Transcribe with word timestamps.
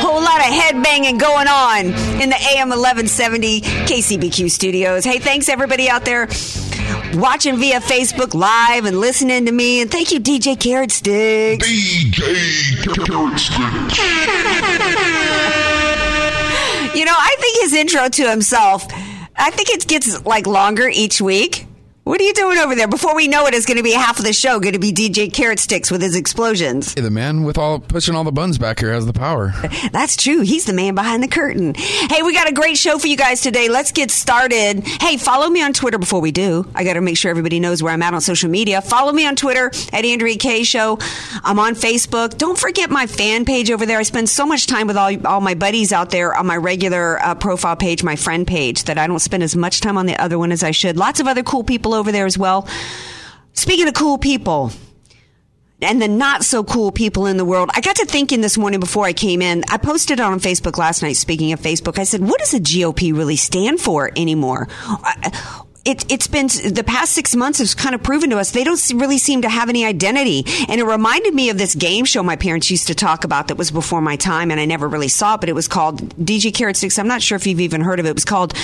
Whole 0.00 0.20
lot 0.20 0.40
of 0.40 0.46
headbanging 0.46 1.18
going 1.18 1.48
on 1.48 1.86
in 2.20 2.28
the 2.30 2.36
AM 2.54 2.68
1170 2.68 3.60
KCBQ 3.60 4.50
studios. 4.50 5.04
Hey, 5.04 5.18
thanks 5.18 5.48
everybody 5.48 5.88
out 5.88 6.04
there 6.04 6.28
watching 7.14 7.56
via 7.56 7.80
Facebook 7.80 8.34
Live 8.34 8.84
and 8.84 8.98
listening 9.00 9.46
to 9.46 9.52
me. 9.52 9.80
And 9.82 9.90
thank 9.90 10.12
you, 10.12 10.20
DJ 10.20 10.58
Carrot 10.58 10.92
Sticks. 10.92 11.66
DJ 11.66 12.82
Carrot 13.06 13.38
Sticks. 13.38 13.98
You 16.94 17.04
know, 17.06 17.14
I 17.16 17.36
think 17.40 17.58
his 17.62 17.72
intro 17.72 18.08
to 18.08 18.28
himself, 18.30 18.86
I 19.36 19.50
think 19.50 19.70
it 19.70 19.86
gets 19.86 20.24
like 20.26 20.46
longer 20.46 20.88
each 20.92 21.20
week. 21.20 21.66
What 22.12 22.20
are 22.20 22.24
you 22.24 22.34
doing 22.34 22.58
over 22.58 22.74
there? 22.74 22.88
Before 22.88 23.16
we 23.16 23.26
know 23.26 23.46
it, 23.46 23.54
it's 23.54 23.64
going 23.64 23.78
to 23.78 23.82
be 23.82 23.92
half 23.92 24.18
of 24.18 24.26
the 24.26 24.34
show 24.34 24.60
going 24.60 24.74
to 24.74 24.78
be 24.78 24.92
DJ 24.92 25.32
Carrot 25.32 25.58
Sticks 25.58 25.90
with 25.90 26.02
his 26.02 26.14
explosions. 26.14 26.92
Hey, 26.92 27.00
the 27.00 27.10
man 27.10 27.42
with 27.42 27.56
all 27.56 27.80
pushing 27.80 28.14
all 28.14 28.22
the 28.22 28.30
buttons 28.30 28.58
back 28.58 28.80
here 28.80 28.92
has 28.92 29.06
the 29.06 29.14
power. 29.14 29.54
That's 29.92 30.14
true. 30.14 30.42
He's 30.42 30.66
the 30.66 30.74
man 30.74 30.94
behind 30.94 31.22
the 31.22 31.28
curtain. 31.28 31.72
Hey, 31.74 32.20
we 32.20 32.34
got 32.34 32.50
a 32.50 32.52
great 32.52 32.76
show 32.76 32.98
for 32.98 33.06
you 33.06 33.16
guys 33.16 33.40
today. 33.40 33.70
Let's 33.70 33.92
get 33.92 34.10
started. 34.10 34.86
Hey, 35.00 35.16
follow 35.16 35.48
me 35.48 35.62
on 35.62 35.72
Twitter 35.72 35.96
before 35.96 36.20
we 36.20 36.32
do. 36.32 36.70
I 36.74 36.84
got 36.84 36.94
to 36.94 37.00
make 37.00 37.16
sure 37.16 37.30
everybody 37.30 37.60
knows 37.60 37.82
where 37.82 37.94
I'm 37.94 38.02
at 38.02 38.12
on 38.12 38.20
social 38.20 38.50
media. 38.50 38.82
Follow 38.82 39.12
me 39.12 39.26
on 39.26 39.34
Twitter 39.34 39.70
at 39.90 40.04
Andrea 40.04 40.36
Kaye 40.36 40.64
Show. 40.64 40.98
I'm 41.42 41.58
on 41.58 41.74
Facebook. 41.74 42.36
Don't 42.36 42.58
forget 42.58 42.90
my 42.90 43.06
fan 43.06 43.46
page 43.46 43.70
over 43.70 43.86
there. 43.86 43.98
I 43.98 44.02
spend 44.02 44.28
so 44.28 44.44
much 44.44 44.66
time 44.66 44.86
with 44.86 44.98
all 44.98 45.26
all 45.26 45.40
my 45.40 45.54
buddies 45.54 45.94
out 45.94 46.10
there 46.10 46.34
on 46.34 46.44
my 46.44 46.58
regular 46.58 47.18
uh, 47.22 47.36
profile 47.36 47.76
page, 47.76 48.02
my 48.02 48.16
friend 48.16 48.46
page, 48.46 48.84
that 48.84 48.98
I 48.98 49.06
don't 49.06 49.18
spend 49.18 49.42
as 49.42 49.56
much 49.56 49.80
time 49.80 49.96
on 49.96 50.04
the 50.04 50.20
other 50.22 50.38
one 50.38 50.52
as 50.52 50.62
I 50.62 50.72
should. 50.72 50.98
Lots 50.98 51.18
of 51.18 51.26
other 51.26 51.42
cool 51.42 51.64
people 51.64 51.94
over 51.94 52.01
there 52.10 52.26
as 52.26 52.38
well. 52.38 52.66
Speaking 53.52 53.86
of 53.86 53.94
cool 53.94 54.18
people, 54.18 54.72
and 55.82 56.00
the 56.00 56.08
not 56.08 56.44
so 56.44 56.62
cool 56.64 56.92
people 56.92 57.26
in 57.26 57.36
the 57.36 57.44
world. 57.44 57.70
I 57.74 57.80
got 57.80 57.96
to 57.96 58.06
thinking 58.06 58.40
this 58.40 58.56
morning 58.56 58.80
before 58.80 59.04
I 59.04 59.12
came 59.12 59.42
in. 59.42 59.64
I 59.68 59.78
posted 59.78 60.20
on 60.20 60.40
Facebook 60.40 60.78
last 60.78 61.02
night. 61.02 61.16
Speaking 61.16 61.52
of 61.52 61.60
Facebook, 61.60 61.98
I 61.98 62.04
said, 62.04 62.22
"What 62.22 62.38
does 62.38 62.52
the 62.52 62.60
GOP 62.60 63.12
really 63.12 63.36
stand 63.36 63.80
for 63.80 64.10
anymore?" 64.16 64.68
Uh, 64.88 65.30
It, 65.84 66.10
it's 66.12 66.28
been 66.28 66.46
the 66.46 66.84
past 66.86 67.12
six 67.12 67.34
months 67.34 67.58
has 67.58 67.74
kind 67.74 67.92
of 67.92 68.04
proven 68.04 68.30
to 68.30 68.38
us 68.38 68.52
they 68.52 68.62
don't 68.62 68.80
really 68.94 69.18
seem 69.18 69.42
to 69.42 69.48
have 69.48 69.68
any 69.68 69.84
identity. 69.84 70.44
And 70.68 70.80
it 70.80 70.84
reminded 70.84 71.34
me 71.34 71.50
of 71.50 71.58
this 71.58 71.74
game 71.74 72.04
show 72.04 72.22
my 72.22 72.36
parents 72.36 72.70
used 72.70 72.86
to 72.86 72.94
talk 72.94 73.24
about 73.24 73.48
that 73.48 73.56
was 73.56 73.72
before 73.72 74.00
my 74.00 74.14
time, 74.14 74.52
and 74.52 74.60
I 74.60 74.64
never 74.64 74.86
really 74.86 75.08
saw 75.08 75.34
it, 75.34 75.40
but 75.40 75.48
it 75.48 75.54
was 75.54 75.66
called 75.66 76.16
DJ 76.24 76.54
Carrot 76.54 76.76
Sticks. 76.76 77.00
I'm 77.00 77.08
not 77.08 77.20
sure 77.20 77.34
if 77.34 77.48
you've 77.48 77.58
even 77.58 77.80
heard 77.80 77.98
of 77.98 78.06
it. 78.06 78.10
It 78.10 78.14
was 78.14 78.24
called 78.24 78.54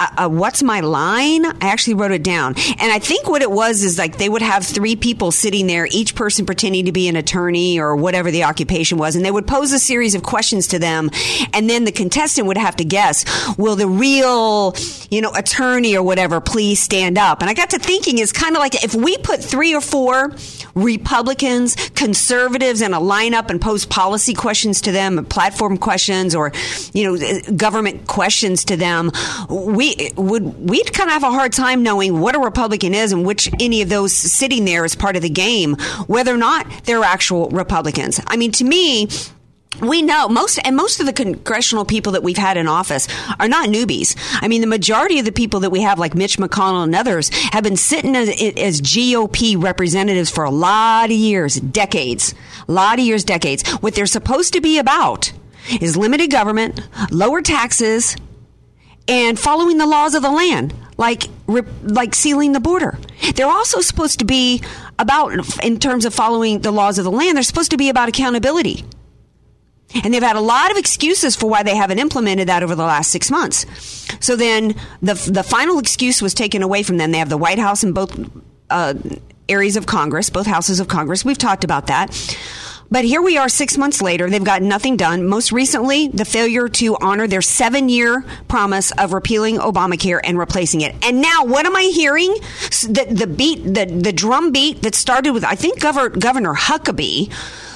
uh, 0.00 0.24
uh, 0.24 0.28
What's 0.28 0.64
My 0.64 0.80
Line? 0.80 1.46
I 1.46 1.56
actually 1.60 1.94
wrote 1.94 2.10
it 2.10 2.24
down. 2.24 2.54
And 2.56 2.90
I 2.90 2.98
think 2.98 3.28
what 3.28 3.42
it 3.42 3.52
was 3.52 3.84
is 3.84 3.96
like 3.96 4.18
they 4.18 4.28
would 4.28 4.42
have 4.42 4.66
three 4.66 4.96
people 4.96 5.30
sitting 5.30 5.68
there, 5.68 5.86
each 5.92 6.16
person 6.16 6.44
pretending 6.44 6.86
to 6.86 6.92
be 6.92 7.06
an 7.06 7.14
attorney 7.14 7.78
or 7.78 7.94
whatever 7.94 8.32
the 8.32 8.42
occupation 8.42 8.98
was, 8.98 9.14
and 9.14 9.24
they 9.24 9.30
would 9.30 9.46
pose 9.46 9.72
a 9.72 9.78
series 9.78 10.16
of 10.16 10.24
questions 10.24 10.66
to 10.68 10.80
them, 10.80 11.08
and 11.52 11.70
then 11.70 11.84
the 11.84 11.92
contestant 11.92 12.48
would 12.48 12.58
have 12.58 12.74
to 12.76 12.84
guess, 12.84 13.24
will 13.56 13.76
the 13.76 13.86
real, 13.86 14.74
you 15.08 15.20
know, 15.20 15.30
attorney 15.34 15.96
or 15.96 16.02
whatever 16.02 16.40
please 16.40 16.63
stand 16.72 17.18
up. 17.18 17.42
And 17.42 17.50
I 17.50 17.54
got 17.54 17.70
to 17.70 17.78
thinking 17.78 18.18
it's 18.18 18.32
kind 18.32 18.56
of 18.56 18.60
like 18.60 18.82
if 18.82 18.94
we 18.94 19.18
put 19.18 19.44
three 19.44 19.74
or 19.74 19.82
four 19.82 20.34
Republicans, 20.74 21.76
conservatives 21.94 22.80
in 22.80 22.94
a 22.94 23.00
lineup 23.00 23.50
and 23.50 23.60
pose 23.60 23.84
policy 23.84 24.34
questions 24.34 24.80
to 24.82 24.92
them, 24.92 25.24
platform 25.26 25.76
questions 25.76 26.34
or, 26.34 26.52
you 26.92 27.04
know, 27.04 27.26
uh, 27.26 27.50
government 27.52 28.06
questions 28.06 28.64
to 28.64 28.76
them, 28.76 29.10
we 29.50 30.12
would, 30.16 30.70
we'd 30.70 30.92
kind 30.92 31.08
of 31.08 31.12
have 31.12 31.24
a 31.24 31.30
hard 31.30 31.52
time 31.52 31.82
knowing 31.82 32.20
what 32.20 32.34
a 32.34 32.38
Republican 32.38 32.94
is 32.94 33.12
and 33.12 33.26
which 33.26 33.50
any 33.60 33.82
of 33.82 33.88
those 33.88 34.12
sitting 34.12 34.64
there 34.64 34.84
is 34.84 34.94
part 34.94 35.16
of 35.16 35.22
the 35.22 35.28
game, 35.28 35.74
whether 36.06 36.32
or 36.32 36.38
not 36.38 36.66
they're 36.84 37.04
actual 37.04 37.50
Republicans. 37.50 38.20
I 38.26 38.36
mean, 38.36 38.52
to 38.52 38.64
me, 38.64 39.08
we 39.80 40.02
know 40.02 40.28
most 40.28 40.58
and 40.64 40.76
most 40.76 41.00
of 41.00 41.06
the 41.06 41.12
congressional 41.12 41.84
people 41.84 42.12
that 42.12 42.22
we've 42.22 42.36
had 42.36 42.56
in 42.56 42.68
office 42.68 43.08
are 43.38 43.48
not 43.48 43.68
newbies. 43.68 44.16
I 44.40 44.48
mean, 44.48 44.60
the 44.60 44.66
majority 44.66 45.18
of 45.18 45.24
the 45.24 45.32
people 45.32 45.60
that 45.60 45.70
we 45.70 45.82
have, 45.82 45.98
like 45.98 46.14
Mitch 46.14 46.38
McConnell 46.38 46.84
and 46.84 46.94
others, 46.94 47.30
have 47.52 47.64
been 47.64 47.76
sitting 47.76 48.14
as, 48.16 48.28
as 48.28 48.80
GOP 48.80 49.60
representatives 49.60 50.30
for 50.30 50.44
a 50.44 50.50
lot 50.50 51.06
of 51.06 51.16
years, 51.16 51.56
decades, 51.56 52.34
a 52.68 52.72
lot 52.72 52.98
of 52.98 53.04
years, 53.04 53.24
decades. 53.24 53.68
What 53.78 53.94
they're 53.94 54.06
supposed 54.06 54.52
to 54.54 54.60
be 54.60 54.78
about 54.78 55.32
is 55.80 55.96
limited 55.96 56.30
government, 56.30 56.80
lower 57.10 57.42
taxes, 57.42 58.16
and 59.08 59.38
following 59.38 59.78
the 59.78 59.86
laws 59.86 60.14
of 60.14 60.22
the 60.22 60.30
land, 60.30 60.74
like 60.96 61.24
like 61.46 62.14
sealing 62.14 62.52
the 62.52 62.60
border. 62.60 62.98
They're 63.34 63.46
also 63.46 63.80
supposed 63.80 64.20
to 64.20 64.24
be 64.24 64.62
about, 64.98 65.32
in 65.62 65.78
terms 65.78 66.04
of 66.04 66.14
following 66.14 66.60
the 66.60 66.70
laws 66.70 66.98
of 66.98 67.04
the 67.04 67.10
land, 67.10 67.36
they're 67.36 67.42
supposed 67.42 67.72
to 67.72 67.76
be 67.76 67.88
about 67.88 68.08
accountability. 68.08 68.84
And 70.02 70.12
they've 70.12 70.22
had 70.22 70.36
a 70.36 70.40
lot 70.40 70.70
of 70.70 70.76
excuses 70.76 71.36
for 71.36 71.48
why 71.48 71.62
they 71.62 71.76
haven't 71.76 71.98
implemented 71.98 72.48
that 72.48 72.62
over 72.62 72.74
the 72.74 72.84
last 72.84 73.10
six 73.10 73.30
months. 73.30 73.66
So 74.20 74.36
then 74.36 74.74
the, 75.02 75.14
the 75.14 75.42
final 75.42 75.78
excuse 75.78 76.20
was 76.20 76.34
taken 76.34 76.62
away 76.62 76.82
from 76.82 76.96
them. 76.96 77.12
They 77.12 77.18
have 77.18 77.28
the 77.28 77.38
White 77.38 77.58
House 77.58 77.82
and 77.82 77.94
both 77.94 78.18
uh, 78.70 78.94
areas 79.48 79.76
of 79.76 79.86
Congress, 79.86 80.30
both 80.30 80.46
houses 80.46 80.80
of 80.80 80.88
Congress. 80.88 81.24
We've 81.24 81.38
talked 81.38 81.64
about 81.64 81.86
that. 81.88 82.36
But 82.90 83.04
here 83.04 83.22
we 83.22 83.38
are 83.38 83.48
six 83.48 83.78
months 83.78 84.02
later. 84.02 84.28
They've 84.28 84.44
got 84.44 84.62
nothing 84.62 84.96
done. 84.96 85.26
Most 85.26 85.52
recently, 85.52 86.08
the 86.08 86.24
failure 86.24 86.68
to 86.68 86.96
honor 87.00 87.26
their 87.26 87.42
seven 87.42 87.88
year 87.88 88.24
promise 88.46 88.92
of 88.92 89.12
repealing 89.12 89.56
Obamacare 89.56 90.20
and 90.22 90.38
replacing 90.38 90.82
it. 90.82 90.94
And 91.02 91.20
now, 91.20 91.44
what 91.44 91.66
am 91.66 91.74
I 91.74 91.84
hearing? 91.84 92.32
The, 92.34 93.06
the 93.10 93.26
beat, 93.26 93.64
the, 93.64 93.86
the 93.86 94.12
drum 94.12 94.52
beat 94.52 94.82
that 94.82 94.94
started 94.94 95.32
with, 95.32 95.44
I 95.44 95.54
think, 95.54 95.80
Governor, 95.80 96.10
Governor 96.10 96.54
Huckabee 96.54 97.32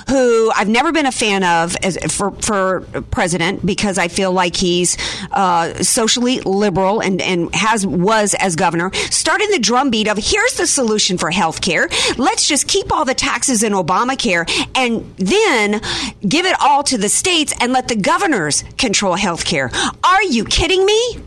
who 0.08 0.50
I've 0.54 0.68
never 0.68 0.92
been 0.92 1.06
a 1.06 1.12
fan 1.12 1.44
of 1.44 1.76
as, 1.82 1.98
for 2.10 2.32
for 2.32 2.80
president 3.10 3.64
because 3.64 3.98
I 3.98 4.08
feel 4.08 4.32
like 4.32 4.56
he's 4.56 4.96
uh, 5.30 5.82
socially 5.82 6.40
liberal 6.40 7.00
and 7.00 7.20
and 7.20 7.54
has 7.54 7.86
was 7.86 8.34
as 8.34 8.56
governor. 8.56 8.92
Started 8.94 9.50
the 9.52 9.58
drumbeat 9.58 10.08
of 10.08 10.18
here's 10.18 10.54
the 10.54 10.66
solution 10.66 11.18
for 11.18 11.30
health 11.30 11.60
care. 11.60 11.88
Let's 12.16 12.48
just 12.48 12.66
keep 12.68 12.92
all 12.92 13.04
the 13.04 13.14
taxes 13.14 13.62
in 13.62 13.72
Obamacare 13.72 14.48
and 14.74 15.14
then 15.16 15.80
give 16.26 16.46
it 16.46 16.56
all 16.60 16.82
to 16.84 16.98
the 16.98 17.08
states 17.08 17.52
and 17.60 17.72
let 17.72 17.88
the 17.88 17.96
governors 17.96 18.64
control 18.76 19.14
health 19.14 19.44
care. 19.44 19.70
Are 20.04 20.22
you 20.22 20.44
kidding 20.44 20.84
me? 20.84 21.18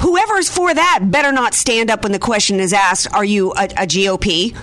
Whoever's 0.00 0.48
for 0.48 0.72
that 0.72 1.00
better 1.10 1.30
not 1.30 1.52
stand 1.54 1.90
up 1.90 2.04
when 2.04 2.12
the 2.12 2.18
question 2.18 2.58
is 2.58 2.72
asked, 2.72 3.12
are 3.12 3.24
you 3.24 3.52
a, 3.52 3.64
a 3.64 3.86
GOP? 3.86 4.56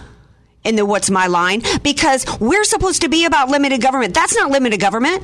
In 0.64 0.76
the 0.76 0.86
what's 0.86 1.10
my 1.10 1.28
line 1.28 1.62
because 1.84 2.26
we're 2.40 2.64
supposed 2.64 3.02
to 3.02 3.10
be 3.10 3.26
about 3.26 3.50
limited 3.50 3.82
government. 3.82 4.14
That's 4.14 4.36
not 4.36 4.52
limited 4.52 4.80
government. 4.80 5.24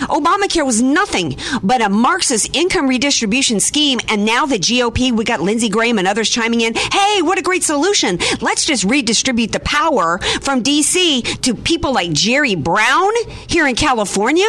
Obamacare 0.00 0.64
was 0.64 0.80
nothing 0.80 1.36
but 1.62 1.82
a 1.82 1.88
Marxist 1.88 2.56
income 2.56 2.88
redistribution 2.88 3.60
scheme. 3.60 4.00
And 4.08 4.24
now 4.24 4.46
the 4.46 4.58
GOP, 4.58 5.12
we 5.12 5.24
got 5.24 5.40
Lindsey 5.40 5.68
Graham 5.68 5.98
and 5.98 6.08
others 6.08 6.30
chiming 6.30 6.62
in. 6.62 6.74
Hey, 6.74 7.20
what 7.22 7.38
a 7.38 7.42
great 7.42 7.62
solution. 7.62 8.18
Let's 8.40 8.64
just 8.64 8.84
redistribute 8.84 9.52
the 9.52 9.60
power 9.60 10.18
from 10.40 10.62
DC 10.62 11.42
to 11.42 11.54
people 11.54 11.92
like 11.92 12.12
Jerry 12.12 12.54
Brown 12.54 13.12
here 13.46 13.66
in 13.66 13.74
California. 13.74 14.48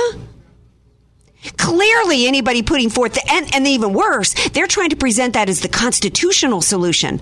Clearly, 1.58 2.28
anybody 2.28 2.62
putting 2.62 2.90
forth, 2.90 3.16
the, 3.16 3.32
and, 3.32 3.54
and 3.56 3.68
even 3.68 3.94
worse, 3.94 4.36
they're 4.50 4.68
trying 4.68 4.92
to 4.92 4.96
present 4.96 5.34
that 5.34 5.50
as 5.50 5.62
the 5.62 5.70
constitutional 5.70 6.62
solution. 6.62 7.20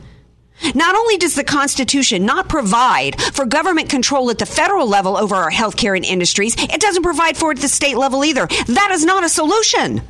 Not 0.76 0.96
only 0.96 1.18
does 1.18 1.36
the 1.36 1.44
Constitution 1.44 2.26
not 2.26 2.50
provide 2.50 3.20
for 3.22 3.46
government 3.46 3.90
control 3.90 4.30
at 4.30 4.38
the 4.38 4.46
federal 4.46 4.88
level 4.88 5.18
over 5.18 5.36
our 5.36 5.52
healthcare 5.52 5.96
and 5.96 6.06
industries, 6.06 6.56
it 6.58 6.82
doesn't 6.82 7.04
provide 7.04 7.38
for 7.38 7.52
it 7.52 7.58
at 7.58 7.62
the 7.62 7.68
state 7.68 7.98
level 7.98 8.24
either. 8.26 8.48
That 8.68 8.90
is 8.92 9.06
not 9.06 9.24
a 9.24 9.30
solution. 9.30 10.02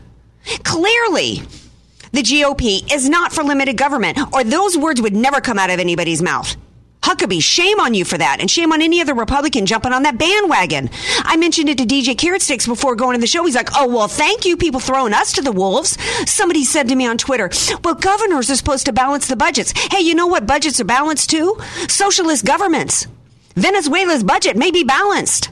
Clearly, 0.63 1.43
the 2.11 2.21
GOP 2.21 2.91
is 2.91 3.07
not 3.07 3.31
for 3.31 3.43
limited 3.43 3.77
government, 3.77 4.17
or 4.33 4.43
those 4.43 4.77
words 4.77 5.01
would 5.01 5.15
never 5.15 5.41
come 5.41 5.59
out 5.59 5.69
of 5.69 5.79
anybody's 5.79 6.21
mouth. 6.21 6.55
Huckabee, 7.01 7.41
shame 7.41 7.79
on 7.79 7.93
you 7.93 8.03
for 8.03 8.17
that, 8.17 8.41
and 8.41 8.51
shame 8.51 8.73
on 8.73 8.81
any 8.81 8.99
other 8.99 9.13
Republican 9.13 9.65
jumping 9.65 9.93
on 9.93 10.03
that 10.03 10.17
bandwagon. 10.17 10.89
I 11.19 11.37
mentioned 11.37 11.69
it 11.69 11.77
to 11.77 11.85
DJ 11.85 12.17
Carrot 12.17 12.41
Sticks 12.41 12.67
before 12.67 12.95
going 12.95 13.15
to 13.15 13.21
the 13.21 13.27
show. 13.27 13.45
He's 13.45 13.55
like, 13.55 13.69
"Oh 13.75 13.87
well, 13.87 14.07
thank 14.07 14.45
you, 14.45 14.57
people 14.57 14.81
throwing 14.81 15.13
us 15.13 15.31
to 15.33 15.41
the 15.41 15.51
wolves." 15.51 15.97
Somebody 16.29 16.65
said 16.65 16.89
to 16.89 16.95
me 16.95 17.07
on 17.07 17.17
Twitter, 17.17 17.49
"Well, 17.83 17.95
governors 17.95 18.49
are 18.51 18.55
supposed 18.55 18.85
to 18.87 18.93
balance 18.93 19.27
the 19.27 19.37
budgets." 19.37 19.73
Hey, 19.91 20.01
you 20.01 20.13
know 20.13 20.27
what 20.27 20.45
budgets 20.45 20.79
are 20.81 20.85
balanced 20.85 21.29
too? 21.29 21.57
Socialist 21.87 22.45
governments. 22.45 23.07
Venezuela's 23.55 24.23
budget 24.23 24.57
may 24.57 24.71
be 24.71 24.83
balanced. 24.83 25.49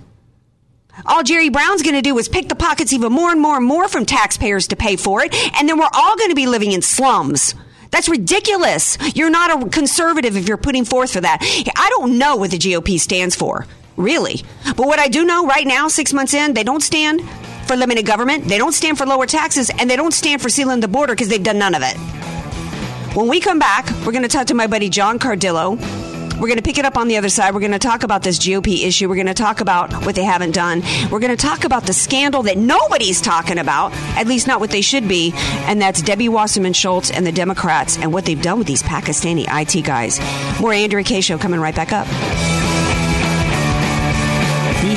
All 1.05 1.23
Jerry 1.23 1.49
Brown's 1.49 1.83
going 1.83 1.95
to 1.95 2.01
do 2.01 2.17
is 2.17 2.27
pick 2.27 2.49
the 2.49 2.55
pockets 2.55 2.91
even 2.91 3.11
more 3.11 3.31
and 3.31 3.39
more 3.39 3.57
and 3.57 3.65
more 3.65 3.87
from 3.87 4.05
taxpayers 4.05 4.67
to 4.67 4.75
pay 4.75 4.95
for 4.95 5.23
it, 5.23 5.33
and 5.55 5.69
then 5.69 5.77
we're 5.77 5.89
all 5.93 6.17
going 6.17 6.29
to 6.29 6.35
be 6.35 6.47
living 6.47 6.71
in 6.71 6.81
slums. 6.81 7.53
That's 7.91 8.09
ridiculous. 8.09 8.97
You're 9.15 9.29
not 9.29 9.63
a 9.63 9.69
conservative 9.69 10.35
if 10.35 10.47
you're 10.47 10.57
putting 10.57 10.85
forth 10.85 11.11
for 11.13 11.21
that. 11.21 11.39
I 11.75 11.89
don't 11.89 12.17
know 12.17 12.35
what 12.35 12.51
the 12.51 12.57
GOP 12.57 12.99
stands 12.99 13.35
for, 13.35 13.65
really. 13.95 14.43
But 14.65 14.87
what 14.87 14.99
I 14.99 15.07
do 15.07 15.25
know 15.25 15.45
right 15.45 15.65
now, 15.65 15.87
six 15.87 16.13
months 16.13 16.33
in, 16.33 16.53
they 16.53 16.63
don't 16.63 16.81
stand 16.81 17.21
for 17.67 17.75
limited 17.75 18.05
government, 18.05 18.45
they 18.45 18.57
don't 18.57 18.73
stand 18.73 18.97
for 18.97 19.05
lower 19.05 19.25
taxes, 19.25 19.69
and 19.77 19.89
they 19.89 19.95
don't 19.95 20.13
stand 20.13 20.41
for 20.41 20.49
sealing 20.49 20.79
the 20.79 20.87
border 20.87 21.13
because 21.13 21.27
they've 21.27 21.43
done 21.43 21.59
none 21.59 21.75
of 21.75 21.81
it. 21.83 21.97
When 23.15 23.27
we 23.27 23.39
come 23.39 23.59
back, 23.59 23.89
we're 24.05 24.11
going 24.11 24.23
to 24.23 24.29
talk 24.29 24.47
to 24.47 24.53
my 24.53 24.67
buddy 24.67 24.89
John 24.89 25.19
Cardillo. 25.19 25.77
We're 26.39 26.47
going 26.47 26.57
to 26.57 26.63
pick 26.63 26.77
it 26.77 26.85
up 26.85 26.97
on 26.97 27.07
the 27.07 27.17
other 27.17 27.29
side. 27.29 27.53
We're 27.53 27.61
going 27.61 27.71
to 27.71 27.79
talk 27.79 28.03
about 28.03 28.21
this 28.21 28.37
GOP 28.37 28.83
issue. 28.83 29.09
We're 29.09 29.15
going 29.15 29.27
to 29.27 29.33
talk 29.33 29.59
about 29.59 29.91
what 30.05 30.13
they 30.13 30.23
haven't 30.23 30.51
done. 30.51 30.83
We're 31.11 31.19
going 31.19 31.35
to 31.35 31.41
talk 31.41 31.63
about 31.63 31.83
the 31.87 31.93
scandal 31.93 32.43
that 32.43 32.57
nobody's 32.57 33.21
talking 33.21 33.57
about, 33.57 33.91
at 34.15 34.27
least 34.27 34.45
not 34.45 34.59
what 34.59 34.69
they 34.69 34.81
should 34.81 35.07
be, 35.07 35.33
and 35.35 35.81
that's 35.81 36.01
Debbie 36.01 36.29
Wasserman 36.29 36.73
Schultz 36.73 37.09
and 37.09 37.25
the 37.25 37.31
Democrats 37.31 37.97
and 37.97 38.13
what 38.13 38.25
they've 38.25 38.41
done 38.41 38.59
with 38.59 38.67
these 38.67 38.83
Pakistani 38.83 39.45
IT 39.49 39.83
guys. 39.83 40.19
More 40.61 40.73
Andrea 40.73 41.03
Kaye. 41.03 41.21
Show 41.21 41.39
coming 41.39 41.59
right 41.59 41.75
back 41.75 41.91
up. 41.91 42.66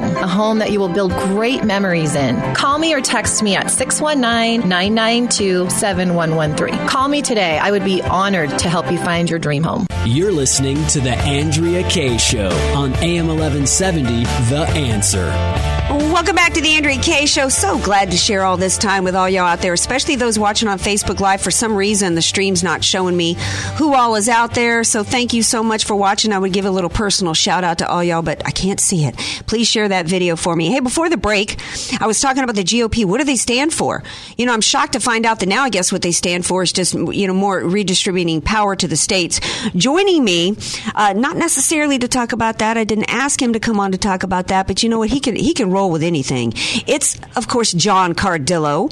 a 0.00 0.26
home 0.26 0.58
that 0.58 0.72
you 0.72 0.80
will 0.80 0.88
build 0.88 1.12
great 1.12 1.64
memories 1.64 2.14
in. 2.14 2.36
Call 2.54 2.78
me 2.78 2.94
or 2.94 3.00
text 3.00 3.42
me 3.42 3.54
at 3.56 3.70
619 3.70 4.68
992 4.68 5.70
7113. 5.70 6.88
Call 6.88 7.08
me 7.08 7.22
today. 7.22 7.58
I 7.58 7.70
would 7.70 7.84
be 7.84 8.02
honored 8.02 8.58
to 8.60 8.68
help 8.68 8.90
you 8.90 8.98
find 8.98 9.28
your 9.28 9.38
dream 9.38 9.62
home. 9.62 9.86
You're 10.06 10.32
listening 10.32 10.84
to 10.88 11.00
The 11.00 11.14
Andrea 11.16 11.88
Kaye 11.88 12.18
Show 12.18 12.48
on 12.74 12.92
AM 13.02 13.28
1170, 13.28 14.24
The 14.48 14.66
Answer. 14.74 15.81
Welcome 15.92 16.36
back 16.36 16.54
to 16.54 16.62
the 16.62 16.70
Andrea 16.70 16.98
Kaye 16.98 17.26
Show. 17.26 17.50
So 17.50 17.78
glad 17.78 18.12
to 18.12 18.16
share 18.16 18.44
all 18.44 18.56
this 18.56 18.78
time 18.78 19.04
with 19.04 19.14
all 19.14 19.28
y'all 19.28 19.44
out 19.44 19.60
there, 19.60 19.74
especially 19.74 20.16
those 20.16 20.38
watching 20.38 20.66
on 20.66 20.78
Facebook 20.78 21.20
Live. 21.20 21.42
For 21.42 21.50
some 21.50 21.76
reason, 21.76 22.14
the 22.14 22.22
stream's 22.22 22.62
not 22.62 22.82
showing 22.82 23.14
me 23.14 23.36
who 23.76 23.92
all 23.92 24.14
is 24.14 24.26
out 24.26 24.54
there. 24.54 24.84
So 24.84 25.04
thank 25.04 25.34
you 25.34 25.42
so 25.42 25.62
much 25.62 25.84
for 25.84 25.94
watching. 25.94 26.32
I 26.32 26.38
would 26.38 26.54
give 26.54 26.64
a 26.64 26.70
little 26.70 26.88
personal 26.88 27.34
shout 27.34 27.62
out 27.62 27.76
to 27.78 27.88
all 27.88 28.02
y'all, 28.02 28.22
but 28.22 28.40
I 28.46 28.52
can't 28.52 28.80
see 28.80 29.04
it. 29.04 29.16
Please 29.46 29.68
share 29.68 29.86
that 29.86 30.06
video 30.06 30.34
for 30.34 30.56
me. 30.56 30.70
Hey, 30.70 30.80
before 30.80 31.10
the 31.10 31.18
break, 31.18 31.60
I 32.00 32.06
was 32.06 32.22
talking 32.22 32.42
about 32.42 32.56
the 32.56 32.64
GOP. 32.64 33.04
What 33.04 33.18
do 33.18 33.24
they 33.24 33.36
stand 33.36 33.74
for? 33.74 34.02
You 34.38 34.46
know, 34.46 34.54
I'm 34.54 34.62
shocked 34.62 34.94
to 34.94 35.00
find 35.00 35.26
out 35.26 35.40
that 35.40 35.48
now 35.48 35.62
I 35.62 35.68
guess 35.68 35.92
what 35.92 36.00
they 36.00 36.12
stand 36.12 36.46
for 36.46 36.62
is 36.62 36.72
just, 36.72 36.94
you 36.94 37.26
know, 37.26 37.34
more 37.34 37.60
redistributing 37.60 38.40
power 38.40 38.74
to 38.76 38.88
the 38.88 38.96
states. 38.96 39.40
Joining 39.76 40.24
me, 40.24 40.56
uh, 40.94 41.12
not 41.12 41.36
necessarily 41.36 41.98
to 41.98 42.08
talk 42.08 42.32
about 42.32 42.60
that. 42.60 42.78
I 42.78 42.84
didn't 42.84 43.10
ask 43.10 43.42
him 43.42 43.52
to 43.52 43.60
come 43.60 43.78
on 43.78 43.92
to 43.92 43.98
talk 43.98 44.22
about 44.22 44.46
that, 44.46 44.66
but 44.66 44.82
you 44.82 44.88
know 44.88 44.98
what? 44.98 45.10
He 45.10 45.20
can, 45.20 45.36
he 45.36 45.52
can 45.52 45.70
roll 45.70 45.81
with 45.90 46.02
anything. 46.02 46.52
It's, 46.86 47.20
of 47.36 47.48
course, 47.48 47.72
John 47.72 48.14
Cardillo. 48.14 48.90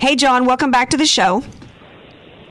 Hey, 0.00 0.16
John, 0.16 0.44
welcome 0.44 0.70
back 0.70 0.90
to 0.90 0.96
the 0.96 1.06
show. 1.06 1.42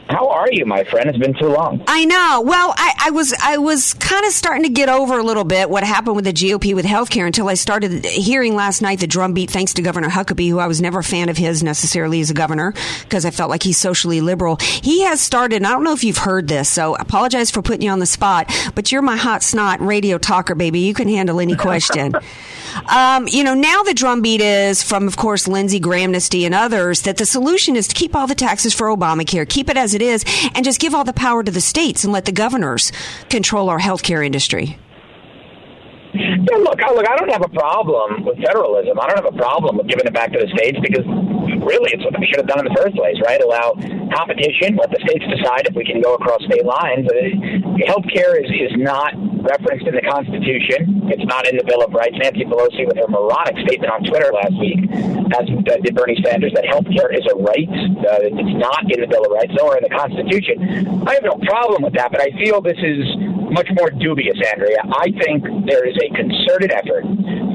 How 0.10 0.30
are 0.30 0.48
you, 0.52 0.66
my 0.66 0.84
friend? 0.86 1.10
It's 1.10 1.18
been 1.18 1.34
too 1.34 1.48
long. 1.48 1.84
I 1.88 2.06
know. 2.06 2.44
Well, 2.46 2.74
I, 2.78 2.94
I 3.00 3.12
was 3.12 3.34
I 3.44 3.58
was 3.58 3.94
kind 3.96 4.26
of 4.26 4.32
starting 4.32 4.64
to 4.64 4.70
get 4.70 4.88
over 4.88 5.20
a 5.20 5.24
little 5.24 5.44
bit 5.44 5.70
what 5.70 5.84
happened 5.84 6.16
with 6.16 6.26
the 6.26 6.34
GOP 6.34 6.74
with 6.74 6.86
healthcare 6.86 7.26
until 7.26 7.50
I 7.50 7.56
started 7.56 8.06
hearing 8.06 8.56
last 8.56 8.82
night 8.82 9.00
the 9.00 9.08
drumbeat 9.08 9.52
thanks 9.52 9.74
to 9.76 9.82
Governor 9.82 10.10
Huckabee, 10.10 10.50
who 10.50 10.60
I 10.60 10.68
was 10.68 10.82
never 10.82 11.00
a 11.00 11.04
fan 11.04 11.28
of 11.28 11.38
his 11.38 11.62
necessarily 11.62 12.22
as 12.22 12.30
a 12.30 12.34
governor 12.34 12.74
because 13.04 13.26
I 13.26 13.32
felt 13.32 13.50
like 13.50 13.64
he's 13.64 13.78
socially 13.78 14.22
liberal. 14.22 14.58
He 14.58 15.04
has 15.04 15.20
started. 15.20 15.58
And 15.58 15.68
I 15.68 15.72
don't 15.72 15.84
know 15.84 15.94
if 15.94 16.04
you've 16.04 16.18
heard 16.18 16.48
this, 16.48 16.70
so 16.70 16.96
I 16.96 17.02
apologize 17.02 17.52
for 17.52 17.62
putting 17.62 17.82
you 17.82 17.92
on 17.92 18.00
the 18.00 18.06
spot. 18.06 18.52
But 18.76 18.92
you're 18.92 19.02
my 19.02 19.18
hot 19.18 19.44
snot 19.44 19.82
radio 19.82 20.18
talker, 20.18 20.56
baby. 20.56 20.80
You 20.80 20.94
can 20.94 21.10
handle 21.10 21.40
any 21.40 21.56
question. 21.56 22.14
Um, 22.94 23.28
you 23.28 23.44
know, 23.44 23.54
now 23.54 23.84
the 23.84 23.94
drumbeat 23.94 24.42
is 24.42 24.84
from, 24.84 25.08
of 25.08 25.18
course, 25.18 25.48
Lindsey 25.48 25.80
Grahamnesty 25.80 26.46
and 26.46 26.54
others 26.54 27.02
that 27.04 27.18
the 27.18 27.26
solution 27.26 27.76
is 27.76 27.88
to 27.88 27.96
keep 27.96 28.16
all 28.16 28.28
the 28.28 28.36
taxes 28.36 28.74
for 28.74 28.88
Obamacare, 28.88 29.48
keep 29.48 29.70
it 29.70 29.78
as 29.78 29.96
it 29.98 30.02
is, 30.04 30.24
and 30.54 30.64
just 30.64 30.80
give 30.80 30.94
all 30.94 31.04
the 31.04 31.14
power 31.14 31.44
to 31.44 31.52
the 31.52 31.62
states 31.62 32.04
and 32.04 32.14
let 32.14 32.26
the 32.26 32.32
governors 32.32 32.92
control 33.30 33.70
our 33.70 33.80
healthcare 33.80 34.24
industry. 34.26 34.78
Yeah, 36.14 36.58
look, 36.58 36.80
look, 36.80 37.08
I 37.10 37.18
don't 37.18 37.30
have 37.30 37.44
a 37.44 37.50
problem 37.50 38.24
with 38.24 38.38
federalism. 38.38 39.00
I 39.00 39.08
don't 39.08 39.18
have 39.24 39.34
a 39.34 39.38
problem 39.38 39.78
with 39.78 39.88
giving 39.88 40.06
it 40.06 40.14
back 40.14 40.32
to 40.34 40.40
the 40.40 40.48
states 40.56 40.80
because 40.82 41.06
really 41.64 41.92
it's 41.94 42.04
what 42.04 42.18
we 42.20 42.28
should 42.28 42.38
have 42.38 42.48
done 42.48 42.60
in 42.60 42.68
the 42.68 42.78
first 42.78 42.96
place, 42.96 43.16
right? 43.24 43.40
Allow 43.42 43.76
competition, 44.12 44.76
let 44.76 44.92
the 44.92 45.02
states 45.04 45.26
decide 45.28 45.68
if 45.68 45.76
we 45.76 45.86
can 45.86 46.02
go 46.02 46.16
across 46.16 46.44
state 46.46 46.66
lines. 46.66 47.08
Uh, 47.08 47.32
healthcare 47.88 48.36
is, 48.36 48.50
is 48.52 48.74
not 48.78 49.14
referenced 49.44 49.88
in 49.88 49.96
the 49.96 50.04
Constitution. 50.04 51.08
It's 51.08 51.24
not 51.24 51.48
in 51.48 51.56
the 51.56 51.64
Bill 51.64 51.84
of 51.84 51.94
Rights. 51.94 52.18
Nancy 52.20 52.44
Pelosi, 52.44 52.84
with 52.84 52.98
her 52.98 53.08
moronic 53.08 53.56
statement 53.64 53.92
on 53.92 54.04
Twitter 54.04 54.32
last 54.34 54.56
week, 54.60 54.84
as 55.40 55.46
uh, 55.48 55.78
did 55.84 55.96
Bernie 55.96 56.20
Sanders, 56.24 56.52
that 56.56 56.66
healthcare 56.66 57.14
is 57.14 57.24
a 57.30 57.36
right. 57.40 57.70
Uh, 57.70 58.28
it's 58.28 58.56
not 58.60 58.84
in 58.92 59.00
the 59.00 59.08
Bill 59.08 59.24
of 59.24 59.32
Rights, 59.32 59.54
nor 59.56 59.78
in 59.78 59.84
the 59.84 59.94
Constitution. 59.94 61.08
I 61.08 61.16
have 61.16 61.24
no 61.24 61.38
problem 61.46 61.84
with 61.84 61.94
that, 61.96 62.12
but 62.12 62.22
I 62.22 62.32
feel 62.40 62.60
this 62.62 62.80
is 62.82 63.06
much 63.52 63.70
more 63.78 63.90
dubious, 63.90 64.36
Andrea. 64.52 64.82
I 64.84 65.12
think 65.24 65.44
there 65.68 65.88
is 65.88 65.96
a 65.96 66.08
concerted 66.12 66.72
effort 66.72 67.08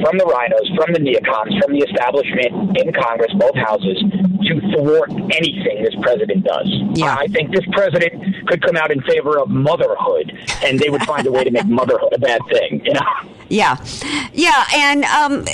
from 0.02 0.18
the 0.18 0.26
RINOs, 0.26 0.68
from 0.74 0.92
the 0.94 1.02
neocons, 1.02 1.52
from 1.62 1.76
the 1.76 1.84
establishment 1.84 2.78
in 2.80 2.92
Congress, 2.92 3.32
both 3.38 3.54
houses, 3.54 3.81
to 3.82 4.60
thwart 4.72 5.10
anything 5.10 5.82
this 5.82 5.94
president 6.00 6.44
does. 6.44 6.68
Yeah. 6.94 7.16
I 7.18 7.26
think 7.28 7.52
this 7.52 7.64
president 7.72 8.46
could 8.46 8.62
come 8.62 8.76
out 8.76 8.90
in 8.90 9.00
favor 9.02 9.38
of 9.38 9.48
motherhood, 9.48 10.32
and 10.64 10.78
they 10.78 10.88
would 10.88 11.02
find 11.02 11.26
a 11.26 11.32
way 11.32 11.44
to 11.44 11.50
make 11.50 11.66
motherhood 11.66 12.12
a 12.12 12.18
bad 12.18 12.40
thing. 12.50 12.82
You 12.84 12.94
know? 12.94 13.00
Yeah, 13.48 13.76
yeah, 14.32 14.64
and 14.74 15.04
um, 15.04 15.44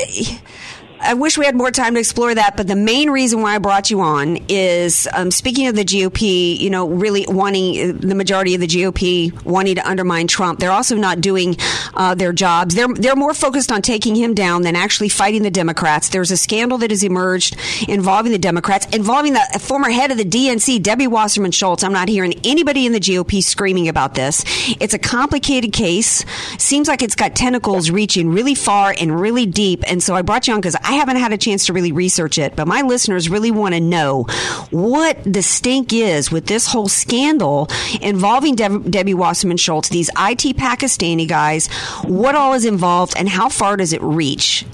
I 1.00 1.14
wish 1.14 1.38
we 1.38 1.46
had 1.46 1.54
more 1.54 1.70
time 1.70 1.94
to 1.94 2.00
explore 2.00 2.34
that, 2.34 2.56
but 2.56 2.66
the 2.66 2.76
main 2.76 3.10
reason 3.10 3.40
why 3.40 3.54
I 3.54 3.58
brought 3.58 3.90
you 3.90 4.00
on 4.00 4.38
is 4.48 5.06
um, 5.12 5.30
speaking 5.30 5.68
of 5.68 5.76
the 5.76 5.84
GOP, 5.84 6.58
you 6.58 6.70
know, 6.70 6.88
really 6.88 7.24
wanting 7.28 7.98
the 7.98 8.14
majority 8.14 8.54
of 8.54 8.60
the 8.60 8.66
GOP 8.66 9.44
wanting 9.44 9.76
to 9.76 9.88
undermine 9.88 10.26
Trump. 10.26 10.58
They're 10.58 10.72
also 10.72 10.96
not 10.96 11.20
doing 11.20 11.56
uh, 11.94 12.14
their 12.14 12.32
jobs. 12.32 12.74
They're 12.74 12.88
they're 12.88 13.16
more 13.16 13.34
focused 13.34 13.70
on 13.70 13.82
taking 13.82 14.16
him 14.16 14.34
down 14.34 14.62
than 14.62 14.74
actually 14.74 15.08
fighting 15.08 15.42
the 15.42 15.50
Democrats. 15.50 16.08
There's 16.08 16.30
a 16.30 16.36
scandal 16.36 16.78
that 16.78 16.90
has 16.90 17.04
emerged 17.04 17.56
involving 17.88 18.32
the 18.32 18.38
Democrats, 18.38 18.86
involving 18.94 19.34
the 19.34 19.58
former 19.60 19.90
head 19.90 20.10
of 20.10 20.18
the 20.18 20.24
DNC, 20.24 20.82
Debbie 20.82 21.06
Wasserman 21.06 21.52
Schultz. 21.52 21.84
I'm 21.84 21.92
not 21.92 22.08
hearing 22.08 22.34
anybody 22.44 22.86
in 22.86 22.92
the 22.92 23.00
GOP 23.00 23.42
screaming 23.42 23.88
about 23.88 24.14
this. 24.14 24.44
It's 24.80 24.94
a 24.94 24.98
complicated 24.98 25.72
case. 25.72 26.24
Seems 26.58 26.88
like 26.88 27.02
it's 27.02 27.14
got 27.14 27.36
tentacles 27.36 27.90
reaching 27.90 28.30
really 28.30 28.54
far 28.54 28.94
and 28.98 29.20
really 29.20 29.46
deep. 29.46 29.84
And 29.86 30.02
so 30.02 30.14
I 30.14 30.22
brought 30.22 30.48
you 30.48 30.54
on 30.54 30.60
because 30.60 30.76
I 30.88 30.92
haven't 30.92 31.16
had 31.16 31.34
a 31.34 31.36
chance 31.36 31.66
to 31.66 31.74
really 31.74 31.92
research 31.92 32.38
it, 32.38 32.56
but 32.56 32.66
my 32.66 32.80
listeners 32.80 33.28
really 33.28 33.50
want 33.50 33.74
to 33.74 33.80
know 33.80 34.22
what 34.70 35.22
the 35.22 35.42
stink 35.42 35.92
is 35.92 36.32
with 36.32 36.46
this 36.46 36.66
whole 36.66 36.88
scandal 36.88 37.68
involving 38.00 38.54
Deb- 38.54 38.90
Debbie 38.90 39.12
Wasserman 39.12 39.58
Schultz, 39.58 39.90
these 39.90 40.08
IT 40.18 40.56
Pakistani 40.56 41.28
guys, 41.28 41.66
what 42.04 42.34
all 42.34 42.54
is 42.54 42.64
involved, 42.64 43.12
and 43.18 43.28
how 43.28 43.50
far 43.50 43.76
does 43.76 43.92
it 43.92 44.00
reach? 44.00 44.64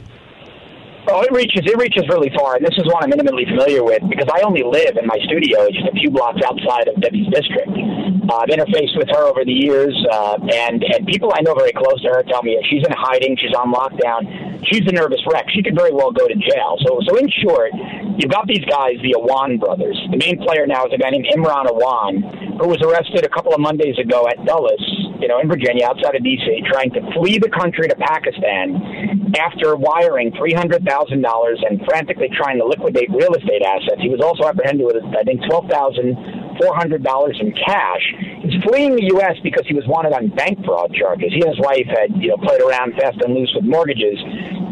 Oh, 1.06 1.20
it 1.20 1.32
reaches 1.36 1.68
it 1.68 1.76
reaches 1.76 2.08
really 2.08 2.32
far, 2.32 2.56
and 2.56 2.64
this 2.64 2.72
is 2.80 2.88
one 2.88 3.04
I'm 3.04 3.12
intimately 3.12 3.44
familiar 3.44 3.84
with 3.84 4.00
because 4.08 4.24
I 4.32 4.40
only 4.40 4.64
live 4.64 4.96
in 4.96 5.04
my 5.04 5.20
studio 5.28 5.68
just 5.68 5.84
a 5.84 5.92
few 5.92 6.08
blocks 6.08 6.40
outside 6.40 6.88
of 6.88 6.96
Debbie's 6.96 7.28
district. 7.28 7.68
Uh, 7.68 8.40
I've 8.40 8.48
interfaced 8.48 8.96
with 8.96 9.12
her 9.12 9.28
over 9.28 9.44
the 9.44 9.52
years, 9.52 9.92
uh, 10.08 10.40
and 10.40 10.80
and 10.80 11.04
people 11.04 11.28
I 11.36 11.44
know 11.44 11.52
very 11.52 11.76
close 11.76 12.00
to 12.02 12.08
her 12.08 12.22
tell 12.24 12.42
me 12.42 12.56
she's 12.72 12.80
in 12.80 12.94
hiding, 12.96 13.36
she's 13.36 13.52
on 13.52 13.68
lockdown, 13.68 14.64
she's 14.72 14.88
a 14.88 14.92
nervous 14.96 15.20
wreck. 15.28 15.44
She 15.52 15.62
could 15.62 15.76
very 15.76 15.92
well 15.92 16.10
go 16.10 16.24
to 16.24 16.34
jail. 16.40 16.80
So 16.80 16.96
so 17.04 17.20
in 17.20 17.28
short, 17.44 17.76
you've 18.16 18.32
got 18.32 18.48
these 18.48 18.64
guys, 18.64 18.96
the 19.04 19.12
Awan 19.20 19.60
brothers. 19.60 20.00
The 20.08 20.16
main 20.16 20.40
player 20.40 20.64
now 20.66 20.88
is 20.88 20.92
a 20.96 20.98
guy 20.98 21.10
named 21.10 21.28
Imran 21.36 21.68
Awan, 21.68 22.56
who 22.64 22.68
was 22.68 22.80
arrested 22.80 23.28
a 23.28 23.28
couple 23.28 23.52
of 23.52 23.60
Mondays 23.60 23.98
ago 24.00 24.24
at 24.24 24.40
Dulles, 24.48 24.80
you 25.24 25.28
know, 25.32 25.40
in 25.40 25.48
Virginia, 25.48 25.88
outside 25.88 26.12
of 26.12 26.22
D.C., 26.22 26.68
trying 26.68 26.92
to 26.92 27.00
flee 27.16 27.40
the 27.40 27.48
country 27.48 27.88
to 27.88 27.96
Pakistan 27.96 29.32
after 29.40 29.72
wiring 29.74 30.28
three 30.36 30.52
hundred 30.52 30.84
thousand 30.84 31.24
dollars 31.24 31.56
and 31.64 31.80
frantically 31.88 32.28
trying 32.36 32.60
to 32.60 32.66
liquidate 32.68 33.08
real 33.08 33.32
estate 33.32 33.64
assets. 33.64 34.04
He 34.04 34.12
was 34.12 34.20
also 34.20 34.44
apprehended 34.44 34.84
with, 34.84 35.00
I 35.16 35.24
think, 35.24 35.40
twelve 35.48 35.64
thousand 35.72 36.12
four 36.60 36.76
hundred 36.76 37.02
dollars 37.02 37.40
in 37.40 37.56
cash. 37.56 38.04
He's 38.44 38.60
fleeing 38.68 39.00
the 39.00 39.08
U.S. 39.16 39.40
because 39.40 39.64
he 39.64 39.72
was 39.72 39.88
wanted 39.88 40.12
on 40.12 40.28
bank 40.36 40.60
fraud 40.60 40.92
charges. 40.92 41.32
He 41.32 41.40
and 41.40 41.56
his 41.56 41.60
wife 41.64 41.88
had, 41.88 42.12
you 42.20 42.28
know, 42.28 42.36
played 42.44 42.60
around 42.60 42.92
fast 43.00 43.16
and 43.24 43.32
loose 43.32 43.48
with 43.56 43.64
mortgages. 43.64 44.20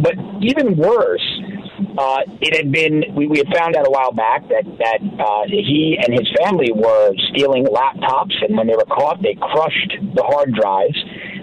But 0.04 0.20
even 0.44 0.76
worse, 0.76 1.24
uh, 1.98 2.20
it 2.40 2.56
had 2.56 2.72
been 2.72 3.04
we, 3.14 3.26
we 3.26 3.38
had 3.38 3.48
found 3.54 3.76
out 3.76 3.86
a 3.86 3.90
while 3.90 4.12
back 4.12 4.48
that 4.48 4.64
that 4.64 5.00
uh, 5.20 5.44
he 5.46 5.98
and 6.00 6.12
his 6.12 6.28
family 6.42 6.72
were 6.72 7.12
stealing 7.30 7.64
laptops, 7.66 8.34
and 8.46 8.56
when 8.56 8.66
they 8.66 8.74
were 8.74 8.88
caught, 8.88 9.22
they 9.22 9.34
crushed 9.34 9.94
the 10.14 10.22
hard 10.22 10.54
drives. 10.54 10.98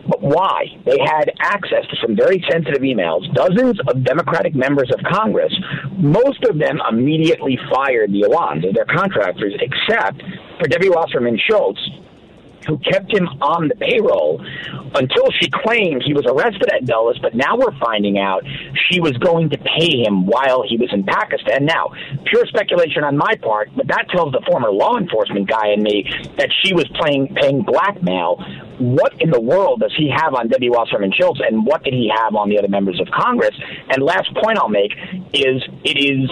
But 0.07 0.21
why? 0.21 0.65
They 0.85 0.97
had 0.97 1.31
access 1.39 1.85
to 1.91 1.95
some 2.01 2.15
very 2.15 2.43
sensitive 2.49 2.81
emails. 2.81 3.31
Dozens 3.35 3.79
of 3.87 4.03
Democratic 4.03 4.55
members 4.55 4.89
of 4.91 4.99
Congress, 5.05 5.53
most 5.97 6.43
of 6.45 6.57
them 6.57 6.81
immediately 6.89 7.59
fired 7.71 8.11
the 8.11 8.25
Awans 8.25 8.65
as 8.65 8.73
their 8.73 8.85
contractors, 8.85 9.53
except 9.61 10.23
for 10.59 10.67
Debbie 10.67 10.89
Wasserman 10.89 11.37
Schultz, 11.47 11.79
who 12.67 12.77
kept 12.79 13.11
him 13.13 13.27
on 13.41 13.67
the 13.67 13.75
payroll 13.75 14.43
until 14.95 15.27
she 15.39 15.49
claimed 15.49 16.03
he 16.05 16.13
was 16.13 16.25
arrested 16.25 16.69
at 16.73 16.85
Dulles, 16.85 17.17
but 17.21 17.35
now 17.35 17.57
we're 17.57 17.77
finding 17.79 18.17
out 18.17 18.43
she 18.89 18.99
was 18.99 19.13
going 19.17 19.49
to 19.49 19.57
pay 19.57 20.03
him 20.03 20.25
while 20.25 20.63
he 20.67 20.77
was 20.77 20.89
in 20.91 21.03
Pakistan. 21.03 21.65
Now, 21.65 21.91
pure 22.25 22.45
speculation 22.47 23.03
on 23.03 23.17
my 23.17 23.35
part, 23.41 23.69
but 23.75 23.87
that 23.87 24.09
tells 24.09 24.31
the 24.31 24.41
former 24.49 24.71
law 24.71 24.97
enforcement 24.97 25.47
guy 25.47 25.69
in 25.73 25.83
me 25.83 26.03
that 26.37 26.49
she 26.63 26.73
was 26.73 26.87
playing 26.95 27.35
paying 27.35 27.61
blackmail. 27.61 28.37
What 28.79 29.13
in 29.19 29.29
the 29.29 29.41
world 29.41 29.81
does 29.81 29.93
he 29.97 30.09
have 30.09 30.33
on 30.33 30.47
Debbie 30.47 30.69
Wasserman 30.69 31.11
Schultz, 31.11 31.41
and 31.45 31.65
what 31.65 31.83
did 31.83 31.93
he 31.93 32.11
have 32.15 32.35
on 32.35 32.49
the 32.49 32.57
other 32.57 32.69
members 32.69 32.99
of 32.99 33.07
Congress? 33.11 33.55
And 33.89 34.01
last 34.03 34.33
point 34.35 34.57
I'll 34.57 34.69
make 34.69 34.93
is 35.33 35.61
it 35.83 35.97
is 35.97 36.29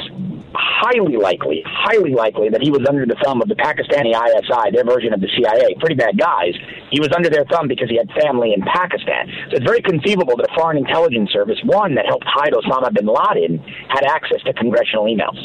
highly 0.54 1.18
likely, 1.18 1.64
highly 1.66 2.14
likely 2.14 2.50
that 2.50 2.62
he 2.62 2.72
was 2.72 2.86
under 2.88 3.06
the 3.06 3.16
thumb 3.24 3.42
of 3.42 3.48
the 3.48 3.56
Pakistani 3.56 4.14
ISI, 4.14 4.72
their 4.72 4.84
version 4.84 5.14
of 5.14 5.22
the 5.22 5.30
CIA. 5.36 5.76
Pretty 5.80 5.96
bad 5.96 6.18
guys. 6.18 6.54
He 6.92 7.00
was 7.00 7.10
under 7.16 7.30
their 7.30 7.46
thumb 7.46 7.68
because 7.68 7.90
he 7.90 7.98
had 7.98 8.10
family 8.20 8.54
in 8.54 8.62
Pakistan. 8.62 9.28
So 9.50 9.58
it's 9.58 9.66
very 9.66 9.82
conceivable 9.82 10.38
that 10.38 10.50
a 10.50 10.54
foreign 10.56 10.78
intelligence 10.78 11.32
service, 11.32 11.58
one 11.64 11.96
that 11.96 12.06
helped 12.06 12.26
hide 12.28 12.54
Osama 12.54 12.94
bin 12.94 13.06
Laden, 13.06 13.60
had 13.90 14.04
access 14.06 14.42
to 14.44 14.54
congressional 14.54 15.06
emails. 15.06 15.38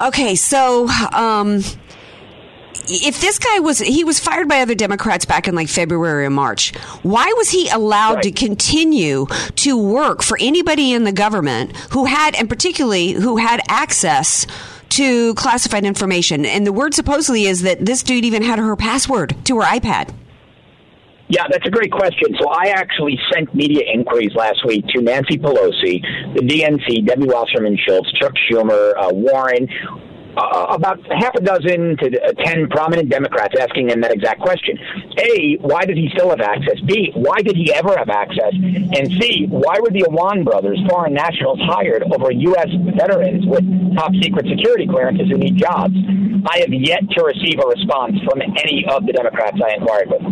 Okay, 0.00 0.34
so 0.34 0.88
um, 1.12 1.62
if 2.88 3.20
this 3.20 3.38
guy 3.38 3.58
was 3.60 3.78
he 3.78 4.04
was 4.04 4.18
fired 4.18 4.48
by 4.48 4.60
other 4.60 4.74
Democrats 4.74 5.24
back 5.24 5.48
in 5.48 5.54
like 5.54 5.68
February 5.68 6.24
or 6.24 6.30
March, 6.30 6.74
why 7.02 7.32
was 7.36 7.50
he 7.50 7.68
allowed 7.68 8.16
right. 8.16 8.24
to 8.24 8.32
continue 8.32 9.26
to 9.56 9.76
work 9.76 10.22
for 10.22 10.38
anybody 10.40 10.92
in 10.92 11.04
the 11.04 11.12
government 11.12 11.76
who 11.90 12.04
had, 12.04 12.34
and 12.34 12.48
particularly 12.48 13.12
who 13.12 13.36
had 13.36 13.60
access? 13.68 14.46
To 14.92 15.34
classified 15.34 15.84
information. 15.84 16.44
And 16.44 16.66
the 16.66 16.72
word 16.72 16.92
supposedly 16.92 17.44
is 17.44 17.62
that 17.62 17.84
this 17.84 18.02
dude 18.02 18.24
even 18.24 18.42
had 18.42 18.58
her 18.58 18.74
password 18.74 19.36
to 19.44 19.60
her 19.60 19.62
iPad. 19.62 20.12
Yeah, 21.28 21.46
that's 21.50 21.66
a 21.66 21.70
great 21.70 21.92
question. 21.92 22.34
So 22.40 22.48
I 22.48 22.68
actually 22.68 23.18
sent 23.32 23.54
media 23.54 23.82
inquiries 23.92 24.34
last 24.34 24.64
week 24.66 24.86
to 24.88 25.02
Nancy 25.02 25.36
Pelosi, 25.36 26.02
the 26.34 26.40
DNC, 26.40 27.06
Debbie 27.06 27.26
Wasserman 27.26 27.76
Schultz, 27.86 28.10
Chuck 28.12 28.32
Schumer, 28.50 28.94
uh, 28.96 29.10
Warren, 29.12 29.68
uh, 30.38 30.66
about 30.70 31.00
half 31.10 31.34
a 31.34 31.40
dozen 31.40 31.96
to 31.98 32.06
uh, 32.06 32.32
ten 32.44 32.68
prominent 32.68 33.08
Democrats 33.08 33.54
asking 33.60 33.90
him 33.90 34.00
that 34.00 34.12
exact 34.12 34.40
question. 34.40 34.78
A, 35.18 35.56
why 35.60 35.84
did 35.84 35.96
he 35.96 36.08
still 36.14 36.30
have 36.30 36.40
access? 36.40 36.78
B, 36.86 37.10
why 37.14 37.42
did 37.42 37.56
he 37.56 37.72
ever 37.74 37.96
have 37.96 38.08
access? 38.08 38.54
And 38.54 39.10
C, 39.20 39.46
why 39.50 39.80
were 39.80 39.90
the 39.90 40.06
Awan 40.08 40.44
brothers, 40.44 40.78
foreign 40.88 41.14
nationals, 41.14 41.58
hired 41.62 42.04
over 42.14 42.30
U.S. 42.30 42.68
veterans 42.96 43.44
with 43.46 43.64
top 43.96 44.12
secret 44.22 44.46
security 44.46 44.86
clearances 44.86 45.28
who 45.28 45.38
need 45.38 45.56
jobs? 45.56 45.94
I 46.46 46.60
have 46.60 46.72
yet 46.72 47.02
to 47.10 47.24
receive 47.24 47.58
a 47.58 47.66
response 47.66 48.16
from 48.24 48.40
any 48.40 48.86
of 48.88 49.04
the 49.06 49.12
Democrats 49.12 49.58
I 49.58 49.74
inquired 49.74 50.08
with. 50.08 50.22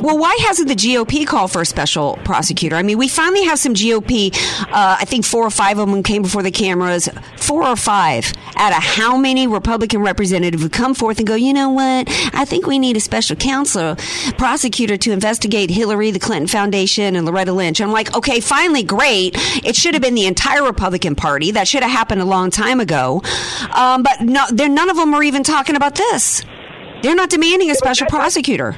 Well, 0.00 0.18
why 0.18 0.36
hasn't 0.46 0.68
the 0.68 0.74
GOP 0.74 1.26
called 1.26 1.52
for 1.52 1.62
a 1.62 1.66
special 1.66 2.18
prosecutor? 2.24 2.76
I 2.76 2.82
mean, 2.82 2.98
we 2.98 3.08
finally 3.08 3.44
have 3.44 3.58
some 3.58 3.74
GOP. 3.74 4.34
Uh, 4.62 4.96
I 5.00 5.04
think 5.04 5.24
four 5.24 5.44
or 5.44 5.50
five 5.50 5.78
of 5.78 5.88
them 5.88 6.02
came 6.02 6.22
before 6.22 6.42
the 6.42 6.50
cameras. 6.50 7.08
Four 7.36 7.64
or 7.64 7.76
five 7.76 8.32
out 8.56 8.76
of 8.76 8.82
how 8.82 9.16
many 9.16 9.46
Republican 9.46 10.00
representatives 10.00 10.62
would 10.62 10.72
come 10.72 10.94
forth 10.94 11.18
and 11.18 11.26
go, 11.26 11.34
you 11.34 11.52
know 11.52 11.70
what? 11.70 12.08
I 12.34 12.44
think 12.44 12.66
we 12.66 12.78
need 12.78 12.96
a 12.96 13.00
special 13.00 13.36
counsel 13.36 13.96
prosecutor 14.36 14.96
to 14.96 15.12
investigate 15.12 15.70
Hillary, 15.70 16.10
the 16.10 16.18
Clinton 16.18 16.48
Foundation, 16.48 17.16
and 17.16 17.24
Loretta 17.24 17.52
Lynch. 17.52 17.80
I'm 17.80 17.92
like, 17.92 18.16
okay, 18.16 18.40
finally, 18.40 18.82
great. 18.82 19.34
It 19.64 19.76
should 19.76 19.94
have 19.94 20.02
been 20.02 20.14
the 20.14 20.26
entire 20.26 20.62
Republican 20.64 21.14
Party. 21.14 21.52
That 21.52 21.68
should 21.68 21.82
have 21.82 21.92
happened 21.92 22.20
a 22.20 22.24
long 22.24 22.50
time 22.50 22.80
ago. 22.80 23.22
Um, 23.72 24.02
but 24.02 24.20
no, 24.20 24.44
none 24.50 24.90
of 24.90 24.96
them 24.96 25.14
are 25.14 25.22
even 25.22 25.42
talking 25.42 25.76
about 25.76 25.94
this. 25.94 26.44
They're 27.02 27.14
not 27.14 27.30
demanding 27.30 27.70
a 27.70 27.74
special 27.74 28.08
prosecutor. 28.08 28.76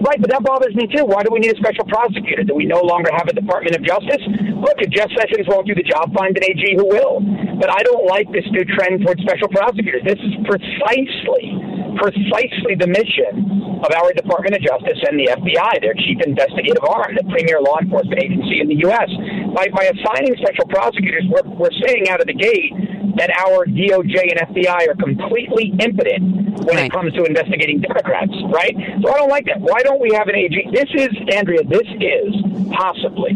Right, 0.00 0.16
but 0.16 0.30
that 0.30 0.42
bothers 0.42 0.74
me 0.74 0.88
too. 0.88 1.04
Why 1.04 1.22
do 1.22 1.28
we 1.30 1.40
need 1.40 1.52
a 1.52 1.60
special 1.60 1.84
prosecutor? 1.84 2.42
Do 2.42 2.54
we 2.56 2.64
no 2.64 2.80
longer 2.80 3.10
have 3.12 3.28
a 3.28 3.36
Department 3.36 3.76
of 3.76 3.84
Justice? 3.84 4.24
Look, 4.56 4.80
if 4.80 4.88
Jeff 4.88 5.12
Sessions 5.12 5.44
won't 5.44 5.68
do 5.68 5.74
the 5.76 5.84
job, 5.84 6.16
find 6.16 6.32
an 6.36 6.44
AG 6.44 6.64
who 6.76 6.88
will. 6.88 7.20
But 7.60 7.68
I 7.68 7.84
don't 7.84 8.08
like 8.08 8.24
this 8.32 8.48
new 8.48 8.64
trend 8.64 9.04
towards 9.04 9.20
special 9.20 9.48
prosecutors. 9.52 10.00
This 10.08 10.16
is 10.16 10.32
precisely, 10.48 11.52
precisely 11.96 12.74
the 12.76 12.86
mission 12.86 13.80
of 13.80 13.90
our 13.96 14.12
Department 14.12 14.54
of 14.56 14.62
Justice 14.62 15.00
and 15.08 15.18
the 15.18 15.32
FBI, 15.32 15.80
their 15.80 15.94
chief 15.94 16.20
investigative 16.24 16.84
arm, 16.84 17.16
the 17.16 17.24
premier 17.30 17.60
law 17.60 17.78
enforcement 17.80 18.22
agency 18.22 18.60
in 18.60 18.68
the 18.68 18.78
U.S. 18.86 19.08
By, 19.56 19.68
by 19.72 19.88
assigning 19.88 20.36
special 20.36 20.66
prosecutors, 20.68 21.24
we're, 21.28 21.46
we're 21.56 21.76
saying 21.86 22.08
out 22.08 22.20
of 22.20 22.26
the 22.26 22.36
gate 22.36 22.72
that 23.16 23.30
our 23.40 23.66
DOJ 23.66 24.30
and 24.30 24.38
FBI 24.54 24.88
are 24.88 24.94
completely 24.94 25.72
impotent 25.80 26.64
when 26.64 26.76
right. 26.76 26.86
it 26.86 26.92
comes 26.92 27.12
to 27.14 27.24
investigating 27.24 27.80
Democrats, 27.80 28.32
right? 28.52 28.76
So 29.02 29.10
I 29.10 29.16
don't 29.18 29.30
like 29.30 29.46
that. 29.46 29.60
Why 29.60 29.82
don't 29.82 30.00
we 30.00 30.12
have 30.14 30.28
an 30.28 30.36
AG? 30.36 30.54
This 30.72 30.88
is, 30.94 31.10
Andrea, 31.34 31.64
this 31.64 31.88
is 32.00 32.36
possibly, 32.72 33.34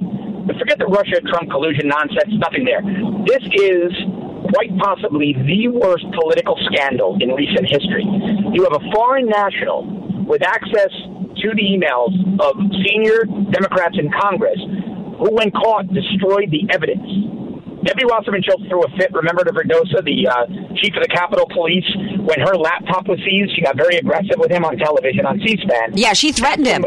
forget 0.58 0.78
the 0.78 0.86
Russia 0.86 1.20
Trump 1.26 1.50
collusion 1.50 1.88
nonsense, 1.88 2.32
nothing 2.36 2.64
there. 2.64 2.82
This 3.26 3.42
is 3.60 3.90
quite 4.52 4.70
possibly 4.78 5.32
the 5.32 5.68
worst 5.68 6.04
political 6.12 6.58
scandal 6.72 7.16
in 7.20 7.30
recent 7.30 7.68
history. 7.68 8.04
You 8.52 8.64
have 8.64 8.76
a 8.76 8.84
foreign 8.92 9.26
national 9.26 10.26
with 10.26 10.42
access 10.42 10.92
to 10.92 11.48
the 11.54 11.64
emails 11.64 12.12
of 12.40 12.56
senior 12.84 13.24
Democrats 13.50 13.96
in 13.98 14.10
Congress 14.12 14.58
who, 15.18 15.30
when 15.32 15.50
caught, 15.50 15.86
destroyed 15.92 16.50
the 16.50 16.66
evidence 16.72 17.06
Debbie 17.84 18.04
Wasserman 18.08 18.42
Schultz 18.42 18.64
threw 18.68 18.82
a 18.82 18.88
fit. 18.96 19.12
Remember 19.12 19.44
to 19.44 19.52
Verderosa, 19.52 20.02
the 20.04 20.26
uh, 20.26 20.46
chief 20.80 20.96
of 20.96 21.02
the 21.02 21.12
Capitol 21.12 21.46
Police, 21.52 21.84
when 22.24 22.40
her 22.40 22.56
laptop 22.56 23.06
was 23.06 23.18
seized, 23.20 23.54
she 23.54 23.60
got 23.60 23.76
very 23.76 23.96
aggressive 23.96 24.36
with 24.38 24.50
him 24.50 24.64
on 24.64 24.78
television 24.78 25.26
on 25.26 25.38
C-SPAN. 25.44 25.92
Yeah, 25.92 26.14
she 26.14 26.32
threatened 26.32 26.66
him. 26.66 26.82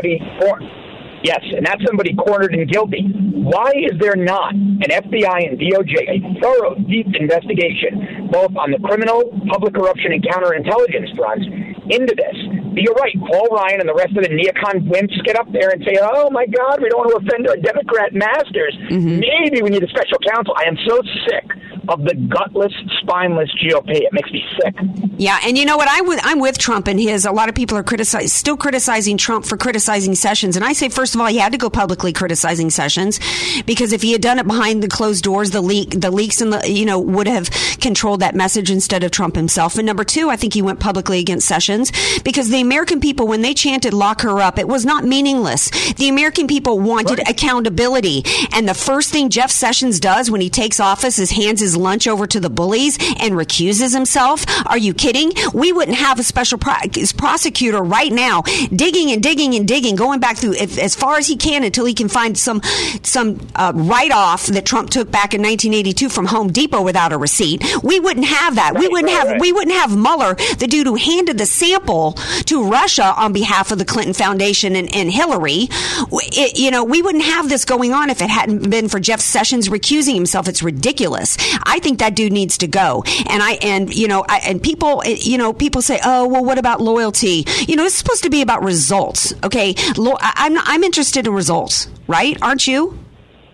Yes, 1.24 1.42
and 1.56 1.66
that's 1.66 1.84
somebody 1.86 2.14
cornered 2.14 2.54
and 2.54 2.70
guilty. 2.70 3.02
Why 3.34 3.72
is 3.76 3.98
there 4.00 4.16
not 4.16 4.54
an 4.54 4.90
FBI 4.90 5.50
and 5.50 5.58
DOJ, 5.58 5.96
a 6.10 6.40
thorough, 6.40 6.76
deep 6.76 7.08
investigation, 7.20 8.30
both 8.32 8.56
on 8.56 8.72
the 8.72 8.80
criminal, 8.84 9.24
public 9.50 9.74
corruption, 9.74 10.12
and 10.12 10.22
counterintelligence 10.22 11.16
fronts, 11.16 11.46
into 11.89 12.13
this? 12.15 12.36
You're 12.77 12.94
right. 12.96 13.15
Paul 13.20 13.48
Ryan 13.51 13.82
and 13.82 13.89
the 13.89 13.96
rest 13.96 14.15
of 14.15 14.24
the 14.24 14.29
neocon 14.29 14.88
wimps 14.88 15.17
get 15.25 15.38
up 15.38 15.51
there 15.51 15.70
and 15.70 15.84
say, 15.84 15.98
oh 16.01 16.29
my 16.29 16.46
God, 16.46 16.82
we 16.82 16.89
don't 16.89 17.00
want 17.00 17.12
to 17.12 17.25
offend 17.25 17.48
our 17.48 17.58
Democrat 17.58 18.13
masters. 18.13 18.77
Mm-hmm. 18.89 19.20
Maybe 19.20 19.62
we 19.62 19.70
need 19.70 19.84
a 19.84 19.89
special 19.89 20.20
counsel. 20.29 20.53
I 20.58 20.67
am 20.67 20.77
so 20.88 21.01
sick 21.27 21.46
of 21.89 22.03
the 22.03 22.13
gutless, 22.15 22.74
spineless 23.01 23.50
GOP. 23.63 23.89
It 23.89 24.12
makes 24.12 24.29
me 24.32 24.44
sick. 24.62 24.75
Yeah, 25.17 25.39
and 25.44 25.58
you 25.58 25.65
know 25.65 25.77
what? 25.77 25.88
I 25.88 26.00
w- 26.00 26.20
I'm 26.22 26.39
with 26.39 26.58
Trump 26.58 26.88
and 26.88 27.00
his. 27.00 27.25
A 27.25 27.32
lot 27.32 27.50
of 27.50 27.56
people 27.56 27.77
are 27.77 27.84
criticize, 27.84 28.34
still 28.34 28.58
criticizing 28.58 29.17
Trump 29.17 29.46
for 29.46 29.58
criticizing 29.58 30.13
Sessions, 30.13 30.56
and 30.56 30.65
I 30.65 30.74
say 30.74 30.89
first 30.89 31.15
of 31.15 31.22
all, 31.22 31.27
he 31.27 31.38
had 31.38 31.53
to 31.53 31.58
go 31.58 31.70
publicly 31.70 32.13
criticizing 32.13 32.70
Sessions 32.70 33.20
because 33.65 33.94
if 33.94 34.01
he 34.01 34.12
had 34.12 34.22
done 34.22 34.38
it 34.38 34.46
behind 34.46 34.84
the 34.84 34.88
closed 34.88 35.24
doors, 35.24 35.51
the 35.51 35.62
leak, 35.62 35.91
the 35.91 36.12
leaks, 36.12 36.41
and 36.41 36.51
the 36.53 36.70
you 36.70 36.86
know 36.86 37.00
would 37.00 37.27
have 37.27 37.50
controlled 37.79 38.20
that 38.20 38.36
message 38.36 38.70
instead 38.70 39.03
of 39.03 39.12
Trump 39.12 39.36
himself. 39.36 39.77
And 39.77 39.86
number 39.86 40.03
two, 40.03 40.29
I 40.29 40.36
think 40.36 40.53
he 40.53 40.62
went 40.62 40.79
publicly 40.79 41.20
against 41.20 41.48
Sessions 41.48 41.76
because 42.24 42.50
the 42.50 42.62
American 42.62 43.00
people, 43.00 43.27
when 43.27 43.41
they 43.41 43.53
chanted 43.53 43.93
"lock 43.93 44.22
her 44.22 44.39
up," 44.39 44.57
it 44.60 44.67
was 44.67 44.86
not 44.86 45.03
meaningless. 45.03 45.69
The 45.93 46.10
American 46.10 46.48
people 46.48 46.79
wanted 46.79 47.19
accountability, 47.27 48.24
and 48.53 48.67
the 48.67 48.74
first 48.74 49.12
thing 49.12 49.29
Jeff 49.29 49.51
Sessions 49.51 50.00
does 50.00 50.29
when 50.31 50.41
he 50.41 50.50
takes 50.50 50.79
office 50.79 51.19
is 51.19 51.31
hands 51.31 51.60
his 51.62 51.75
lunch 51.77 52.07
over 52.07 52.27
to 52.27 52.39
the 52.39 52.50
bullies 52.50 52.98
and 53.19 53.36
recuses 53.36 53.93
himself. 53.93 54.46
Are 54.65 54.77
you 54.77 54.93
kidding? 54.93 55.31
We 55.53 55.72
wouldn't 55.72 55.98
have 55.98 56.19
a 56.19 56.24
special 56.24 56.57
pro- 56.57 56.75
prosecutor 57.17 57.81
right 57.81 58.12
now 58.12 58.43
digging 58.74 59.12
and 59.12 59.22
digging 59.22 59.55
and 59.55 59.67
digging, 59.67 59.96
going 59.96 60.19
back 60.19 60.38
through 60.38 60.53
if, 60.53 60.77
as 60.77 60.96
far 60.96 61.17
as 61.17 61.27
he 61.27 61.36
can 61.36 61.63
until 61.63 61.86
he 61.86 61.93
can 61.93 62.10
find 62.10 62.38
some 62.38 62.62
some 63.03 63.39
uh, 63.55 63.72
write 63.75 64.12
off 64.12 64.48
that 64.48 64.65
Trump 64.65 64.89
took 64.89 65.12
back 65.12 65.34
in 65.34 65.41
1982 65.41 66.10
from 66.10 66.25
Home 66.25 66.51
Depot 66.51 66.81
without 66.81 67.13
a 67.13 67.17
receipt. 67.17 67.63
We 67.84 68.00
wouldn't 68.00 68.25
have 68.25 68.55
that. 68.55 68.75
we 68.75 68.88
wouldn't 68.88 69.12
right, 69.12 69.19
have 69.19 69.27
right. 69.27 69.41
we 69.41 69.51
wouldn't 69.51 69.75
have 69.75 69.96
Mueller, 69.96 70.36
the 70.60 70.67
dude 70.67 70.88
who 70.88 70.96
handed 70.96 71.38
the 71.38 71.46
sample 71.68 72.14
to 72.46 72.70
Russia 72.70 73.14
on 73.18 73.34
behalf 73.34 73.72
of 73.72 73.78
the 73.78 73.86
Clinton 73.86 74.14
Foundation 74.14 74.76
and, 74.76 74.94
and 74.96 75.12
Hillary. 75.12 75.68
It, 76.12 76.58
you 76.58 76.72
know, 76.72 76.84
we 76.84 77.02
wouldn't 77.02 77.24
have 77.26 77.50
this 77.50 77.66
going 77.66 77.94
on 77.94 78.10
if 78.10 78.22
it 78.22 78.30
hadn't 78.30 78.70
been 78.70 78.88
for 78.90 79.00
Jeff 79.00 79.20
Sessions 79.20 79.70
recusing 79.70 80.16
himself. 80.16 80.48
It's 80.48 80.64
ridiculous. 80.64 81.38
I 81.64 81.80
think 81.80 82.00
that 82.00 82.16
dude 82.16 82.32
needs 82.32 82.58
to 82.60 82.68
go. 82.68 83.04
And 83.30 83.44
I 83.44 83.54
and 83.62 83.94
you 83.94 84.08
know, 84.08 84.26
I, 84.28 84.40
and 84.46 84.62
people, 84.62 85.02
eh, 85.06 85.18
you 85.20 85.38
know, 85.38 85.54
people 85.54 85.82
say, 85.82 86.00
oh, 86.04 86.28
well, 86.28 86.44
what 86.44 86.58
about 86.58 86.82
loyalty? 86.82 87.46
You 87.68 87.76
know, 87.76 87.86
it's 87.86 87.96
supposed 87.96 88.24
to 88.24 88.30
be 88.30 88.42
about 88.42 88.64
results. 88.64 89.34
Okay, 89.44 89.76
Lo- 89.98 90.18
I'm 90.22 90.58
I'm 90.60 90.84
interested 90.84 91.28
in 91.28 91.34
results, 91.34 91.90
right? 92.08 92.38
Aren't 92.42 92.68
you? 92.68 92.98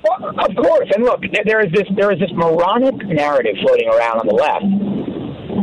Well, 0.04 0.30
of 0.30 0.56
course. 0.56 0.90
And 0.94 1.06
look, 1.06 1.22
there 1.46 1.62
is 1.66 1.72
this 1.72 1.88
there 1.96 2.12
is 2.12 2.20
this 2.20 2.32
moronic 2.34 2.96
narrative 3.08 3.56
floating 3.62 3.88
around 3.88 4.20
on 4.20 4.28
the 4.28 4.34
left, 4.34 4.66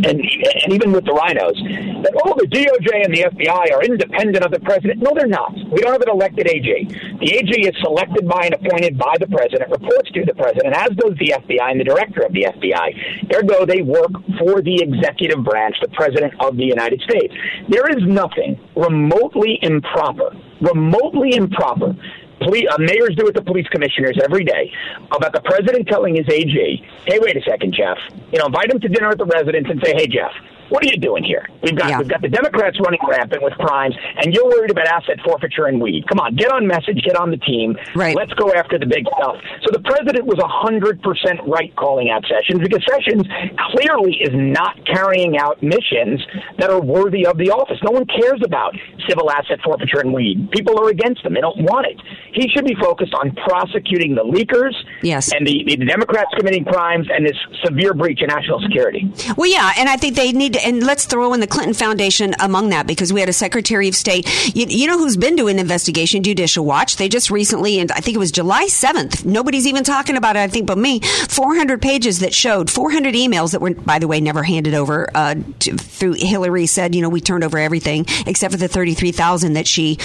and 0.06 0.20
and 0.20 0.72
even 0.72 0.92
with 0.92 1.04
the 1.04 1.12
RINOs, 1.12 2.02
that 2.02 2.12
oh, 2.24 2.34
the 2.36 2.46
DOJ 2.46 3.04
and 3.04 3.14
the 3.14 3.22
FBI 3.30 3.72
are 3.72 3.82
independent 3.82 4.44
of 4.44 4.50
the 4.50 4.60
president. 4.60 5.00
No, 5.00 5.12
they're 5.14 5.26
not. 5.26 5.52
We 5.54 5.80
don't 5.80 5.92
have 5.92 6.02
an 6.02 6.10
elected 6.10 6.48
AG. 6.48 6.84
The 7.20 7.32
AG 7.34 7.50
is 7.50 7.74
selected 7.82 8.26
by 8.28 8.46
and 8.46 8.54
appointed 8.54 8.98
by 8.98 9.14
the 9.18 9.26
president, 9.26 9.70
reports 9.70 10.10
to 10.12 10.24
the 10.24 10.34
president, 10.34 10.74
as 10.74 10.90
does 10.96 11.16
the 11.18 11.34
FBI 11.36 11.70
and 11.70 11.80
the 11.80 11.84
director 11.84 12.22
of 12.22 12.32
the 12.32 12.46
FBI. 12.48 13.34
Ergo, 13.34 13.66
they 13.66 13.82
work 13.82 14.12
for 14.38 14.62
the 14.62 14.82
executive 14.82 15.44
branch, 15.44 15.76
the 15.80 15.88
president 15.88 16.34
of 16.40 16.56
the 16.56 16.64
United 16.64 17.00
States. 17.02 17.34
There 17.68 17.88
is 17.90 18.02
nothing 18.06 18.58
remotely 18.74 19.58
improper, 19.62 20.34
remotely 20.60 21.34
improper 21.34 21.94
police, 22.40 22.66
uh, 22.70 22.76
mayors 22.78 23.14
do 23.16 23.26
it 23.26 23.32
to 23.32 23.42
police 23.42 23.66
commissioners 23.68 24.18
every 24.22 24.44
day 24.44 24.72
about 25.12 25.32
the 25.32 25.40
president 25.40 25.88
telling 25.88 26.16
his 26.16 26.28
AG, 26.28 26.84
"Hey, 27.06 27.18
wait 27.18 27.36
a 27.36 27.42
second, 27.42 27.74
Jeff. 27.74 27.98
You 28.32 28.38
know, 28.38 28.46
invite 28.46 28.70
him 28.70 28.80
to 28.80 28.88
dinner 28.88 29.10
at 29.10 29.18
the 29.18 29.26
residence 29.26 29.68
and 29.70 29.80
say, 29.84 29.94
"Hey, 29.94 30.06
Jeff, 30.06 30.32
what 30.70 30.84
are 30.84 30.88
you 30.88 30.96
doing 30.98 31.22
here? 31.24 31.46
We've 31.62 31.76
got 31.76 31.90
Yeah. 31.90 31.98
we've 31.98 32.08
got 32.08 32.22
the 32.22 32.28
Democrats 32.28 32.78
running 32.80 33.00
rampant 33.06 33.42
with 33.42 33.54
crimes, 33.54 33.94
and 34.22 34.32
you're 34.34 34.46
worried 34.46 34.70
about 34.70 34.86
asset 34.86 35.18
forfeiture 35.24 35.66
and 35.66 35.80
weed. 35.80 36.04
Come 36.08 36.18
on, 36.20 36.34
get 36.36 36.50
on 36.50 36.66
message, 36.66 37.02
get 37.04 37.16
on 37.16 37.30
the 37.30 37.36
team. 37.38 37.76
Right. 37.94 38.16
Let's 38.16 38.32
go 38.34 38.52
after 38.54 38.78
the 38.78 38.86
big 38.86 39.06
stuff." 39.16 39.36
So 39.62 39.70
the 39.72 39.80
president 39.80 40.26
was 40.26 40.38
hundred 40.42 41.02
percent 41.02 41.40
right 41.46 41.74
calling 41.76 42.10
out 42.10 42.24
Sessions 42.26 42.60
because 42.60 42.82
Sessions 42.88 43.26
clearly 43.72 44.16
is 44.20 44.30
not 44.32 44.74
carrying 44.86 45.38
out 45.38 45.62
missions 45.62 46.24
that 46.58 46.70
are 46.70 46.80
worthy 46.80 47.26
of 47.26 47.36
the 47.38 47.50
office. 47.50 47.78
No 47.82 47.90
one 47.92 48.06
cares 48.06 48.40
about 48.44 48.74
civil 49.08 49.30
asset 49.30 49.58
forfeiture 49.62 50.00
and 50.00 50.12
weed. 50.12 50.50
People 50.50 50.78
are 50.80 50.88
against 50.88 51.22
them. 51.22 51.34
They 51.34 51.40
don't 51.40 51.62
want 51.62 51.86
it. 51.86 52.00
He 52.32 52.48
should 52.48 52.64
be 52.64 52.74
focused 52.80 53.14
on 53.14 53.32
prosecuting 53.32 54.14
the 54.14 54.22
leakers 54.24 54.74
Yes. 55.02 55.32
and 55.32 55.46
the, 55.46 55.64
the 55.66 55.76
Democrats 55.84 56.30
committing 56.36 56.64
crimes 56.64 57.06
and 57.12 57.26
this 57.26 57.36
severe 57.64 57.94
breach 57.94 58.20
in 58.22 58.28
national 58.28 58.60
security. 58.60 59.10
Well, 59.36 59.50
yeah, 59.50 59.72
and 59.78 59.88
I 59.88 59.96
think 59.96 60.16
they 60.16 60.32
need 60.32 60.54
to, 60.54 60.59
and 60.64 60.82
let's 60.82 61.04
throw 61.04 61.32
in 61.34 61.40
the 61.40 61.46
Clinton 61.46 61.74
Foundation 61.74 62.34
among 62.40 62.70
that 62.70 62.86
because 62.86 63.12
we 63.12 63.20
had 63.20 63.28
a 63.28 63.32
Secretary 63.32 63.88
of 63.88 63.94
State. 63.94 64.28
You, 64.54 64.66
you 64.68 64.86
know 64.86 64.98
who's 64.98 65.16
been 65.16 65.36
doing 65.36 65.58
investigation? 65.58 66.22
Judicial 66.22 66.64
Watch. 66.64 66.96
They 66.96 67.08
just 67.08 67.30
recently, 67.30 67.78
and 67.78 67.90
I 67.92 68.00
think 68.00 68.14
it 68.14 68.18
was 68.18 68.32
July 68.32 68.66
7th, 68.66 69.24
nobody's 69.24 69.66
even 69.66 69.84
talking 69.84 70.16
about 70.16 70.36
it, 70.36 70.40
I 70.40 70.48
think, 70.48 70.66
but 70.66 70.78
me, 70.78 71.00
400 71.00 71.80
pages 71.80 72.20
that 72.20 72.34
showed 72.34 72.70
400 72.70 73.14
emails 73.14 73.52
that 73.52 73.60
were, 73.60 73.74
by 73.74 73.98
the 73.98 74.08
way, 74.08 74.20
never 74.20 74.42
handed 74.42 74.74
over 74.74 75.08
uh, 75.14 75.34
to, 75.60 75.76
through 75.76 76.14
Hillary 76.14 76.66
said, 76.66 76.94
you 76.94 77.02
know, 77.02 77.08
we 77.08 77.20
turned 77.20 77.44
over 77.44 77.58
everything 77.58 78.06
except 78.26 78.52
for 78.52 78.58
the 78.58 78.68
33,000 78.68 79.54
that 79.54 79.66
she 79.66 79.98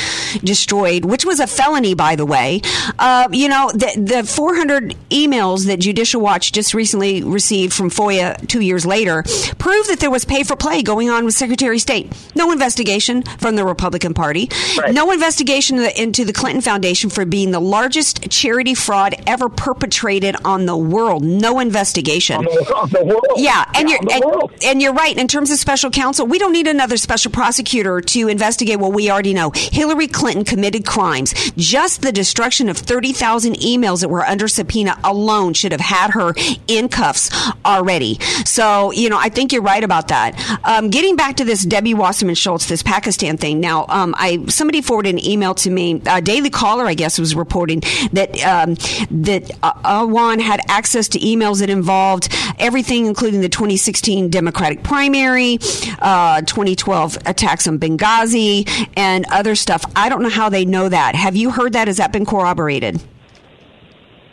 destroyed, 0.43 1.05
which 1.05 1.25
was 1.25 1.39
a 1.39 1.47
felony, 1.47 1.93
by 1.93 2.15
the 2.15 2.25
way. 2.25 2.61
Uh, 2.99 3.27
you 3.31 3.47
know, 3.47 3.71
the, 3.73 4.21
the 4.21 4.23
400 4.23 4.95
emails 5.09 5.65
that 5.67 5.79
Judicial 5.79 6.21
Watch 6.21 6.51
just 6.51 6.73
recently 6.73 7.23
received 7.23 7.73
from 7.73 7.89
FOIA 7.89 8.47
two 8.47 8.61
years 8.61 8.85
later 8.85 9.23
prove 9.57 9.87
that 9.87 9.99
there 9.99 10.11
was 10.11 10.25
pay 10.25 10.43
for 10.45 10.55
play 10.55 10.81
going 10.81 11.09
on 11.09 11.25
with 11.25 11.33
Secretary 11.33 11.75
of 11.75 11.81
State. 11.81 12.13
No 12.35 12.51
investigation 12.51 13.23
from 13.23 13.55
the 13.55 13.65
Republican 13.65 14.13
Party. 14.13 14.49
No 14.91 15.11
investigation 15.11 15.79
into 15.79 16.25
the 16.25 16.33
Clinton 16.33 16.61
Foundation 16.61 17.09
for 17.09 17.25
being 17.25 17.51
the 17.51 17.59
largest 17.59 18.29
charity 18.29 18.73
fraud 18.73 19.15
ever 19.27 19.49
perpetrated 19.49 20.35
on 20.45 20.65
the 20.65 20.77
world. 20.77 21.23
No 21.23 21.59
investigation. 21.59 22.37
On 22.37 22.43
the, 22.45 22.75
on 22.75 22.89
the 22.89 23.03
world. 23.03 23.25
Yeah, 23.37 23.65
and 23.75 23.89
you're 23.89 23.99
on 23.99 24.05
the 24.05 24.49
and, 24.53 24.63
and 24.63 24.81
you're 24.81 24.93
right. 24.93 25.17
In 25.17 25.27
terms 25.27 25.51
of 25.51 25.57
special 25.57 25.89
counsel, 25.89 26.27
we 26.27 26.39
don't 26.39 26.53
need 26.53 26.67
another 26.67 26.97
special 26.97 27.31
prosecutor 27.31 28.01
to 28.01 28.27
investigate 28.27 28.79
what 28.79 28.93
we 28.93 29.09
already 29.09 29.33
know. 29.33 29.51
Hillary 29.53 30.07
Clinton 30.07 30.45
committed 30.45 30.85
crimes. 30.85 31.33
Just 31.57 32.01
the 32.01 32.11
destruction 32.11 32.69
of 32.69 32.77
thirty 32.77 33.13
thousand 33.13 33.55
emails 33.55 34.01
that 34.01 34.09
were 34.09 34.23
under 34.23 34.47
subpoena 34.47 34.99
alone 35.03 35.53
should 35.53 35.71
have 35.71 35.81
had 35.81 36.11
her 36.11 36.33
in 36.67 36.89
cuffs 36.89 37.29
already. 37.65 38.19
So 38.45 38.91
you 38.91 39.09
know, 39.09 39.17
I 39.17 39.29
think 39.29 39.51
you're 39.51 39.61
right 39.61 39.83
about 39.83 40.09
that. 40.09 40.34
Um, 40.63 40.89
getting 40.89 41.15
back 41.15 41.37
to 41.37 41.45
this 41.45 41.63
Debbie 41.63 41.93
Wasserman 41.93 42.35
Schultz, 42.35 42.67
this 42.67 42.83
Pakistan 42.83 43.37
thing. 43.37 43.59
Now, 43.59 43.85
um, 43.89 44.15
I 44.17 44.45
somebody 44.47 44.81
forwarded 44.81 45.15
an 45.15 45.25
email 45.25 45.53
to 45.55 45.69
me. 45.69 46.01
Uh, 46.05 46.19
Daily 46.19 46.49
Caller, 46.49 46.85
I 46.85 46.93
guess, 46.93 47.19
was 47.19 47.35
reporting 47.35 47.81
that 48.13 48.41
um, 48.43 48.75
that 49.23 49.51
uh, 49.63 49.73
Awan 49.83 50.41
had 50.41 50.59
access 50.67 51.07
to 51.09 51.19
emails 51.19 51.59
that 51.59 51.69
involved 51.69 52.29
everything, 52.59 53.05
including 53.05 53.41
the 53.41 53.49
2016 53.49 54.29
Democratic 54.29 54.83
primary, 54.83 55.59
uh, 55.99 56.41
2012 56.41 57.17
attacks 57.25 57.67
on 57.67 57.79
Benghazi, 57.79 58.89
and 58.95 59.25
other 59.31 59.55
stuff. 59.55 59.85
I 59.95 60.09
don't 60.09 60.21
know 60.21 60.29
how 60.29 60.49
they 60.49 60.65
know 60.65 60.89
that. 60.89 61.15
Have 61.15 61.35
you 61.35 61.51
heard 61.51 61.73
that? 61.73 61.87
Has 61.87 61.97
that 61.97 62.11
been 62.11 62.25
corroborated? 62.25 63.01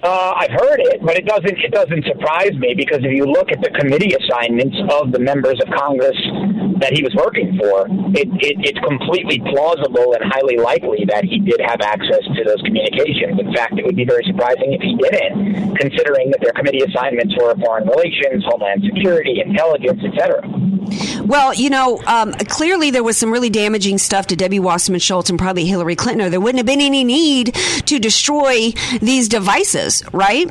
Uh, 0.02 0.34
I've 0.36 0.50
heard 0.50 0.80
it, 0.80 1.00
but 1.00 1.16
it 1.16 1.26
doesn't 1.26 1.58
it 1.62 1.70
doesn't 1.70 2.04
surprise 2.06 2.52
me 2.58 2.74
because 2.76 2.98
if 3.04 3.12
you 3.12 3.24
look 3.24 3.52
at 3.52 3.62
the 3.62 3.70
committee 3.70 4.14
assignments 4.18 4.76
of 4.90 5.12
the 5.12 5.20
members 5.20 5.60
of 5.62 5.72
Congress 5.78 6.18
that 6.82 6.92
he 6.92 7.02
was 7.02 7.14
working 7.14 7.56
for, 7.56 7.86
it, 8.18 8.28
it, 8.42 8.56
it's 8.66 8.78
completely 8.82 9.38
plausible 9.54 10.14
and 10.14 10.22
highly 10.26 10.58
likely 10.58 11.06
that 11.06 11.24
he 11.24 11.38
did 11.38 11.60
have 11.62 11.80
access 11.80 12.22
to 12.34 12.42
those 12.44 12.60
communications. 12.66 13.38
In 13.38 13.54
fact, 13.54 13.78
it 13.78 13.86
would 13.86 13.96
be 13.96 14.04
very 14.04 14.24
surprising 14.26 14.74
if 14.74 14.82
he 14.82 14.98
didn't, 14.98 15.76
considering 15.78 16.30
that 16.30 16.40
their 16.42 16.52
committee 16.52 16.82
assignments 16.82 17.34
were 17.38 17.54
foreign 17.62 17.86
relations, 17.86 18.44
homeland 18.44 18.82
security, 18.82 19.40
intelligence, 19.40 20.02
etc. 20.02 20.42
Well, 21.24 21.54
you 21.54 21.70
know, 21.70 22.02
um, 22.06 22.32
clearly 22.32 22.90
there 22.90 23.04
was 23.04 23.16
some 23.16 23.30
really 23.30 23.50
damaging 23.50 23.98
stuff 23.98 24.26
to 24.28 24.36
Debbie 24.36 24.58
Wasserman 24.58 25.00
Schultz 25.00 25.30
and 25.30 25.38
probably 25.38 25.64
Hillary 25.64 25.96
Clinton, 25.96 26.26
or 26.26 26.30
there 26.30 26.40
wouldn't 26.40 26.58
have 26.58 26.66
been 26.66 26.80
any 26.80 27.04
need 27.04 27.54
to 27.86 27.98
destroy 27.98 28.72
these 29.00 29.28
devices, 29.28 30.02
right? 30.12 30.50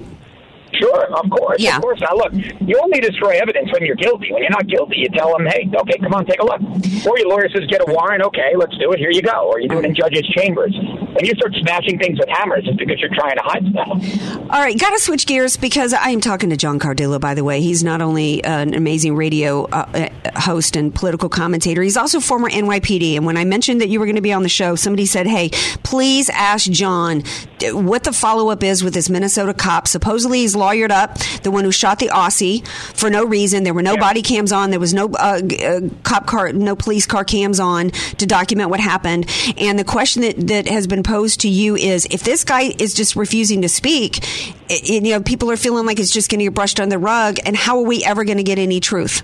Sure, 0.73 1.05
of 1.15 1.29
course. 1.29 1.60
Yeah. 1.60 1.77
Of 1.77 1.81
course. 1.81 1.99
Now, 2.01 2.15
look, 2.15 2.34
you 2.34 2.79
only 2.81 2.99
destroy 2.99 3.38
evidence 3.38 3.71
when 3.71 3.86
you're 3.86 3.95
guilty. 3.95 4.31
When 4.31 4.41
you're 4.41 4.51
not 4.51 4.67
guilty, 4.67 4.99
you 4.99 5.10
tell 5.10 5.31
them, 5.38 5.45
hey, 5.45 5.69
okay, 5.75 5.97
come 5.99 6.13
on, 6.13 6.25
take 6.25 6.39
a 6.39 6.45
look. 6.45 6.62
Or 7.05 7.17
your 7.17 7.29
lawyer 7.29 7.49
says, 7.49 7.65
get 7.67 7.81
a 7.81 7.91
warrant, 7.91 8.23
okay, 8.23 8.53
let's 8.55 8.77
do 8.77 8.91
it, 8.91 8.99
here 8.99 9.12
you 9.12 9.21
go. 9.21 9.47
Or 9.49 9.60
you 9.60 9.67
do 9.67 9.79
it 9.79 9.86
in 9.86 9.95
judges' 9.95 10.27
chambers. 10.36 10.75
When 10.75 11.25
you 11.25 11.34
start 11.36 11.53
smashing 11.60 11.99
things 11.99 12.17
with 12.19 12.29
hammers, 12.29 12.63
it's 12.65 12.77
because 12.77 12.99
you're 12.99 13.13
trying 13.13 13.36
to 13.36 13.43
hide 13.43 13.65
stuff. 13.71 14.41
All 14.49 14.62
right, 14.62 14.77
got 14.79 14.91
to 14.91 14.99
switch 14.99 15.25
gears 15.25 15.57
because 15.57 15.93
I 15.93 16.10
am 16.10 16.21
talking 16.21 16.49
to 16.51 16.57
John 16.57 16.79
Cardillo, 16.79 17.19
by 17.19 17.34
the 17.34 17.43
way. 17.43 17.62
He's 17.62 17.84
not 17.84 18.01
only 18.01 18.43
an 18.43 18.73
amazing 18.73 19.15
radio 19.15 19.65
uh, 19.65 20.10
uh, 20.25 20.39
host 20.39 20.75
and 20.75 20.93
political 20.93 21.29
commentator, 21.29 21.81
he's 21.81 21.97
also 21.97 22.19
former 22.19 22.49
NYPD. 22.49 23.15
And 23.15 23.25
when 23.25 23.38
I 23.38 23.43
mentioned 23.45 23.81
that 23.81 23.89
you 23.89 23.99
were 23.99 24.05
going 24.05 24.15
to 24.15 24.21
be 24.21 24.34
on 24.34 24.43
the 24.43 24.49
show, 24.49 24.75
somebody 24.75 25.05
said, 25.05 25.27
hey, 25.27 25.49
please 25.84 26.29
ask 26.29 26.69
John 26.71 27.23
what 27.71 28.03
the 28.03 28.13
follow 28.13 28.49
up 28.49 28.63
is 28.63 28.84
with 28.84 28.93
this 28.93 29.10
Minnesota 29.10 29.53
cop. 29.53 29.88
Supposedly 29.88 30.39
he's 30.39 30.55
lawyered 30.62 30.91
up, 30.91 31.17
the 31.43 31.52
one 31.52 31.63
who 31.63 31.71
shot 31.71 32.00
the 32.00 32.08
Aussie 32.10 32.65
for 32.95 33.10
no 33.10 33.26
reason. 33.26 33.63
There 33.63 33.74
were 33.74 33.82
no 33.82 33.95
body 33.97 34.21
cams 34.21 34.52
on. 34.52 34.69
There 34.69 34.80
was 34.80 34.93
no 34.93 35.06
uh, 35.08 35.41
uh, 35.63 35.82
cop 36.04 36.28
car, 36.28 36.54
no 36.54 36.76
police 36.76 37.06
car 37.06 37.24
cams 37.26 37.60
on 37.60 37.89
to 38.19 38.26
document 38.26 38.69
what 38.69 38.80
happened. 38.80 39.30
And 39.58 39.78
the 39.80 39.84
question 39.84 40.21
that, 40.21 40.47
that 40.47 40.67
has 40.67 40.88
been 40.88 41.04
posed 41.04 41.41
to 41.41 41.50
you 41.50 41.76
is, 41.76 42.06
if 42.12 42.24
this 42.24 42.43
guy 42.43 42.74
is 42.78 42.93
just 42.93 43.15
refusing 43.15 43.62
to 43.63 43.69
speak, 43.69 44.24
i- 44.69 44.74
i- 44.74 44.80
you 44.84 45.02
know, 45.02 45.21
people 45.21 45.50
are 45.52 45.58
feeling 45.58 45.86
like 45.86 46.00
it's 46.00 46.13
just 46.13 46.30
going 46.30 46.39
to 46.39 46.45
get 46.45 46.54
brushed 46.54 46.80
under 46.80 46.91
the 46.95 47.00
rug. 47.00 47.38
And 47.45 47.56
how 47.56 47.78
are 47.80 47.86
we 47.86 48.04
ever 48.04 48.24
going 48.24 48.38
to 48.38 48.43
get 48.43 48.60
any 48.60 48.80
truth? 48.80 49.24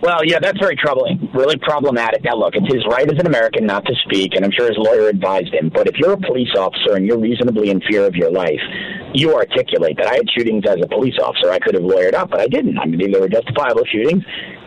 Well, 0.00 0.20
yeah, 0.24 0.38
that's 0.40 0.58
very 0.58 0.76
troubling, 0.76 1.28
really 1.34 1.56
problematic. 1.56 2.22
Now, 2.24 2.36
look, 2.36 2.54
it's 2.54 2.72
his 2.72 2.84
right 2.86 3.10
as 3.10 3.18
an 3.18 3.26
American 3.26 3.66
not 3.66 3.84
to 3.86 3.94
speak, 4.04 4.34
and 4.34 4.44
I'm 4.44 4.52
sure 4.52 4.66
his 4.66 4.78
lawyer 4.78 5.08
advised 5.08 5.52
him. 5.52 5.70
But 5.72 5.88
if 5.88 5.96
you're 5.96 6.12
a 6.12 6.20
police 6.20 6.50
officer 6.56 6.94
and 6.94 7.06
you're 7.06 7.18
reasonably 7.18 7.70
in 7.70 7.80
fear 7.90 8.06
of 8.06 8.14
your 8.14 8.30
life, 8.30 8.60
you 9.14 9.34
articulate 9.34 9.96
that. 9.98 10.06
I 10.06 10.14
had 10.14 10.30
shootings 10.30 10.64
as 10.68 10.76
a 10.82 10.88
police 10.88 11.16
officer. 11.22 11.50
I 11.50 11.58
could 11.58 11.74
have 11.74 11.82
lawyered 11.82 12.14
up, 12.14 12.30
but 12.30 12.40
I 12.40 12.46
didn't. 12.46 12.78
I 12.78 12.86
mean, 12.86 13.10
they 13.10 13.18
were 13.18 13.28
justifiable 13.28 13.84
shootings, 13.90 14.22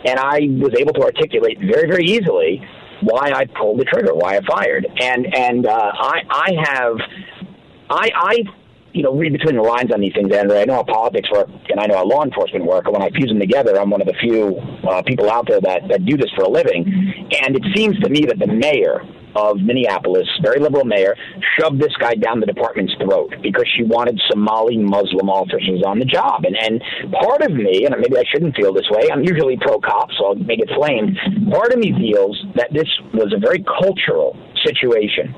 and 0.05 0.19
I 0.19 0.39
was 0.59 0.73
able 0.77 0.93
to 0.93 1.03
articulate 1.03 1.59
very, 1.59 1.88
very 1.88 2.05
easily 2.05 2.62
why 3.01 3.31
I 3.33 3.45
pulled 3.45 3.79
the 3.79 3.85
trigger, 3.85 4.13
why 4.13 4.38
I 4.38 4.41
fired, 4.45 4.85
and 4.99 5.27
and 5.35 5.65
uh, 5.65 5.71
I 5.71 6.21
I 6.29 6.49
have 6.67 6.95
I 7.89 8.09
I 8.13 8.35
you 8.93 9.04
know 9.04 9.13
read 9.13 9.34
between 9.34 9.56
the 9.56 9.62
lines 9.62 9.91
on 9.93 10.02
these 10.02 10.13
things, 10.13 10.34
Andrew. 10.34 10.58
I 10.58 10.65
know 10.65 10.75
how 10.75 10.84
politics 10.84 11.30
work, 11.32 11.49
and 11.69 11.80
I 11.80 11.86
know 11.86 11.97
how 11.97 12.06
law 12.06 12.23
enforcement 12.23 12.65
work. 12.65 12.86
And 12.86 12.93
when 12.93 13.02
I 13.02 13.10
fuse 13.12 13.30
them 13.30 13.39
together, 13.39 13.80
I'm 13.80 13.89
one 13.89 14.02
of 14.02 14.08
the 14.08 14.15
few 14.21 14.58
uh, 14.88 15.02
people 15.04 15.30
out 15.30 15.47
there 15.47 15.62
that 15.62 15.88
that 15.89 16.06
do 16.06 16.17
this 16.17 16.30
for 16.36 16.43
a 16.43 16.49
living. 16.49 16.86
And 17.43 17.56
it 17.56 17.63
seems 17.75 17.99
to 17.99 18.10
me 18.10 18.25
that 18.25 18.39
the 18.39 18.47
mayor 18.47 19.02
of 19.36 19.58
Minneapolis, 19.58 20.28
very 20.41 20.60
liberal 20.60 20.86
mayor, 20.86 21.15
shoved 21.60 21.80
this 21.80 21.93
guy 21.99 22.15
down 22.15 22.39
the 22.39 22.45
department's 22.45 22.93
throat 22.95 23.34
because 23.43 23.65
she 23.75 23.84
wanted 23.84 24.19
Somali 24.30 24.78
Muslim 24.78 25.30
officers 25.30 25.84
on 25.86 25.99
the 25.99 26.06
job. 26.06 26.45
And 26.45 26.58
and 26.58 26.82
part 27.13 27.41
of 27.41 27.52
me, 27.52 27.86
and 27.86 27.95
maybe 27.99 28.17
I 28.17 28.23
shouldn't 28.32 28.56
feel 28.56 28.73
this 28.73 28.89
way, 28.89 29.10
I'm 29.12 29.23
usually 29.23 29.58
pro 29.62 29.80
cop, 29.80 30.10
so 30.17 30.28
I'll 30.28 30.36
make 30.36 30.60
it 30.60 30.69
flamed. 30.75 31.17
Part 31.52 31.73
of 31.73 31.80
me 31.80 31.93
feels 31.93 32.38
that 32.56 32.73
this 32.73 32.89
was 33.13 33.34
a 33.34 33.39
very 33.39 33.63
cultural 33.63 34.36
situation. 34.65 35.34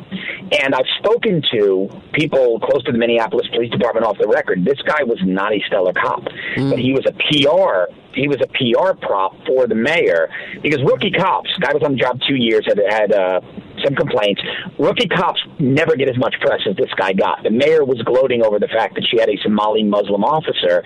And 0.51 0.75
I've 0.75 0.87
spoken 0.99 1.41
to 1.53 1.89
people 2.11 2.59
close 2.59 2.83
to 2.83 2.91
the 2.91 2.97
Minneapolis 2.97 3.47
Police 3.53 3.71
Department 3.71 4.05
off 4.05 4.17
the 4.17 4.27
record. 4.27 4.65
This 4.65 4.81
guy 4.81 5.03
was 5.03 5.17
not 5.23 5.53
a 5.53 5.61
stellar 5.67 5.93
cop, 5.93 6.23
but 6.57 6.77
he 6.77 6.91
was 6.91 7.05
a 7.07 7.13
PR. 7.13 7.93
He 8.13 8.27
was 8.27 8.37
a 8.41 8.47
PR 8.47 8.93
prop 8.99 9.33
for 9.47 9.65
the 9.65 9.75
mayor 9.75 10.29
because 10.61 10.83
rookie 10.83 11.11
cops. 11.11 11.49
Guy 11.61 11.71
was 11.73 11.83
on 11.83 11.93
the 11.93 11.97
job 11.97 12.19
two 12.27 12.35
years, 12.35 12.65
had 12.67 12.81
had 12.89 13.13
uh, 13.13 13.39
some 13.85 13.95
complaints. 13.95 14.41
Rookie 14.77 15.07
cops 15.07 15.39
never 15.59 15.95
get 15.95 16.09
as 16.09 16.17
much 16.17 16.35
press 16.41 16.59
as 16.69 16.75
this 16.75 16.91
guy 16.97 17.13
got. 17.13 17.43
The 17.43 17.51
mayor 17.51 17.85
was 17.85 18.01
gloating 18.01 18.43
over 18.43 18.59
the 18.59 18.67
fact 18.67 18.95
that 18.95 19.07
she 19.09 19.19
had 19.19 19.29
a 19.29 19.37
Somali 19.41 19.83
Muslim 19.83 20.25
officer, 20.25 20.83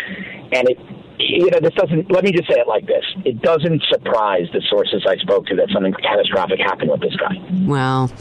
and 0.54 0.70
it 0.70 0.78
you 1.20 1.50
know, 1.50 1.60
this 1.60 1.74
doesn't, 1.74 2.12
let 2.12 2.24
me 2.24 2.32
just 2.32 2.50
say 2.50 2.60
it 2.60 2.68
like 2.68 2.86
this. 2.86 3.04
It 3.24 3.42
doesn't 3.42 3.84
surprise 3.90 4.48
the 4.54 4.62
sources 4.70 5.06
I 5.08 5.18
spoke 5.18 5.46
to 5.48 5.56
that 5.56 5.70
something 5.74 5.94
catastrophic 5.94 6.60
happened 6.60 6.92
with 6.92 7.02
this 7.02 7.16
guy. 7.16 7.36
Well, 7.66 8.12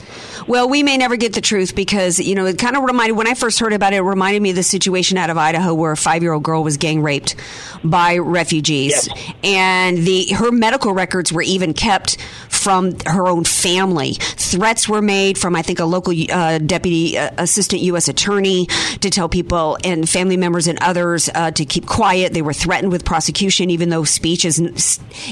well, 0.47 0.69
we 0.69 0.83
may 0.83 0.97
never 0.97 1.17
get 1.17 1.33
the 1.33 1.41
truth 1.41 1.75
because 1.75 2.19
you 2.19 2.35
know 2.35 2.47
it 2.47 2.59
kind 2.59 2.77
of 2.77 2.83
reminded 2.83 3.15
when 3.15 3.27
I 3.27 3.35
first 3.35 3.59
heard 3.59 3.73
about 3.73 3.93
it. 3.93 3.97
It 3.97 4.03
reminded 4.03 4.43
me 4.43 4.51
of 4.51 4.57
the 4.57 4.63
situation 4.63 5.17
out 5.17 5.31
of 5.31 5.39
Idaho 5.39 5.75
where 5.75 5.93
a 5.93 5.97
five-year-old 5.97 6.43
girl 6.43 6.63
was 6.63 6.77
gang 6.77 7.03
raped 7.03 7.37
by 7.83 8.19
refugees, 8.19 9.09
and 9.43 9.99
the 9.99 10.27
her 10.35 10.51
medical 10.51 10.93
records 10.93 11.33
were 11.33 11.43
even 11.43 11.73
kept 11.73 12.21
from 12.49 12.97
her 13.07 13.27
own 13.27 13.45
family. 13.45 14.15
Threats 14.15 14.89
were 14.89 15.03
made 15.03 15.39
from 15.39 15.57
I 15.57 15.63
think 15.63 15.79
a 15.81 15.85
local 15.85 16.15
uh, 16.31 16.59
deputy 16.59 17.17
uh, 17.19 17.31
assistant 17.39 17.83
U.S. 17.83 18.09
attorney 18.09 18.67
to 19.01 19.11
tell 19.11 19.29
people 19.29 19.79
and 19.85 20.09
family 20.09 20.37
members 20.37 20.67
and 20.67 20.79
others 20.83 21.29
uh, 21.35 21.51
to 21.53 21.65
keep 21.65 21.87
quiet. 21.87 22.33
They 22.33 22.43
were 22.43 22.53
threatened 22.53 22.84
with 22.91 23.05
prosecution, 23.05 23.71
even 23.71 23.89
though 23.89 24.05
speech 24.05 24.45
is, 24.45 24.59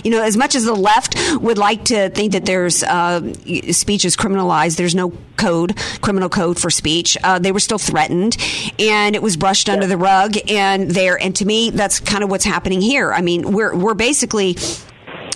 you 0.04 0.10
know, 0.10 0.22
as 0.22 0.36
much 0.36 0.54
as 0.54 0.64
the 0.64 0.74
left 0.74 1.16
would 1.40 1.58
like 1.58 1.84
to 1.86 2.10
think 2.10 2.32
that 2.32 2.44
there's 2.46 2.82
uh, 2.82 3.32
speech 3.72 4.04
is 4.04 4.16
criminalized, 4.16 4.76
there's 4.76 4.94
no 4.94 5.12
code, 5.36 5.76
criminal 6.00 6.28
code 6.28 6.58
for 6.58 6.70
speech. 6.70 7.16
Uh, 7.24 7.38
they 7.38 7.52
were 7.52 7.60
still 7.60 7.78
threatened, 7.78 8.36
and 8.78 9.16
it 9.16 9.22
was 9.22 9.36
brushed 9.36 9.68
under 9.68 9.86
the 9.86 9.96
rug. 9.96 10.36
And 10.48 10.90
there, 10.90 11.20
and 11.20 11.34
to 11.36 11.44
me, 11.44 11.70
that's 11.70 12.00
kind 12.00 12.22
of 12.22 12.30
what's 12.30 12.44
happening 12.44 12.80
here. 12.80 13.12
I 13.12 13.20
mean, 13.22 13.52
we're 13.52 13.74
we're 13.74 13.94
basically 13.94 14.56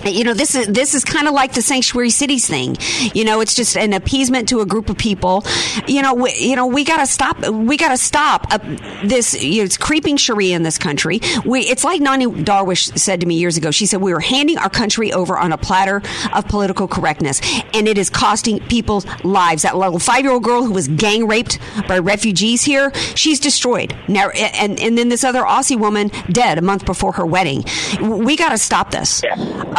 you 0.05 0.25
know 0.25 0.35
this 0.35 0.55
is 0.55 0.67
this 0.67 0.95
is 0.95 1.05
kind 1.05 1.29
of 1.29 1.35
like 1.35 1.53
the 1.53 1.63
sanctuary 1.63 2.11
cities 2.11 2.47
thing. 2.47 2.77
You 3.15 3.25
know 3.25 3.41
it's 3.41 3.55
just 3.55 3.77
an 3.77 3.93
appeasement 3.93 4.49
to 4.51 4.61
a 4.61 4.67
group 4.67 4.91
of 4.91 4.99
people. 4.99 5.45
You 5.87 6.03
know 6.03 6.15
we, 6.15 6.35
you 6.35 6.57
know 6.57 6.67
we 6.67 6.85
got 6.85 6.99
to 6.99 7.07
stop 7.07 7.47
we 7.49 7.77
got 7.77 7.89
to 7.89 7.97
stop 7.97 8.47
uh, 8.51 8.59
this 9.05 9.41
you 9.43 9.59
know, 9.59 9.65
it's 9.65 9.77
creeping 9.77 10.17
sharia 10.17 10.55
in 10.57 10.63
this 10.63 10.79
country. 10.79 11.21
We 11.45 11.61
it's 11.61 11.85
like 11.85 12.01
Nonie 12.01 12.27
Darwish 12.27 12.97
said 12.99 13.21
to 13.21 13.27
me 13.27 13.37
years 13.37 13.57
ago. 13.57 13.71
She 13.71 13.87
said 13.87 14.01
we 14.01 14.13
were 14.13 14.21
handing 14.21 14.59
our 14.59 14.71
country 14.71 15.13
over 15.13 15.39
on 15.39 15.53
a 15.53 15.59
platter 15.59 16.03
of 16.33 16.49
political 16.49 16.89
correctness 16.89 17.41
and 17.75 17.89
it 17.89 17.99
is 17.99 18.11
costing 18.11 18.61
people's 18.61 19.07
lives. 19.25 19.63
That 19.63 19.77
little 19.77 19.99
5-year-old 19.99 20.45
girl 20.45 20.65
who 20.65 20.73
was 20.73 20.89
gang 20.89 21.27
raped 21.27 21.59
by 21.89 21.99
refugees 21.99 22.63
here 22.63 22.93
she's 23.15 23.41
destroyed. 23.41 23.97
Now 24.09 24.31
and 24.31 24.79
and 24.81 24.97
then 24.97 25.09
this 25.09 25.25
other 25.25 25.43
Aussie 25.43 25.79
woman 25.79 26.11
dead 26.31 26.59
a 26.59 26.63
month 26.63 26.85
before 26.85 27.13
her 27.13 27.27
wedding. 27.27 27.65
We 28.01 28.37
got 28.37 28.51
to 28.51 28.59
stop 28.59 28.91
this 28.91 29.23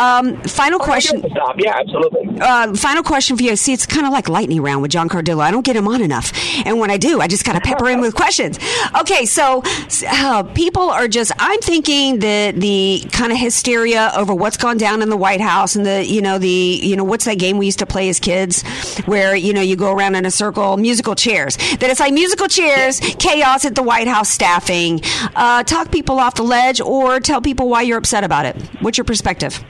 um, 0.07 0.41
final 0.43 0.79
question. 0.79 1.23
Stop. 1.29 1.55
Yeah, 1.57 1.77
absolutely. 1.77 2.39
Uh, 2.39 2.73
final 2.75 3.03
question 3.03 3.37
for 3.37 3.43
you. 3.43 3.55
See, 3.55 3.73
it's 3.73 3.85
kind 3.85 4.05
of 4.05 4.13
like 4.13 4.29
lightning 4.29 4.61
round 4.61 4.81
with 4.81 4.91
John 4.91 5.09
Cardillo. 5.09 5.41
I 5.41 5.51
don't 5.51 5.65
get 5.65 5.75
him 5.75 5.87
on 5.87 6.01
enough, 6.01 6.31
and 6.65 6.79
when 6.79 6.91
I 6.91 6.97
do, 6.97 7.19
I 7.19 7.27
just 7.27 7.45
got 7.45 7.53
to 7.53 7.61
pepper 7.61 7.87
him 7.89 8.01
with 8.01 8.15
questions. 8.23 8.59
Okay, 8.99 9.25
so 9.25 9.63
uh, 10.07 10.43
people 10.43 10.89
are 10.89 11.07
just. 11.07 11.31
I'm 11.39 11.59
thinking 11.61 12.19
that 12.19 12.55
the 12.55 13.03
kind 13.11 13.31
of 13.31 13.37
hysteria 13.37 14.11
over 14.15 14.33
what's 14.33 14.57
gone 14.57 14.77
down 14.77 15.01
in 15.01 15.09
the 15.09 15.17
White 15.17 15.41
House 15.41 15.75
and 15.75 15.85
the 15.85 16.05
you 16.05 16.21
know 16.21 16.37
the 16.37 16.47
you 16.47 16.95
know 16.95 17.03
what's 17.03 17.25
that 17.25 17.39
game 17.39 17.57
we 17.57 17.65
used 17.65 17.79
to 17.79 17.85
play 17.85 18.09
as 18.09 18.19
kids, 18.19 18.63
where 19.05 19.35
you 19.35 19.53
know 19.53 19.61
you 19.61 19.75
go 19.75 19.91
around 19.91 20.15
in 20.15 20.25
a 20.25 20.31
circle, 20.31 20.77
musical 20.77 21.15
chairs. 21.15 21.57
That 21.57 21.89
it's 21.89 21.99
like 21.99 22.13
musical 22.13 22.47
chairs, 22.47 22.99
chaos 23.19 23.65
at 23.65 23.75
the 23.75 23.83
White 23.83 24.07
House 24.07 24.29
staffing. 24.29 25.01
Uh, 25.35 25.63
talk 25.63 25.91
people 25.91 26.19
off 26.19 26.35
the 26.35 26.43
ledge, 26.43 26.81
or 26.81 27.19
tell 27.19 27.41
people 27.41 27.69
why 27.69 27.81
you're 27.81 27.97
upset 27.97 28.23
about 28.23 28.45
it. 28.45 28.61
What's 28.81 28.97
your 28.97 29.05
perspective? 29.05 29.63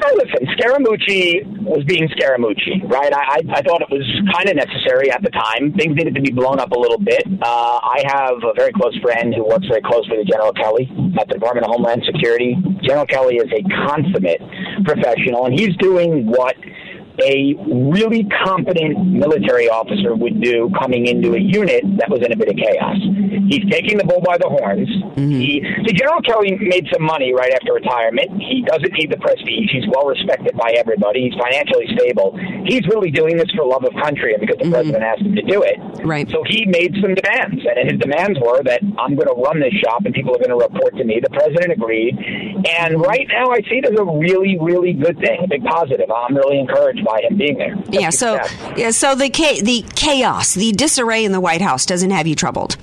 Listen, 0.00 0.46
Scaramucci 0.56 1.62
was 1.62 1.84
being 1.84 2.08
Scaramucci, 2.08 2.90
right? 2.90 3.12
I, 3.12 3.20
I, 3.20 3.40
I 3.58 3.62
thought 3.62 3.82
it 3.82 3.90
was 3.90 4.04
kind 4.34 4.48
of 4.48 4.56
necessary 4.56 5.10
at 5.10 5.22
the 5.22 5.30
time. 5.30 5.72
Things 5.74 5.94
needed 5.94 6.14
to 6.14 6.20
be 6.20 6.30
blown 6.30 6.58
up 6.58 6.72
a 6.72 6.78
little 6.78 6.98
bit. 6.98 7.22
Uh, 7.42 7.78
I 7.82 8.02
have 8.06 8.42
a 8.42 8.52
very 8.56 8.72
close 8.72 8.96
friend 8.98 9.34
who 9.34 9.44
works 9.44 9.66
very 9.68 9.82
closely 9.82 10.18
with 10.18 10.26
General 10.26 10.52
Kelly 10.52 10.90
at 11.20 11.28
the 11.28 11.34
Department 11.34 11.66
of 11.66 11.72
Homeland 11.72 12.02
Security. 12.04 12.56
General 12.82 13.06
Kelly 13.06 13.36
is 13.36 13.50
a 13.52 13.62
consummate 13.86 14.40
professional, 14.84 15.46
and 15.46 15.58
he's 15.58 15.76
doing 15.76 16.26
what 16.26 16.56
a 17.24 17.54
really 17.90 18.24
competent 18.44 19.06
military 19.06 19.68
officer 19.68 20.14
would 20.14 20.40
do 20.40 20.70
coming 20.78 21.06
into 21.06 21.34
a 21.34 21.40
unit 21.40 21.84
that 21.98 22.08
was 22.08 22.20
in 22.20 22.32
a 22.32 22.36
bit 22.36 22.48
of 22.48 22.56
chaos. 22.56 22.96
He's 23.48 23.66
taking 23.70 23.98
the 23.98 24.04
bull 24.04 24.20
by 24.20 24.38
the 24.38 24.48
horns. 24.48 24.88
Mm-hmm. 24.88 25.30
He, 25.30 25.62
see, 25.86 25.92
General 25.92 26.22
Kelly 26.22 26.56
made 26.60 26.86
some 26.92 27.02
money 27.02 27.32
right 27.34 27.52
after 27.52 27.74
retirement. 27.74 28.30
He 28.38 28.62
doesn't 28.62 28.92
need 28.92 29.10
the 29.10 29.18
prestige. 29.18 29.70
He's 29.70 29.86
well 29.90 30.06
respected 30.06 30.56
by 30.56 30.74
everybody. 30.78 31.28
He's 31.30 31.38
financially 31.38 31.86
stable. 31.96 32.38
He's 32.66 32.86
really 32.86 33.10
doing 33.10 33.36
this 33.36 33.50
for 33.50 33.64
love 33.66 33.84
of 33.84 33.92
country 34.02 34.34
and 34.34 34.40
because 34.40 34.58
the 34.58 34.70
mm-hmm. 34.70 34.74
president 34.74 35.02
asked 35.02 35.22
him 35.22 35.34
to 35.34 35.42
do 35.42 35.62
it. 35.62 35.78
Right. 36.04 36.30
So 36.30 36.44
he 36.46 36.66
made 36.66 36.94
some 37.02 37.14
demands, 37.14 37.62
and 37.66 37.90
his 37.90 37.98
demands 37.98 38.38
were 38.38 38.62
that 38.64 38.82
I'm 38.98 39.14
going 39.14 39.28
to 39.28 39.38
run 39.38 39.60
this 39.60 39.74
shop 39.82 40.04
and 40.04 40.14
people 40.14 40.34
are 40.34 40.42
going 40.42 40.54
to 40.54 40.60
report 40.60 40.96
to 40.96 41.04
me. 41.04 41.20
The 41.20 41.30
president 41.30 41.72
agreed, 41.72 42.16
and 42.66 43.00
right 43.00 43.26
now 43.28 43.50
I 43.50 43.60
see 43.66 43.82
it 43.82 43.86
as 43.86 43.98
a 43.98 44.04
really, 44.04 44.58
really 44.60 44.92
good 44.92 45.18
thing, 45.18 45.42
a 45.44 45.48
big 45.48 45.64
positive. 45.64 46.10
I'm 46.10 46.36
really 46.36 46.58
encouraged 46.58 47.04
by 47.10 47.20
him 47.22 47.36
being 47.36 47.58
there. 47.58 47.74
Yeah, 47.90 48.10
so 48.10 48.34
yeah, 48.76 48.90
so 48.90 49.14
the 49.14 49.28
the 49.28 49.84
chaos, 49.94 50.54
the 50.54 50.72
disarray 50.72 51.24
in 51.24 51.32
the 51.32 51.40
White 51.40 51.62
House 51.62 51.86
doesn't 51.86 52.10
have 52.10 52.26
you 52.26 52.34
troubled. 52.34 52.76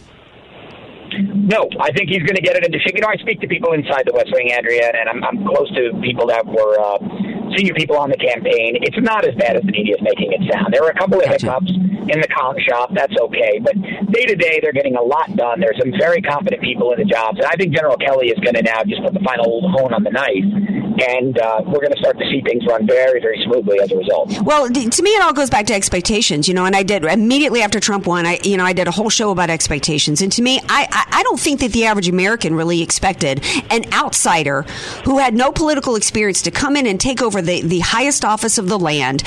No, 1.17 1.69
I 1.79 1.91
think 1.95 2.09
he's 2.09 2.21
going 2.21 2.35
to 2.35 2.41
get 2.41 2.57
it 2.57 2.65
into 2.65 2.77
shape. 2.79 2.93
You 2.95 3.01
know, 3.01 3.07
I 3.07 3.15
speak 3.15 3.39
to 3.39 3.47
people 3.47 3.71
inside 3.71 4.03
the 4.05 4.13
West 4.13 4.29
Wing, 4.35 4.51
Andrea, 4.51 4.91
and 4.93 5.07
I'm, 5.07 5.23
I'm 5.23 5.47
close 5.47 5.71
to 5.73 5.95
people 6.03 6.27
that 6.27 6.45
were 6.45 6.75
uh, 6.77 6.99
senior 7.55 7.73
people 7.73 7.95
on 7.95 8.11
the 8.11 8.17
campaign. 8.19 8.77
It's 8.83 8.99
not 8.99 9.23
as 9.25 9.33
bad 9.35 9.55
as 9.55 9.63
the 9.63 9.71
media 9.71 9.95
is 9.95 10.03
making 10.03 10.35
it 10.35 10.43
sound. 10.51 10.73
There 10.73 10.83
were 10.83 10.91
a 10.91 10.99
couple 10.99 11.17
of 11.17 11.25
hiccups 11.25 11.71
in 11.71 12.19
the 12.19 12.27
comp 12.27 12.59
shop. 12.59 12.91
That's 12.93 13.15
okay. 13.15 13.59
But 13.63 13.79
day 14.11 14.25
to 14.27 14.35
day, 14.35 14.59
they're 14.61 14.75
getting 14.75 14.97
a 14.97 15.01
lot 15.01 15.33
done. 15.35 15.59
There's 15.59 15.79
some 15.79 15.95
very 15.97 16.21
competent 16.21 16.61
people 16.61 16.91
in 16.91 16.99
the 16.99 17.07
jobs. 17.07 17.39
And 17.39 17.47
I 17.47 17.55
think 17.55 17.73
General 17.73 17.97
Kelly 17.97 18.27
is 18.27 18.39
going 18.43 18.55
to 18.55 18.63
now 18.63 18.83
just 18.83 19.01
put 19.01 19.13
the 19.13 19.23
final 19.23 19.47
old 19.47 19.71
hone 19.71 19.93
on 19.95 20.03
the 20.03 20.11
knife 20.11 20.45
and 20.99 21.37
uh, 21.37 21.61
we're 21.65 21.79
going 21.79 21.93
to 21.93 21.99
start 21.99 22.17
to 22.17 22.25
see 22.25 22.41
things 22.41 22.65
run 22.65 22.87
very, 22.87 23.19
very 23.21 23.41
smoothly 23.43 23.79
as 23.79 23.91
a 23.91 23.97
result. 23.97 24.41
Well, 24.41 24.67
to 24.67 25.03
me, 25.03 25.09
it 25.11 25.21
all 25.21 25.33
goes 25.33 25.49
back 25.49 25.67
to 25.67 25.73
expectations, 25.73 26.47
you 26.47 26.53
know. 26.53 26.65
And 26.65 26.75
I 26.75 26.83
did 26.83 27.05
immediately 27.05 27.61
after 27.61 27.79
Trump 27.79 28.07
won. 28.07 28.25
I, 28.25 28.39
you 28.43 28.57
know, 28.57 28.65
I 28.65 28.73
did 28.73 28.87
a 28.87 28.91
whole 28.91 29.09
show 29.09 29.31
about 29.31 29.49
expectations. 29.49 30.21
And 30.21 30.31
to 30.33 30.41
me, 30.41 30.59
I, 30.67 30.87
I, 31.11 31.23
don't 31.23 31.39
think 31.39 31.59
that 31.59 31.71
the 31.71 31.85
average 31.85 32.07
American 32.07 32.55
really 32.55 32.81
expected 32.81 33.43
an 33.69 33.91
outsider 33.93 34.63
who 35.03 35.17
had 35.19 35.33
no 35.33 35.51
political 35.51 35.95
experience 35.95 36.41
to 36.43 36.51
come 36.51 36.75
in 36.75 36.87
and 36.87 36.99
take 36.99 37.21
over 37.21 37.41
the, 37.41 37.61
the 37.61 37.79
highest 37.79 38.23
office 38.23 38.57
of 38.57 38.69
the 38.69 38.79
land, 38.79 39.23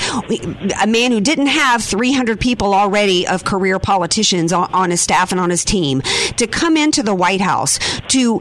a 0.81 0.87
man 0.87 1.11
who 1.11 1.21
didn't 1.21 1.47
have 1.47 1.83
300 1.83 2.39
people 2.39 2.73
already 2.73 3.27
of 3.27 3.45
career 3.45 3.79
politicians 3.79 4.51
on, 4.51 4.73
on 4.73 4.89
his 4.89 5.01
staff 5.01 5.31
and 5.31 5.39
on 5.39 5.49
his 5.49 5.63
team, 5.63 6.01
to 6.37 6.47
come 6.47 6.75
into 6.75 7.03
the 7.03 7.13
White 7.13 7.41
House 7.41 7.79
to, 8.07 8.39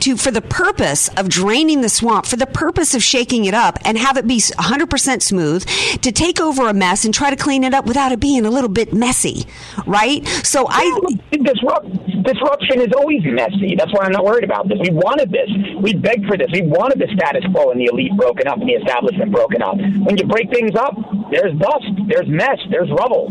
to 0.00 0.16
for 0.16 0.30
the 0.30 0.42
purpose 0.42 1.08
of 1.16 1.28
draining 1.28 1.82
the 1.82 1.88
swamp, 1.88 2.26
for 2.26 2.36
the 2.36 2.46
purpose 2.46 2.63
of 2.68 3.02
shaking 3.02 3.44
it 3.44 3.54
up, 3.54 3.78
and 3.84 3.98
have 3.98 4.16
it 4.16 4.26
be 4.26 4.38
100% 4.38 5.22
smooth, 5.22 5.64
to 6.02 6.12
take 6.12 6.40
over 6.40 6.68
a 6.68 6.74
mess 6.74 7.04
and 7.04 7.12
try 7.14 7.30
to 7.30 7.36
clean 7.36 7.64
it 7.64 7.74
up 7.74 7.86
without 7.86 8.12
it 8.12 8.20
being 8.20 8.44
a 8.46 8.50
little 8.50 8.68
bit 8.70 8.92
messy, 8.92 9.46
right? 9.86 10.26
So 10.44 10.66
I 10.68 11.00
disrupt, 11.30 11.86
disruption 12.22 12.80
is 12.80 12.92
always 12.96 13.22
messy. 13.24 13.74
That's 13.76 13.92
why 13.92 14.04
I'm 14.04 14.12
not 14.12 14.24
worried 14.24 14.44
about 14.44 14.68
this. 14.68 14.78
We 14.80 14.90
wanted 14.90 15.30
this. 15.30 15.48
We 15.80 15.94
begged 15.94 16.26
for 16.26 16.36
this. 16.36 16.48
We 16.52 16.62
wanted 16.62 16.98
the 16.98 17.08
status 17.14 17.44
quo 17.52 17.70
and 17.70 17.80
the 17.80 17.86
elite 17.92 18.16
broken 18.16 18.46
up 18.48 18.58
and 18.58 18.68
the 18.68 18.74
establishment 18.74 19.30
broken 19.32 19.62
up. 19.62 19.76
When 19.76 20.16
you 20.16 20.24
break 20.26 20.50
things 20.50 20.74
up, 20.74 20.94
there's 21.30 21.54
dust, 21.58 21.84
there's 22.08 22.28
mess, 22.28 22.58
there's 22.70 22.90
rubble. 22.90 23.30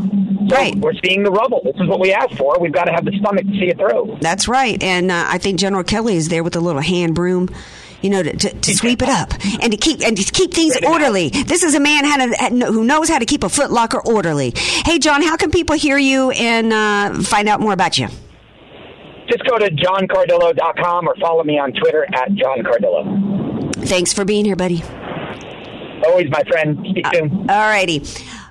So 0.49 0.55
Right. 0.57 0.75
we're 0.75 0.93
seeing 1.03 1.23
the 1.23 1.31
rubble. 1.31 1.61
This 1.63 1.75
is 1.77 1.87
what 1.87 1.99
we 1.99 2.11
asked 2.11 2.33
for. 2.35 2.57
We've 2.59 2.71
got 2.73 2.83
to 2.85 2.91
have 2.91 3.05
the 3.05 3.17
stomach 3.19 3.45
to 3.45 3.51
see 3.53 3.69
it 3.69 3.77
through. 3.77 4.17
That's 4.21 4.47
right. 4.47 4.81
And 4.83 5.09
uh, 5.09 5.25
I 5.27 5.37
think 5.37 5.57
General 5.59 5.83
Kelly 5.83 6.15
is 6.17 6.27
there 6.29 6.43
with 6.43 6.55
a 6.55 6.59
little 6.59 6.81
hand 6.81 7.15
broom. 7.15 7.49
You 8.03 8.09
know, 8.09 8.21
to, 8.21 8.35
to, 8.35 8.49
to 8.49 8.75
sweep 8.75 9.01
it 9.01 9.09
up 9.09 9.33
and 9.61 9.71
to 9.71 9.77
keep 9.77 10.01
and 10.01 10.15
to 10.17 10.23
keep 10.23 10.53
things 10.53 10.77
orderly. 10.85 11.29
This 11.29 11.63
is 11.63 11.73
a 11.73 11.79
man 11.79 12.03
how 12.03 12.17
to, 12.17 12.65
who 12.71 12.83
knows 12.83 13.07
how 13.07 13.17
to 13.17 13.25
keep 13.25 13.43
a 13.43 13.47
footlocker 13.47 14.03
orderly. 14.05 14.51
Hey, 14.55 14.99
John, 14.99 15.21
how 15.23 15.37
can 15.37 15.49
people 15.51 15.75
hear 15.77 15.97
you 15.97 16.31
and 16.31 16.73
uh, 16.73 17.21
find 17.23 17.47
out 17.47 17.61
more 17.61 17.71
about 17.71 17.97
you? 17.97 18.07
Just 19.29 19.45
go 19.45 19.57
to 19.57 19.69
johncardillo.com 19.71 21.07
or 21.07 21.15
follow 21.21 21.43
me 21.45 21.57
on 21.57 21.71
Twitter 21.71 22.05
at 22.13 22.33
John 22.33 22.59
Cardillo. 22.59 23.73
Thanks 23.87 24.11
for 24.11 24.25
being 24.25 24.43
here, 24.43 24.57
buddy. 24.57 24.83
Always 26.05 26.29
my 26.29 26.43
friend. 26.43 26.77
Speak 26.89 27.07
soon. 27.13 27.49
All 27.49 27.69
righty. 27.69 28.03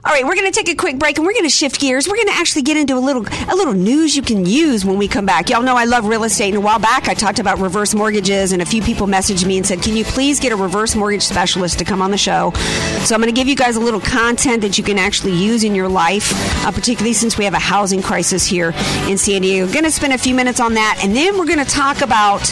All 0.04 0.12
right, 0.12 0.24
we're 0.24 0.34
going 0.34 0.50
to 0.50 0.52
take 0.52 0.68
a 0.68 0.74
quick 0.74 0.98
break 0.98 1.16
and 1.16 1.24
we're 1.24 1.32
going 1.32 1.44
to 1.44 1.48
shift 1.48 1.78
gears. 1.80 2.08
We're 2.08 2.16
going 2.16 2.26
to 2.26 2.34
actually 2.34 2.62
get 2.62 2.76
into 2.76 2.96
a 2.96 2.98
little 2.98 3.24
a 3.24 3.54
little 3.54 3.72
news 3.72 4.16
you 4.16 4.22
can 4.22 4.44
use 4.44 4.84
when 4.84 4.98
we 4.98 5.06
come 5.06 5.26
back. 5.26 5.48
Y'all 5.48 5.62
know 5.62 5.76
I 5.76 5.84
love 5.84 6.06
real 6.06 6.24
estate, 6.24 6.48
and 6.48 6.56
a 6.56 6.60
while 6.60 6.80
back 6.80 7.06
I 7.06 7.14
talked 7.14 7.38
about 7.38 7.60
reverse 7.60 7.94
mortgages, 7.94 8.50
and 8.50 8.60
a 8.60 8.64
few 8.64 8.82
people 8.82 9.06
messaged 9.06 9.46
me 9.46 9.58
and 9.58 9.64
said, 9.64 9.80
"Can 9.80 9.96
you 9.96 10.02
please 10.02 10.40
get 10.40 10.50
a 10.50 10.56
reverse 10.56 10.96
mortgage 10.96 11.22
specialist 11.22 11.78
to 11.78 11.84
come 11.84 12.02
on 12.02 12.10
the 12.10 12.18
show?" 12.18 12.50
So 13.04 13.14
I'm 13.14 13.20
going 13.20 13.32
to 13.32 13.40
give 13.40 13.46
you 13.46 13.54
guys 13.54 13.76
a 13.76 13.80
little 13.80 14.00
content 14.00 14.62
that 14.62 14.76
you 14.76 14.82
can 14.82 14.98
actually 14.98 15.34
use 15.34 15.62
in 15.62 15.72
your 15.72 15.88
life, 15.88 16.32
uh, 16.66 16.72
particularly 16.72 17.12
since 17.12 17.38
we 17.38 17.44
have 17.44 17.54
a 17.54 17.60
housing 17.60 18.02
crisis 18.02 18.44
here 18.44 18.74
in 19.08 19.16
San 19.16 19.42
Diego. 19.42 19.72
Going 19.72 19.84
to 19.84 19.90
spend 19.92 20.14
a 20.14 20.18
few 20.18 20.34
minutes 20.34 20.58
on 20.58 20.74
that, 20.74 20.98
and 21.04 21.14
then 21.14 21.38
we're 21.38 21.46
going 21.46 21.64
to 21.64 21.64
talk 21.64 22.00
about 22.00 22.44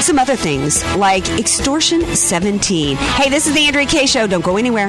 some 0.00 0.18
other 0.18 0.34
things 0.34 0.82
like 0.96 1.28
extortion 1.38 2.16
17. 2.16 2.96
Hey, 2.96 3.28
this 3.28 3.46
is 3.46 3.52
the 3.52 3.66
Andrea 3.66 3.84
Kaye 3.84 4.06
Show. 4.06 4.26
Don't 4.26 4.42
go 4.42 4.56
anywhere. 4.56 4.88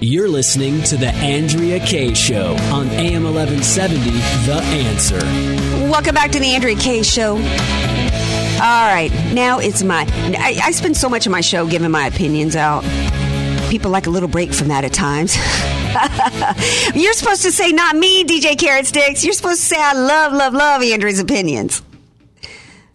You're 0.00 0.28
listening 0.28 0.82
to 0.84 0.98
The 0.98 1.08
Andrea 1.08 1.80
Kaye 1.80 2.12
Show 2.12 2.54
on 2.70 2.86
AM 2.88 3.24
1170, 3.24 4.10
The 4.44 4.60
Answer. 4.62 5.18
Welcome 5.90 6.14
back 6.14 6.30
to 6.32 6.38
the 6.38 6.54
Andrea 6.54 6.76
Kaye 6.76 7.02
Show. 7.02 7.36
All 7.36 7.38
right, 8.92 9.10
now 9.32 9.58
it's 9.58 9.82
my. 9.82 10.04
I, 10.38 10.60
I 10.64 10.70
spend 10.72 10.98
so 10.98 11.08
much 11.08 11.24
of 11.24 11.32
my 11.32 11.40
show 11.40 11.66
giving 11.66 11.90
my 11.90 12.08
opinions 12.08 12.56
out. 12.56 12.82
People 13.70 13.90
like 13.90 14.06
a 14.06 14.10
little 14.10 14.28
break 14.28 14.52
from 14.52 14.68
that 14.68 14.84
at 14.84 14.92
times. 14.92 15.34
You're 16.94 17.14
supposed 17.14 17.40
to 17.44 17.50
say, 17.50 17.72
not 17.72 17.96
me, 17.96 18.22
DJ 18.24 18.58
Carrot 18.58 18.86
Sticks. 18.86 19.24
You're 19.24 19.32
supposed 19.32 19.60
to 19.60 19.66
say, 19.66 19.76
I 19.78 19.94
love, 19.94 20.34
love, 20.34 20.52
love 20.52 20.82
Andrea's 20.82 21.20
opinions. 21.20 21.80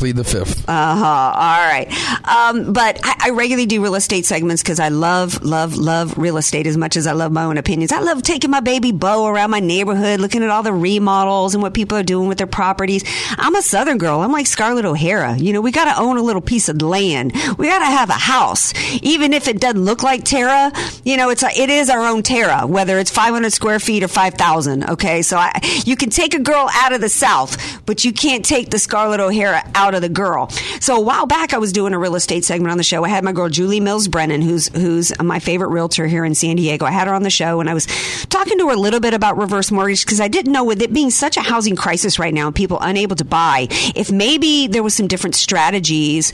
Plead 0.02 0.16
the 0.16 0.24
fifth. 0.24 0.68
Uh 0.68 0.96
huh. 0.96 1.06
All 1.06 1.68
right. 1.70 1.88
Um, 2.28 2.74
but 2.74 3.00
I, 3.04 3.26
I 3.26 3.30
regularly 3.30 3.68
do 3.68 3.84
real 3.84 3.94
estate 3.94 4.26
segments 4.26 4.64
because 4.64 4.80
I 4.80 4.88
love, 4.90 5.44
love, 5.44 5.78
love 5.78 6.18
real 6.18 6.38
estate 6.38 6.66
as 6.66 6.76
much 6.76 6.98
as 6.98 7.06
I 7.06 7.12
love 7.12 7.32
my 7.32 7.44
own 7.44 7.60
opinions. 7.60 7.92
I 7.92 8.00
love 8.00 8.24
taking 8.24 8.50
my 8.50 8.62
baby 8.62 8.92
Bo 8.92 9.28
around 9.28 9.52
my 9.52 9.60
neighborhood, 9.60 10.20
looking 10.20 10.42
at 10.42 10.50
all 10.50 10.64
the 10.64 10.74
remodels 10.74 11.54
and 11.54 11.62
what 11.62 11.76
people 11.76 12.00
are 12.00 12.04
doing 12.04 12.28
with 12.28 12.40
their 12.40 12.48
properties. 12.48 13.04
I'm 13.38 13.54
a 13.54 13.62
Southern 13.62 14.00
girl. 14.00 14.22
I'm 14.22 14.32
like 14.32 14.48
Scarlett 14.48 14.86
O'Hara. 14.86 15.38
You 15.38 15.54
know, 15.54 15.62
we 15.62 15.72
got 15.72 15.86
to 15.86 16.02
own 16.02 16.18
a 16.18 16.24
little 16.24 16.42
piece 16.42 16.68
of 16.68 16.82
land. 16.82 17.34
We 17.60 17.68
got 17.68 17.80
to 17.80 17.86
have 17.86 18.10
a 18.10 18.14
house, 18.14 18.74
even 19.04 19.34
if 19.34 19.48
it 19.48 19.62
doesn't 19.62 19.86
look 19.86 20.02
like 20.02 20.24
Tara. 20.24 20.72
You 21.06 21.16
know, 21.16 21.30
it's 21.30 21.44
a, 21.44 21.50
it 21.56 21.70
is 21.70 21.92
our 21.92 22.08
own 22.08 22.24
Tara, 22.24 22.66
whether 22.66 22.98
it's 22.98 23.12
500 23.12 23.54
square 23.54 23.80
feet 23.80 24.02
or 24.02 24.08
5,000. 24.08 24.90
Okay, 24.90 25.22
so 25.22 25.38
I, 25.38 25.60
you 25.86 25.96
can 25.96 26.10
take 26.10 26.34
a 26.34 26.40
girl 26.40 26.68
out 26.74 26.92
of 26.92 27.02
the 27.02 27.10
South, 27.10 27.86
but 27.86 28.04
you 28.04 28.12
can't 28.12 28.44
take 28.44 28.72
the 28.72 28.80
Scarlett 28.80 29.20
O'Hara 29.20 29.62
out 29.76 29.91
of 29.96 30.02
the 30.02 30.10
girl. 30.10 30.50
So 30.80 30.96
a 30.96 31.02
while 31.02 31.26
back, 31.26 31.54
I 31.54 31.58
was 31.58 31.72
doing 31.72 31.94
a 31.94 32.00
real 32.00 32.16
estate 32.16 32.46
segment 32.46 32.72
on 32.72 32.78
the 32.78 32.84
show. 32.84 33.04
I 33.04 33.10
had 33.10 33.24
my 33.24 33.32
girl 33.32 33.50
Julie 33.50 33.80
Mills 33.80 34.08
Brennan, 34.08 34.42
who's 34.42 34.68
who's 34.70 35.12
my 35.22 35.40
favorite 35.40 35.70
realtor 35.70 36.08
here 36.08 36.26
in 36.26 36.36
San 36.36 36.56
Diego. 36.56 36.86
I 36.86 36.92
had 36.92 37.08
her 37.08 37.14
on 37.14 37.24
the 37.24 37.30
show, 37.30 37.60
and 37.60 37.70
I 37.70 37.74
was 37.74 37.86
talking 38.28 38.58
to 38.60 38.68
her 38.68 38.74
a 38.74 38.80
little 38.80 39.00
bit 39.00 39.14
about 39.14 39.38
reverse 39.38 39.72
mortgage 39.72 40.06
because 40.06 40.22
I 40.22 40.28
didn't 40.28 40.54
know 40.54 40.64
with 40.64 40.82
it 40.82 40.94
being 40.94 41.10
such 41.10 41.38
a 41.38 41.42
housing 41.42 41.76
crisis 41.76 42.20
right 42.20 42.34
now, 42.34 42.48
and 42.48 42.56
people 42.56 42.80
unable 42.82 43.16
to 43.18 43.26
buy, 43.26 43.68
if 43.96 44.12
maybe 44.12 44.68
there 44.68 44.84
was 44.84 44.96
some 44.96 45.08
different 45.08 45.36
strategies 45.36 46.32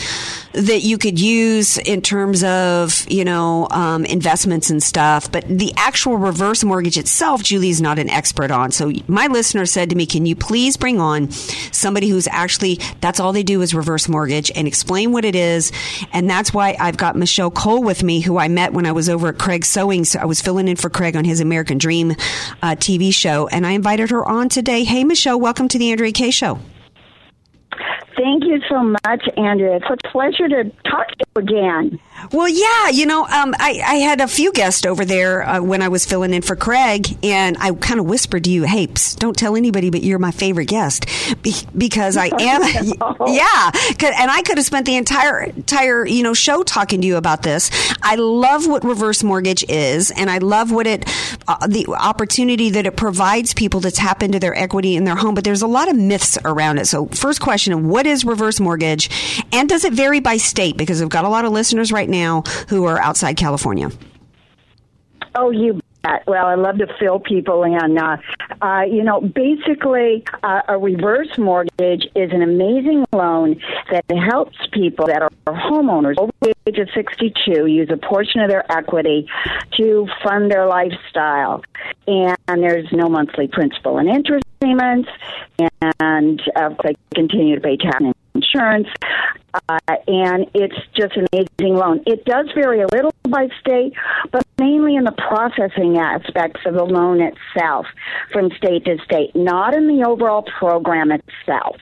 that 0.53 0.81
you 0.81 0.97
could 0.97 1.19
use 1.19 1.77
in 1.77 2.01
terms 2.01 2.43
of 2.43 3.05
you 3.09 3.25
know 3.25 3.67
um, 3.71 4.05
investments 4.05 4.69
and 4.69 4.81
stuff. 4.81 5.31
But 5.31 5.47
the 5.47 5.73
actual 5.77 6.17
reverse 6.17 6.63
mortgage 6.63 6.97
itself, 6.97 7.43
Julie's 7.43 7.81
not 7.81 7.99
an 7.99 8.09
expert 8.09 8.51
on. 8.51 8.71
So 8.71 8.91
my 9.07 9.27
listener 9.27 9.65
said 9.65 9.89
to 9.89 9.95
me, 9.95 10.05
"Can 10.05 10.25
you 10.25 10.35
please 10.35 10.77
bring 10.77 10.99
on 10.99 11.31
somebody 11.31 12.09
who's 12.09 12.27
actually 12.27 12.79
that's 13.01 13.19
all 13.19 13.33
they 13.33 13.43
do 13.47 13.61
is 13.61 13.73
reverse 13.73 14.07
mortgage 14.07 14.51
and 14.55 14.67
explain 14.67 15.11
what 15.11 15.25
it 15.25 15.35
is?" 15.35 15.71
And 16.13 16.29
that's 16.29 16.53
why 16.53 16.77
I've 16.79 16.97
got 16.97 17.15
Michelle 17.15 17.49
Cole 17.49 17.81
with 17.81 18.03
me, 18.03 18.19
who 18.19 18.37
I 18.37 18.47
met 18.47 18.73
when 18.73 18.85
I 18.85 18.91
was 18.91 19.09
over 19.09 19.29
at 19.29 19.39
Craig 19.39 19.65
Sewing. 19.65 20.05
So 20.05 20.19
I 20.19 20.25
was 20.25 20.41
filling 20.41 20.67
in 20.67 20.75
for 20.75 20.89
Craig 20.89 21.15
on 21.15 21.25
his 21.25 21.39
American 21.39 21.79
Dream 21.79 22.11
uh, 22.61 22.75
TV 22.75 23.13
show, 23.13 23.47
and 23.47 23.65
I 23.65 23.71
invited 23.71 24.11
her 24.11 24.23
on 24.23 24.49
today. 24.49 24.83
Hey, 24.83 25.03
Michelle, 25.03 25.39
welcome 25.39 25.67
to 25.69 25.79
the 25.79 25.91
Andrea 25.91 26.11
Kaye 26.11 26.31
Show. 26.31 26.59
Thank 28.17 28.45
you 28.45 28.59
so 28.67 28.83
much, 28.83 29.23
Andrea. 29.37 29.77
It's 29.77 29.85
a 29.89 30.07
pleasure 30.09 30.49
to 30.49 30.63
talk 30.89 31.07
to 31.07 31.15
you 31.19 31.41
again. 31.41 31.99
Well, 32.31 32.49
yeah, 32.49 32.89
you 32.89 33.05
know, 33.05 33.25
um, 33.25 33.53
I, 33.59 33.79
I 33.85 33.95
had 33.95 34.21
a 34.21 34.27
few 34.27 34.51
guests 34.51 34.85
over 34.85 35.05
there 35.05 35.47
uh, 35.47 35.61
when 35.61 35.81
I 35.83 35.87
was 35.87 36.05
filling 36.05 36.33
in 36.33 36.41
for 36.41 36.55
Craig, 36.55 37.17
and 37.23 37.55
I 37.59 37.71
kind 37.73 37.99
of 37.99 38.07
whispered 38.07 38.43
to 38.45 38.49
you, 38.49 38.63
"Hey, 38.63 38.87
psst, 38.87 39.19
don't 39.19 39.37
tell 39.37 39.55
anybody, 39.55 39.91
but 39.91 40.03
you're 40.03 40.17
my 40.17 40.31
favorite 40.31 40.65
guest 40.65 41.05
Be- 41.43 41.53
because 41.77 42.17
I 42.17 42.25
am." 42.39 42.61
yeah. 43.27 43.71
and 44.19 44.31
I 44.31 44.41
could 44.43 44.57
have 44.57 44.65
spent 44.65 44.87
the 44.87 44.95
entire 44.95 45.43
entire 45.43 46.05
you 46.07 46.23
know 46.23 46.33
show 46.33 46.63
talking 46.63 47.01
to 47.01 47.07
you 47.07 47.17
about 47.17 47.43
this. 47.43 47.69
I 48.01 48.15
love 48.15 48.67
what 48.67 48.83
reverse 48.83 49.23
mortgage 49.23 49.63
is, 49.69 50.09
and 50.11 50.29
I 50.29 50.39
love 50.39 50.71
what 50.71 50.87
it 50.87 51.05
uh, 51.47 51.67
the 51.67 51.85
opportunity 51.87 52.71
that 52.71 52.87
it 52.87 52.97
provides 52.97 53.53
people 53.53 53.79
to 53.81 53.91
tap 53.91 54.23
into 54.23 54.39
their 54.39 54.55
equity 54.55 54.95
in 54.95 55.03
their 55.03 55.15
home. 55.15 55.35
But 55.35 55.43
there's 55.43 55.61
a 55.61 55.67
lot 55.67 55.87
of 55.87 55.95
myths 55.95 56.37
around 56.43 56.79
it. 56.79 56.87
So, 56.87 57.05
first 57.07 57.41
question: 57.41 57.89
What 57.89 58.07
is 58.07 58.25
reverse 58.25 58.59
mortgage, 58.59 59.43
and 59.53 59.69
does 59.69 59.85
it 59.85 59.93
vary 59.93 60.19
by 60.19 60.37
state? 60.37 60.77
Because 60.77 61.01
I've 61.01 61.09
got 61.09 61.23
a 61.23 61.29
lot 61.29 61.45
of 61.45 61.51
listeners 61.51 61.91
right 61.91 62.06
now 62.07 62.41
who 62.69 62.85
are 62.85 62.99
outside 62.99 63.37
California. 63.37 63.89
Oh, 65.35 65.51
you 65.51 65.79
that. 66.07 66.23
Well, 66.27 66.45
I 66.45 66.55
love 66.55 66.77
to 66.77 66.87
fill 66.99 67.19
people 67.19 67.63
in. 67.63 67.97
Uh, 67.97 68.17
uh, 68.61 68.81
you 68.89 69.03
know, 69.03 69.21
basically, 69.21 70.23
uh, 70.43 70.61
a 70.67 70.77
reverse 70.77 71.37
mortgage 71.37 72.05
is 72.15 72.31
an 72.31 72.41
amazing 72.41 73.05
loan 73.13 73.59
that 73.91 74.05
helps 74.17 74.57
people 74.71 75.07
that 75.07 75.21
are 75.21 75.29
homeowners 75.47 76.17
over 76.17 76.31
the 76.41 76.53
age 76.65 76.77
of 76.79 76.89
62 76.93 77.65
use 77.67 77.89
a 77.91 77.97
portion 77.97 78.41
of 78.41 78.49
their 78.49 78.69
equity 78.71 79.27
to 79.77 80.07
fund 80.23 80.51
their 80.51 80.67
lifestyle. 80.67 81.63
And 82.07 82.37
there's 82.47 82.91
no 82.91 83.07
monthly 83.07 83.47
principal 83.47 83.97
and 83.97 84.09
interest 84.09 84.45
payments, 84.59 85.09
and 85.99 86.41
uh, 86.55 86.69
they 86.83 86.95
continue 87.13 87.55
to 87.55 87.61
pay 87.61 87.77
tax 87.77 88.03
insurance. 88.37 88.87
Uh, 89.53 89.79
and 90.07 90.45
it's 90.53 90.75
just 90.95 91.15
an 91.15 91.25
amazing 91.33 91.75
loan. 91.75 92.03
It 92.05 92.25
does 92.25 92.47
vary 92.53 92.81
a 92.81 92.87
little 92.87 93.13
by 93.23 93.47
state, 93.59 93.93
but 94.31 94.45
mainly 94.59 94.95
in 94.95 95.03
the 95.03 95.13
processing 95.13 95.97
aspects 95.97 96.61
of 96.65 96.75
the 96.75 96.83
loan 96.83 97.21
itself 97.21 97.87
from 98.31 98.51
state 98.51 98.85
to 98.85 98.97
state, 99.03 99.35
not 99.35 99.73
in 99.73 99.87
the 99.87 100.05
overall 100.05 100.43
program 100.59 101.11
itself. 101.11 101.77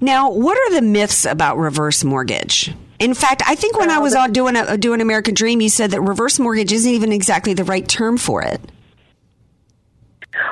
Now, 0.00 0.30
what 0.30 0.58
are 0.58 0.74
the 0.74 0.82
myths 0.82 1.24
about 1.24 1.56
reverse 1.56 2.04
mortgage? 2.04 2.74
In 2.98 3.14
fact, 3.14 3.42
I 3.46 3.54
think 3.54 3.78
when 3.78 3.90
I 3.90 3.98
was 3.98 4.16
doing 4.32 4.56
a, 4.56 4.76
doing 4.76 5.00
American 5.00 5.34
Dream, 5.34 5.60
you 5.60 5.68
said 5.68 5.92
that 5.92 6.00
reverse 6.00 6.38
mortgage 6.38 6.72
isn't 6.72 6.90
even 6.90 7.12
exactly 7.12 7.54
the 7.54 7.64
right 7.64 7.86
term 7.86 8.18
for 8.18 8.42
it. 8.42 8.60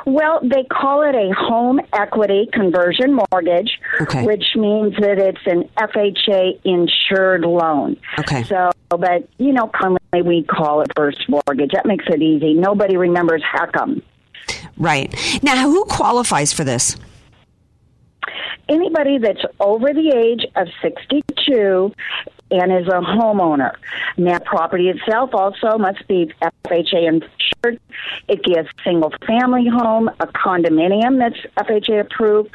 Well, 0.05 0.41
they 0.43 0.65
call 0.65 1.03
it 1.03 1.15
a 1.15 1.33
home 1.37 1.81
equity 1.93 2.49
conversion 2.53 3.19
mortgage, 3.31 3.79
Okay. 4.01 4.25
which 4.25 4.45
means 4.57 4.95
that 4.97 5.19
it's 5.19 5.47
an 5.47 5.69
FHA 5.77 6.61
insured 6.65 7.43
loan. 7.43 7.97
Okay. 8.19 8.43
So, 8.45 8.71
but 8.91 9.29
you 9.39 9.53
know, 9.53 9.71
commonly 9.75 10.23
we 10.25 10.43
call 10.43 10.81
it 10.83 10.93
first 10.97 11.29
mortgage. 11.29 11.71
That 11.73 11.87
makes 11.87 12.05
it 12.09 12.21
easy. 12.21 12.55
Nobody 12.55 12.97
remembers 12.97 13.43
HECM. 13.55 14.03
Right. 14.77 15.15
Now, 15.43 15.63
who 15.69 15.85
qualifies 15.85 16.53
for 16.53 16.65
this? 16.65 16.97
Anybody 18.69 19.19
that's 19.19 19.43
over 19.61 19.93
the 19.93 20.13
age 20.17 20.47
of 20.57 20.69
62 20.83 21.93
and 22.53 22.73
is 22.73 22.87
a 22.87 23.01
homeowner. 23.01 23.75
Now, 24.17 24.39
property 24.39 24.89
itself 24.89 25.31
also 25.35 25.79
must 25.79 26.07
be 26.07 26.33
FHA 26.67 27.09
insured. 27.09 27.81
It 28.29 28.43
a 28.59 28.67
single 28.85 29.13
family 29.27 29.67
home, 29.69 30.09
a 30.21 30.27
condominium 30.27 31.19
that's 31.19 31.69
FHA 31.69 32.01
approved, 32.01 32.51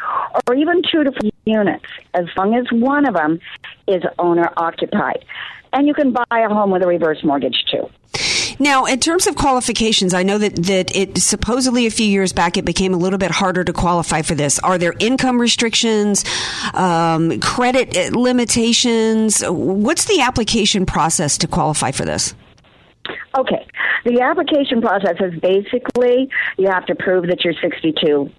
or 0.48 0.56
even 0.56 0.82
two 0.90 1.04
to 1.04 1.12
four 1.12 1.32
units, 1.46 1.86
as 2.14 2.26
long 2.38 2.56
as 2.56 2.66
one 2.72 3.08
of 3.08 3.16
them 3.16 3.40
is 3.88 4.04
owner 4.20 4.52
occupied. 4.58 5.26
And 5.74 5.88
you 5.88 5.94
can 5.94 6.12
buy 6.12 6.24
a 6.32 6.50
home 6.50 6.72
with 6.72 6.84
a 6.84 6.88
reverse 6.88 7.24
mortgage 7.24 7.66
too. 7.72 7.90
Now, 8.60 8.86
in 8.86 9.00
terms 9.00 9.28
of 9.28 9.36
qualifications, 9.36 10.14
I 10.14 10.24
know 10.24 10.38
that, 10.38 10.56
that 10.56 10.96
it 10.96 11.18
supposedly 11.20 11.86
a 11.86 11.92
few 11.92 12.08
years 12.08 12.34
back 12.34 12.58
it 12.58 12.66
became 12.66 12.94
a 12.94 12.98
little 12.98 13.20
bit 13.20 13.32
harder 13.32 13.64
to 13.64 13.74
qualify 13.74 14.24
for 14.24 14.36
this. 14.36 14.58
Are 14.60 14.78
there 14.78 14.94
income 15.00 15.40
restrictions, 15.40 16.26
um, 16.74 17.40
credit 17.40 18.16
limitations? 18.16 19.44
What's 19.48 20.06
the 20.06 20.22
application 20.22 20.86
process 20.86 21.38
to 21.40 21.48
qualify 21.48 21.92
for 21.92 22.06
this? 22.06 22.34
Okay. 23.38 23.66
The 24.06 24.22
application 24.22 24.82
process 24.82 25.18
is 25.20 25.40
basically 25.40 26.30
you 26.58 26.70
have 26.70 26.86
to 26.88 26.96
prove 26.96 27.28
that 27.28 27.44
you're 27.44 27.54
62. 27.54 28.32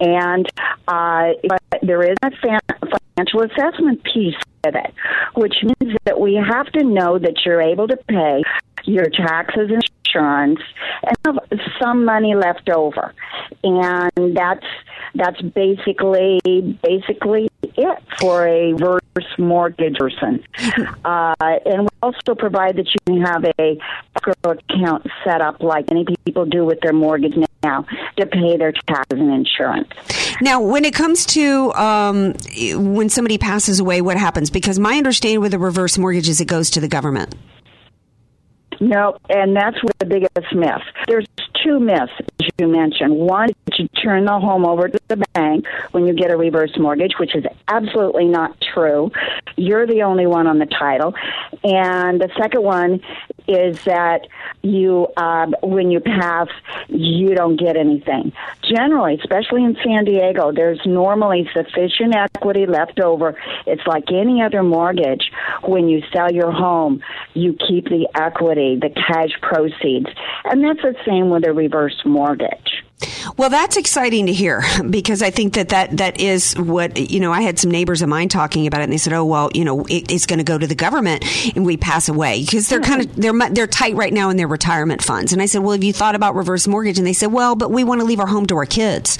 And 0.00 0.46
uh, 0.88 1.28
but 1.48 1.80
there 1.82 2.02
is 2.02 2.16
a 2.22 2.30
financial 2.40 3.42
assessment 3.42 4.02
piece 4.02 4.34
of 4.66 4.74
it, 4.74 4.92
which 5.34 5.54
means 5.62 5.96
that 6.04 6.18
we 6.18 6.34
have 6.34 6.66
to 6.72 6.82
know 6.82 7.18
that 7.18 7.42
you're 7.44 7.60
able 7.60 7.86
to 7.86 7.96
pay 7.96 8.42
your 8.84 9.08
taxes 9.08 9.70
and 9.70 9.82
insurance 10.14 10.60
and 11.02 11.16
have 11.24 11.60
some 11.80 12.04
money 12.04 12.34
left 12.34 12.68
over. 12.70 13.14
And 13.62 14.36
that's 14.36 14.66
that's 15.14 15.40
basically 15.40 16.40
basically 16.82 17.48
it 17.62 17.98
for 18.18 18.46
a 18.46 18.72
reverse 18.72 19.38
mortgage 19.38 19.96
person. 19.96 20.44
Uh, 21.04 21.34
and 21.66 21.82
we 21.82 21.88
also 22.02 22.34
provide 22.34 22.76
that 22.76 22.86
you 22.86 22.98
can 23.06 23.20
have 23.20 23.44
a 23.58 23.78
escrow 24.16 24.52
account 24.52 25.06
set 25.22 25.42
up 25.42 25.62
like 25.62 25.88
many 25.90 26.04
people 26.24 26.46
do 26.46 26.64
with 26.64 26.80
their 26.80 26.94
mortgage 26.94 27.34
now 27.62 27.84
to 28.16 28.26
pay 28.26 28.56
their 28.56 28.72
taxes 28.72 29.18
and 29.18 29.30
insurance. 29.30 29.88
Now, 30.40 30.62
when 30.62 30.84
it 30.84 30.94
comes 30.94 31.26
to 31.26 31.72
um, 31.74 32.34
when 32.94 33.08
somebody 33.10 33.36
passes 33.36 33.80
away, 33.80 34.00
what 34.00 34.16
happens? 34.16 34.50
Because 34.50 34.78
my 34.78 34.96
understanding 34.96 35.40
with 35.40 35.52
a 35.52 35.58
reverse 35.58 35.98
mortgage 35.98 36.28
is 36.28 36.40
it 36.40 36.48
goes 36.48 36.70
to 36.70 36.80
the 36.80 36.88
government. 36.88 37.34
No, 38.80 39.16
and 39.28 39.56
that's 39.56 39.82
where 39.82 39.92
the 39.98 40.06
biggest 40.06 40.54
myth. 40.54 40.82
There's 41.06 41.26
two 41.64 41.80
myths, 41.80 42.12
as 42.40 42.48
you 42.58 42.68
mentioned. 42.68 43.16
One, 43.16 43.48
you 43.78 43.88
turn 43.88 44.24
the 44.24 44.38
home 44.38 44.64
over 44.64 44.88
to 44.88 45.00
the 45.08 45.16
bank 45.32 45.66
when 45.92 46.06
you 46.06 46.14
get 46.14 46.30
a 46.30 46.36
reverse 46.36 46.76
mortgage, 46.78 47.14
which 47.18 47.34
is 47.34 47.44
absolutely 47.68 48.26
not 48.26 48.60
true. 48.60 49.10
You're 49.56 49.86
the 49.86 50.02
only 50.02 50.26
one 50.26 50.46
on 50.46 50.58
the 50.58 50.66
title. 50.66 51.14
And 51.64 52.20
the 52.20 52.30
second 52.38 52.62
one 52.62 53.00
is 53.46 53.82
that 53.84 54.26
you, 54.62 55.08
um, 55.16 55.54
when 55.62 55.90
you 55.90 56.00
pass, 56.00 56.48
you 56.88 57.34
don't 57.34 57.56
get 57.56 57.76
anything. 57.76 58.32
Generally, 58.62 59.20
especially 59.22 59.64
in 59.64 59.76
San 59.84 60.04
Diego, 60.04 60.52
there's 60.52 60.80
normally 60.86 61.48
sufficient 61.52 62.14
equity 62.14 62.66
left 62.66 63.00
over. 63.00 63.36
It's 63.66 63.86
like 63.86 64.04
any 64.10 64.42
other 64.42 64.62
mortgage. 64.62 65.30
When 65.62 65.88
you 65.88 66.02
sell 66.12 66.32
your 66.32 66.52
home, 66.52 67.02
you 67.34 67.56
keep 67.66 67.84
the 67.86 68.08
equity, 68.14 68.78
the 68.80 68.90
cash 68.90 69.30
proceeds. 69.42 70.08
And 70.44 70.64
that's 70.64 70.82
the 70.82 70.94
same 71.06 71.30
with 71.30 71.46
a 71.46 71.52
reverse 71.54 72.00
mortgage. 72.04 72.84
Well, 73.36 73.50
that's 73.50 73.76
exciting 73.76 74.26
to 74.26 74.32
hear 74.32 74.62
because 74.90 75.22
I 75.22 75.30
think 75.30 75.54
that 75.54 75.70
that, 75.70 75.96
that 75.96 76.20
is 76.20 76.54
what, 76.54 76.98
you 76.98 77.20
know, 77.20 77.32
I 77.32 77.42
had 77.42 77.58
some 77.58 77.70
neighbors 77.70 78.02
of 78.02 78.08
mine 78.08 78.28
talking 78.28 78.66
about 78.66 78.80
it 78.80 78.84
and 78.84 78.92
they 78.92 78.98
said, 78.98 79.12
oh, 79.12 79.24
well, 79.24 79.50
you 79.54 79.64
know, 79.64 79.84
it, 79.84 80.10
it's 80.10 80.26
going 80.26 80.38
to 80.38 80.44
go 80.44 80.56
to 80.56 80.66
the 80.66 80.74
government 80.74 81.24
and 81.56 81.66
we 81.66 81.76
pass 81.76 82.08
away 82.08 82.40
because 82.40 82.68
they're 82.68 82.80
kind 82.80 83.02
of, 83.02 83.08
mm-hmm. 83.08 83.38
they're, 83.38 83.50
they're 83.50 83.66
tight 83.66 83.94
right 83.94 84.12
now 84.12 84.30
in 84.30 84.36
their 84.36 84.48
retirement 84.48 85.02
funds. 85.02 85.32
And 85.32 85.42
I 85.42 85.46
said, 85.46 85.62
well, 85.62 85.72
have 85.72 85.84
you 85.84 85.92
thought 85.92 86.14
about 86.14 86.34
reverse 86.34 86.66
mortgage? 86.66 86.98
And 86.98 87.06
they 87.06 87.12
said, 87.12 87.32
well, 87.32 87.56
but 87.56 87.70
we 87.70 87.84
want 87.84 88.00
to 88.00 88.06
leave 88.06 88.20
our 88.20 88.26
home 88.26 88.46
to 88.46 88.56
our 88.56 88.66
kids. 88.66 89.18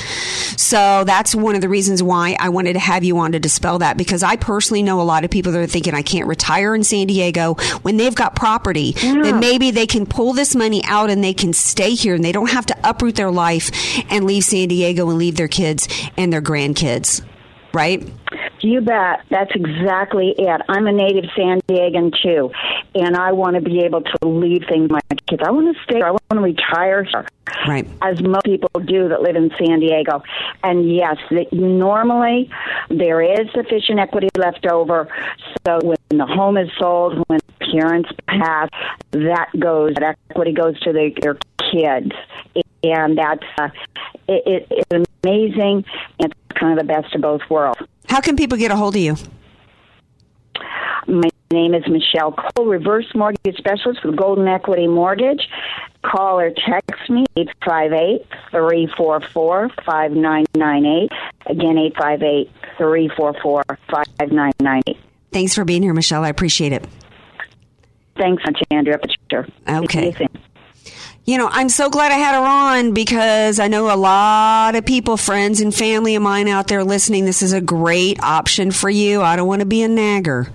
So 0.61 1.05
that's 1.05 1.35
one 1.35 1.55
of 1.55 1.61
the 1.61 1.69
reasons 1.69 2.03
why 2.03 2.37
I 2.39 2.49
wanted 2.51 2.75
to 2.75 2.79
have 2.79 3.05
you 3.05 3.19
on 3.19 3.33
to 3.33 3.41
dispel 3.41 3.79
that 3.81 3.97
because 3.97 4.23
I 4.23 4.37
personally 4.37 4.83
know 4.83 5.01
a 5.01 5.03
lot 5.03 5.25
of 5.25 5.31
people 5.31 5.53
that 5.53 5.61
are 5.61 5.67
thinking 5.67 5.95
I 5.95 6.03
can't 6.03 6.29
retire 6.29 6.75
in 6.75 6.85
San 6.85 7.07
Diego 7.07 7.55
when 7.83 7.97
they've 7.97 8.15
got 8.15 8.37
property 8.37 8.93
that 8.93 9.39
maybe 9.41 9.71
they 9.71 9.87
can 9.87 10.07
pull 10.07 10.33
this 10.33 10.55
money 10.55 10.83
out 10.85 11.11
and 11.11 11.23
they 11.23 11.35
can 11.35 11.53
stay 11.53 11.95
here 11.95 12.15
and 12.15 12.25
they 12.25 12.33
don't 12.33 12.51
have 12.51 12.67
to 12.67 12.77
uproot 12.85 13.17
their 13.17 13.31
life 13.31 13.71
and 14.11 14.25
leave 14.25 14.45
San 14.45 14.69
Diego 14.69 15.09
and 15.09 15.19
leave 15.19 15.37
their 15.37 15.49
kids 15.49 15.89
and 16.17 16.33
their 16.33 16.43
grandkids. 16.43 17.25
Right? 17.73 18.09
You 18.65 18.81
bet. 18.81 19.21
That's 19.29 19.51
exactly 19.55 20.35
it. 20.39 20.63
I'm 20.69 20.87
a 20.87 20.93
native 20.93 21.25
San 21.37 21.61
Diegan 21.69 22.15
too, 22.23 22.51
and 22.95 23.15
I 23.15 23.33
want 23.33 23.57
to 23.57 23.61
be 23.61 23.81
able 23.81 24.01
to 24.01 24.27
leave 24.27 24.65
things 24.69 24.89
to 24.89 24.95
my 24.95 25.01
kids. 25.29 25.43
I 25.45 25.51
want 25.51 25.77
to 25.77 25.83
stay. 25.83 25.97
here. 25.97 26.07
I 26.07 26.13
want 26.13 26.23
to 26.31 26.41
retire 26.41 27.05
here, 27.05 27.27
right? 27.69 27.87
As 28.01 28.23
most 28.23 28.45
people 28.45 28.71
do 28.81 29.09
that 29.09 29.21
live 29.21 29.37
in 29.37 29.51
San 29.59 29.81
Diego. 29.81 30.23
And 30.63 30.91
yes, 30.91 31.17
that 31.31 31.53
normally 31.53 32.51
there 32.89 33.21
is 33.21 33.51
sufficient 33.53 33.99
equity 33.99 34.29
left 34.39 34.67
over. 34.67 35.09
So 35.67 35.81
when 35.83 35.99
the 36.09 36.27
home 36.27 36.57
is 36.57 36.71
sold, 36.79 37.23
when 37.27 37.41
parents 37.73 38.11
pass, 38.27 38.71
that 39.13 39.49
goes. 39.59 39.95
That 39.97 40.17
equity 40.31 40.53
goes 40.53 40.79
to 40.81 40.93
the, 40.93 41.13
their 41.21 41.37
kids, 41.75 42.13
and 42.83 43.19
that's 43.19 43.43
uh, 43.59 43.69
it, 44.29 44.43
it, 44.47 44.67
it's 44.71 45.09
amazing. 45.25 45.85
It's 46.21 46.35
kind 46.55 46.79
of 46.79 46.87
the 46.87 46.93
best 46.93 47.15
of 47.15 47.23
both 47.23 47.43
worlds. 47.51 47.81
How 48.09 48.21
can 48.21 48.37
people 48.37 48.57
get 48.59 48.71
a 48.71 48.77
hold 48.77 48.95
of 48.95 49.03
you? 49.03 49.17
My 51.07 51.31
name 51.51 51.75
is 51.75 51.83
Michelle 51.89 52.33
Cole, 52.33 52.67
reverse 52.67 53.07
mortgage 53.15 53.57
specialist 53.57 54.05
with 54.05 54.17
Golden 54.17 54.47
Equity 54.49 54.87
Mortgage. 54.87 55.49
Call 56.03 56.39
or 56.39 56.51
text 56.51 57.11
me 57.11 57.25
858 57.37 58.27
344 58.51 59.71
5998. 59.85 61.11
Again, 61.47 61.79
858 61.79 62.51
344 62.77 63.65
5998. 63.91 64.97
Thanks 65.33 65.55
for 65.55 65.65
being 65.65 65.83
here, 65.83 65.95
Michelle. 65.95 66.23
I 66.23 66.29
appreciate 66.29 66.73
it. 66.73 66.87
Thanks 68.17 68.45
much, 68.47 68.63
Andrea. 68.71 68.99
Okay. 69.69 70.15
You 71.27 71.39
know, 71.39 71.49
I'm 71.51 71.71
so 71.71 71.89
glad 71.89 72.13
I 72.13 72.17
had 72.17 72.35
her 72.35 72.47
on 72.47 72.93
because 72.93 73.59
I 73.59 73.69
know 73.69 73.93
a 73.93 73.97
lot 73.97 74.75
of 74.75 74.85
people, 74.85 75.17
friends 75.17 75.63
and 75.63 75.75
family 75.75 76.17
of 76.17 76.23
mine 76.23 76.49
out 76.49 76.69
there 76.69 76.85
listening. 76.85 77.25
This 77.25 77.41
is 77.41 77.55
a 77.55 77.63
great 77.63 78.23
option 78.23 78.71
for 78.71 78.91
you. 78.91 79.23
I 79.23 79.35
don't 79.35 79.49
want 79.49 79.61
to 79.61 79.67
be 79.67 79.83
a 79.83 79.89
nagger. 79.89 80.49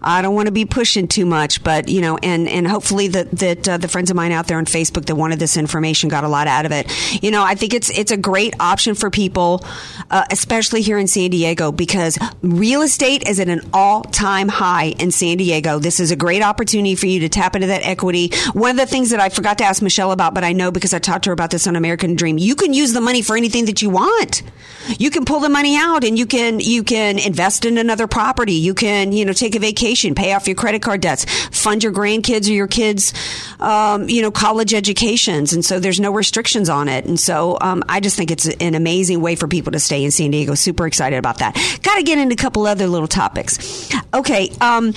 I 0.00 0.22
don't 0.22 0.34
want 0.34 0.46
to 0.46 0.52
be 0.52 0.64
pushing 0.64 1.08
too 1.08 1.26
much, 1.26 1.62
but 1.62 1.88
you 1.88 2.00
know, 2.00 2.18
and 2.18 2.48
and 2.48 2.66
hopefully 2.66 3.08
that 3.08 3.30
that 3.32 3.68
uh, 3.68 3.76
the 3.76 3.88
friends 3.88 4.10
of 4.10 4.16
mine 4.16 4.32
out 4.32 4.46
there 4.46 4.58
on 4.58 4.64
Facebook 4.64 5.06
that 5.06 5.16
wanted 5.16 5.38
this 5.38 5.56
information 5.56 6.08
got 6.08 6.24
a 6.24 6.28
lot 6.28 6.46
out 6.46 6.66
of 6.66 6.72
it. 6.72 6.90
You 7.22 7.30
know, 7.30 7.42
I 7.42 7.54
think 7.54 7.74
it's 7.74 7.90
it's 7.90 8.10
a 8.10 8.16
great 8.16 8.54
option 8.60 8.94
for 8.94 9.10
people, 9.10 9.64
uh, 10.10 10.24
especially 10.30 10.82
here 10.82 10.98
in 10.98 11.06
San 11.06 11.30
Diego, 11.30 11.72
because 11.72 12.18
real 12.42 12.82
estate 12.82 13.28
is 13.28 13.40
at 13.40 13.48
an 13.48 13.60
all 13.72 14.02
time 14.02 14.48
high 14.48 14.94
in 14.98 15.10
San 15.10 15.36
Diego. 15.36 15.78
This 15.78 16.00
is 16.00 16.10
a 16.10 16.16
great 16.16 16.42
opportunity 16.42 16.94
for 16.94 17.06
you 17.06 17.20
to 17.20 17.28
tap 17.28 17.54
into 17.54 17.68
that 17.68 17.84
equity. 17.84 18.32
One 18.52 18.70
of 18.70 18.76
the 18.76 18.86
things 18.86 19.10
that 19.10 19.20
I 19.20 19.28
forgot 19.28 19.58
to 19.58 19.64
ask 19.64 19.82
Michelle 19.82 20.12
about, 20.12 20.34
but 20.34 20.44
I 20.44 20.52
know 20.52 20.70
because 20.70 20.94
I 20.94 20.98
talked 20.98 21.24
to 21.24 21.30
her 21.30 21.34
about 21.34 21.50
this 21.50 21.66
on 21.66 21.76
American 21.76 22.14
Dream, 22.14 22.38
you 22.38 22.54
can 22.54 22.72
use 22.72 22.92
the 22.92 23.00
money 23.00 23.22
for 23.22 23.36
anything 23.36 23.66
that 23.66 23.82
you 23.82 23.90
want. 23.90 24.42
You 24.98 25.10
can 25.10 25.24
pull 25.24 25.40
the 25.40 25.48
money 25.48 25.76
out 25.76 26.04
and 26.04 26.18
you 26.18 26.26
can 26.26 26.60
you 26.60 26.82
can 26.82 27.18
invest 27.18 27.64
in 27.64 27.78
another 27.78 28.06
property. 28.06 28.54
You 28.54 28.74
can 28.74 29.12
you 29.12 29.24
know 29.24 29.32
take 29.32 29.54
a 29.54 29.58
vacation, 29.58 29.81
pay 30.14 30.32
off 30.32 30.46
your 30.46 30.56
credit 30.56 30.82
card 30.82 31.00
debts, 31.00 31.24
fund 31.48 31.82
your 31.82 31.92
grandkids 31.92 32.48
or 32.48 32.52
your 32.52 32.68
kids, 32.68 33.12
um, 33.60 34.08
you 34.08 34.22
know 34.22 34.30
college 34.30 34.74
educations, 34.74 35.52
and 35.52 35.64
so 35.64 35.78
there's 35.78 36.00
no 36.00 36.12
restrictions 36.12 36.68
on 36.68 36.88
it. 36.88 37.04
And 37.04 37.18
so 37.18 37.58
um, 37.60 37.82
I 37.88 38.00
just 38.00 38.16
think 38.16 38.30
it's 38.30 38.48
an 38.48 38.74
amazing 38.74 39.20
way 39.20 39.36
for 39.36 39.48
people 39.48 39.72
to 39.72 39.80
stay 39.80 40.04
in 40.04 40.10
San 40.10 40.30
Diego. 40.30 40.54
Super 40.54 40.86
excited 40.86 41.18
about 41.18 41.38
that. 41.38 41.54
Got 41.82 41.96
to 41.96 42.02
get 42.02 42.18
into 42.18 42.34
a 42.34 42.36
couple 42.36 42.66
other 42.66 42.86
little 42.86 43.08
topics. 43.08 43.90
Okay. 44.14 44.50
Um, 44.60 44.92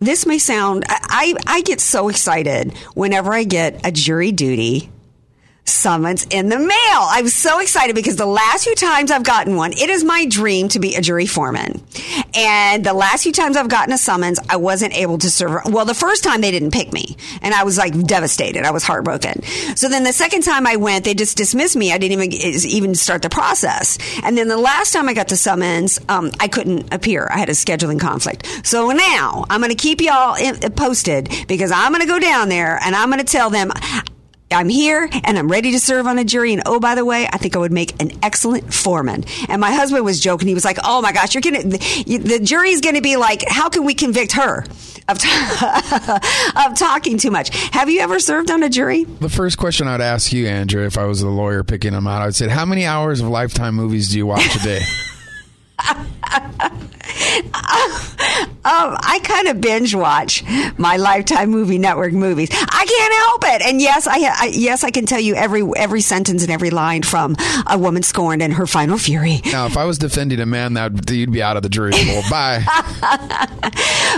this 0.00 0.26
may 0.26 0.38
sound 0.38 0.84
I, 0.88 1.34
I 1.46 1.62
get 1.62 1.80
so 1.80 2.08
excited 2.08 2.76
whenever 2.94 3.32
I 3.32 3.44
get 3.44 3.84
a 3.84 3.90
jury 3.90 4.30
duty 4.32 4.90
summons 5.68 6.26
in 6.30 6.48
the 6.48 6.58
mail. 6.58 6.68
I'm 6.70 7.28
so 7.28 7.60
excited 7.60 7.94
because 7.94 8.16
the 8.16 8.26
last 8.26 8.64
few 8.64 8.74
times 8.74 9.10
I've 9.10 9.22
gotten 9.22 9.56
one, 9.56 9.72
it 9.72 9.90
is 9.90 10.04
my 10.04 10.26
dream 10.26 10.68
to 10.68 10.80
be 10.80 10.94
a 10.94 11.00
jury 11.00 11.26
foreman. 11.26 11.82
And 12.34 12.84
the 12.84 12.92
last 12.92 13.22
few 13.22 13.32
times 13.32 13.56
I've 13.56 13.68
gotten 13.68 13.92
a 13.92 13.98
summons, 13.98 14.38
I 14.48 14.56
wasn't 14.56 14.94
able 14.94 15.18
to 15.18 15.30
serve. 15.30 15.62
Well, 15.66 15.84
the 15.84 15.94
first 15.94 16.24
time 16.24 16.40
they 16.40 16.50
didn't 16.50 16.72
pick 16.72 16.92
me 16.92 17.16
and 17.42 17.54
I 17.54 17.64
was 17.64 17.78
like 17.78 17.98
devastated. 18.06 18.64
I 18.64 18.70
was 18.70 18.82
heartbroken. 18.84 19.42
So 19.76 19.88
then 19.88 20.04
the 20.04 20.12
second 20.12 20.42
time 20.42 20.66
I 20.66 20.76
went, 20.76 21.04
they 21.04 21.14
just 21.14 21.36
dismissed 21.36 21.76
me. 21.76 21.92
I 21.92 21.98
didn't 21.98 22.20
even, 22.20 22.32
even 22.66 22.94
start 22.94 23.22
the 23.22 23.30
process. 23.30 23.98
And 24.22 24.36
then 24.36 24.48
the 24.48 24.56
last 24.56 24.92
time 24.92 25.08
I 25.08 25.14
got 25.14 25.28
the 25.28 25.36
summons, 25.36 26.00
um, 26.08 26.30
I 26.40 26.48
couldn't 26.48 26.92
appear. 26.92 27.28
I 27.30 27.38
had 27.38 27.48
a 27.48 27.52
scheduling 27.52 28.00
conflict. 28.00 28.46
So 28.66 28.90
now 28.90 29.44
I'm 29.50 29.60
going 29.60 29.70
to 29.70 29.76
keep 29.76 30.00
y'all 30.00 30.36
posted 30.70 31.30
because 31.46 31.70
I'm 31.70 31.92
going 31.92 32.02
to 32.02 32.08
go 32.08 32.18
down 32.18 32.48
there 32.48 32.78
and 32.82 32.94
I'm 32.94 33.08
going 33.08 33.24
to 33.24 33.30
tell 33.30 33.50
them 33.50 33.70
I'm 34.50 34.68
here 34.68 35.08
and 35.24 35.38
I'm 35.38 35.48
ready 35.50 35.72
to 35.72 35.80
serve 35.80 36.06
on 36.06 36.18
a 36.18 36.24
jury. 36.24 36.52
And 36.54 36.62
oh, 36.64 36.80
by 36.80 36.94
the 36.94 37.04
way, 37.04 37.28
I 37.30 37.36
think 37.38 37.54
I 37.54 37.58
would 37.58 37.72
make 37.72 38.00
an 38.00 38.12
excellent 38.22 38.72
foreman. 38.72 39.24
And 39.48 39.60
my 39.60 39.72
husband 39.72 40.04
was 40.04 40.20
joking. 40.20 40.48
He 40.48 40.54
was 40.54 40.64
like, 40.64 40.78
"Oh 40.82 41.02
my 41.02 41.12
gosh, 41.12 41.34
you're 41.34 41.42
gonna 41.42 41.62
the, 41.64 42.18
the 42.18 42.40
jury's 42.40 42.80
gonna 42.80 43.02
be 43.02 43.16
like, 43.16 43.44
how 43.46 43.68
can 43.68 43.84
we 43.84 43.94
convict 43.94 44.32
her 44.32 44.64
of 45.08 45.18
t- 45.18 45.28
of 46.66 46.74
talking 46.76 47.18
too 47.18 47.30
much?" 47.30 47.50
Have 47.72 47.90
you 47.90 48.00
ever 48.00 48.18
served 48.18 48.50
on 48.50 48.62
a 48.62 48.70
jury? 48.70 49.04
The 49.04 49.28
first 49.28 49.58
question 49.58 49.86
I'd 49.86 50.00
ask 50.00 50.32
you, 50.32 50.46
Andrew, 50.46 50.84
if 50.84 50.96
I 50.96 51.04
was 51.04 51.20
the 51.20 51.28
lawyer 51.28 51.62
picking 51.62 51.92
them 51.92 52.06
out, 52.06 52.22
I'd 52.22 52.34
say, 52.34 52.48
"How 52.48 52.64
many 52.64 52.86
hours 52.86 53.20
of 53.20 53.28
Lifetime 53.28 53.74
movies 53.74 54.10
do 54.10 54.16
you 54.18 54.26
watch 54.26 54.56
a 54.56 54.60
day?" 54.60 54.80
um, 58.68 58.96
I 59.00 59.20
kind 59.22 59.48
of 59.48 59.60
binge 59.60 59.94
watch 59.94 60.44
my 60.78 60.96
Lifetime 60.96 61.50
Movie 61.50 61.78
Network 61.78 62.12
movies. 62.12 62.48
I 62.52 62.86
can't 62.86 63.14
help 63.14 63.44
it. 63.54 63.62
And 63.66 63.80
yes, 63.80 64.06
I, 64.06 64.16
I, 64.16 64.50
yes 64.52 64.84
I 64.84 64.90
can 64.90 65.06
tell 65.06 65.20
you 65.20 65.34
every 65.34 65.62
every 65.76 66.00
sentence 66.00 66.42
and 66.42 66.50
every 66.50 66.70
line 66.70 67.02
from 67.02 67.36
A 67.66 67.78
Woman 67.78 68.02
Scorned 68.02 68.42
and 68.42 68.52
Her 68.52 68.66
Final 68.66 68.98
Fury. 68.98 69.40
Now, 69.46 69.66
if 69.66 69.76
I 69.76 69.84
was 69.84 69.98
defending 69.98 70.40
a 70.40 70.46
man, 70.46 70.74
that 70.74 71.10
you'd 71.10 71.32
be 71.32 71.42
out 71.42 71.56
of 71.56 71.62
the 71.62 71.68
jury 71.68 71.92
pool. 71.92 72.22
Bye. 72.30 72.64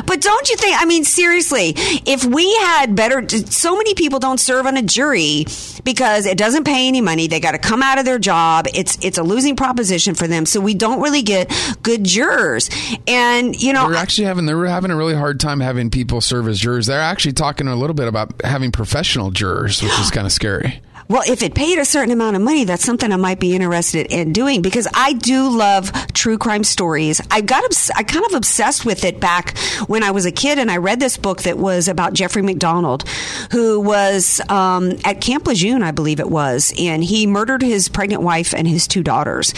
but 0.06 0.20
don't 0.20 0.50
you 0.50 0.56
think? 0.56 0.80
I 0.80 0.84
mean, 0.84 1.04
seriously, 1.04 1.74
if 1.76 2.24
we 2.24 2.54
had 2.56 2.94
better, 2.94 3.26
so 3.28 3.76
many 3.76 3.94
people 3.94 4.18
don't 4.18 4.40
serve 4.40 4.66
on 4.66 4.76
a 4.76 4.82
jury 4.82 5.46
because 5.84 6.26
it 6.26 6.38
doesn't 6.38 6.64
pay 6.64 6.88
any 6.88 7.00
money. 7.00 7.26
They 7.26 7.40
got 7.40 7.52
to 7.52 7.58
come 7.58 7.82
out 7.82 7.98
of 7.98 8.04
their 8.04 8.18
job. 8.18 8.66
It's 8.74 8.98
it's 9.04 9.18
a 9.18 9.22
losing 9.22 9.56
proposition 9.56 10.14
for 10.14 10.26
them. 10.26 10.46
So 10.46 10.61
we 10.61 10.74
don't 10.74 11.00
really 11.00 11.22
get 11.22 11.52
good 11.82 12.04
jurors. 12.04 12.70
And 13.07 13.61
you 13.61 13.72
know, 13.72 13.88
they're 13.88 13.98
actually 13.98 14.26
having 14.26 14.46
they're 14.46 14.66
having 14.66 14.90
a 14.90 14.96
really 14.96 15.14
hard 15.14 15.40
time 15.40 15.61
having 15.61 15.90
people 15.90 16.20
serve 16.20 16.48
as 16.48 16.59
jurors. 16.59 16.86
They're 16.86 17.01
actually 17.01 17.32
talking 17.32 17.68
a 17.68 17.76
little 17.76 17.94
bit 17.94 18.09
about 18.09 18.44
having 18.44 18.72
professional 18.72 19.30
jurors, 19.30 19.82
which 19.82 19.98
is 19.98 20.11
kind 20.12 20.26
of 20.26 20.32
scary. 20.32 20.80
Well, 21.11 21.24
if 21.26 21.42
it 21.42 21.56
paid 21.56 21.80
a 21.80 21.84
certain 21.84 22.12
amount 22.12 22.36
of 22.36 22.42
money, 22.42 22.62
that's 22.62 22.84
something 22.84 23.12
I 23.12 23.16
might 23.16 23.40
be 23.40 23.52
interested 23.52 24.06
in 24.12 24.32
doing 24.32 24.62
because 24.62 24.86
I 24.94 25.12
do 25.12 25.50
love 25.50 25.90
true 26.12 26.38
crime 26.38 26.62
stories. 26.62 27.20
I 27.32 27.40
got 27.40 27.64
obs- 27.64 27.90
I 27.96 28.04
kind 28.04 28.24
of 28.26 28.34
obsessed 28.34 28.84
with 28.84 29.04
it 29.04 29.18
back 29.18 29.58
when 29.88 30.04
I 30.04 30.12
was 30.12 30.24
a 30.24 30.30
kid, 30.30 30.61
and 30.61 30.70
I 30.70 30.76
read 30.76 31.00
this 31.00 31.16
book 31.16 31.42
that 31.42 31.58
was 31.58 31.88
about 31.88 32.12
Jeffrey 32.12 32.42
MacDonald, 32.42 33.08
who 33.50 33.80
was 33.80 34.40
um, 34.48 34.92
at 35.04 35.20
Camp 35.20 35.48
Lejeune, 35.48 35.82
I 35.82 35.90
believe 35.90 36.20
it 36.20 36.30
was, 36.30 36.72
and 36.78 37.02
he 37.02 37.26
murdered 37.26 37.62
his 37.62 37.88
pregnant 37.88 38.22
wife 38.22 38.54
and 38.54 38.68
his 38.68 38.86
two 38.86 39.02
daughters. 39.02 39.52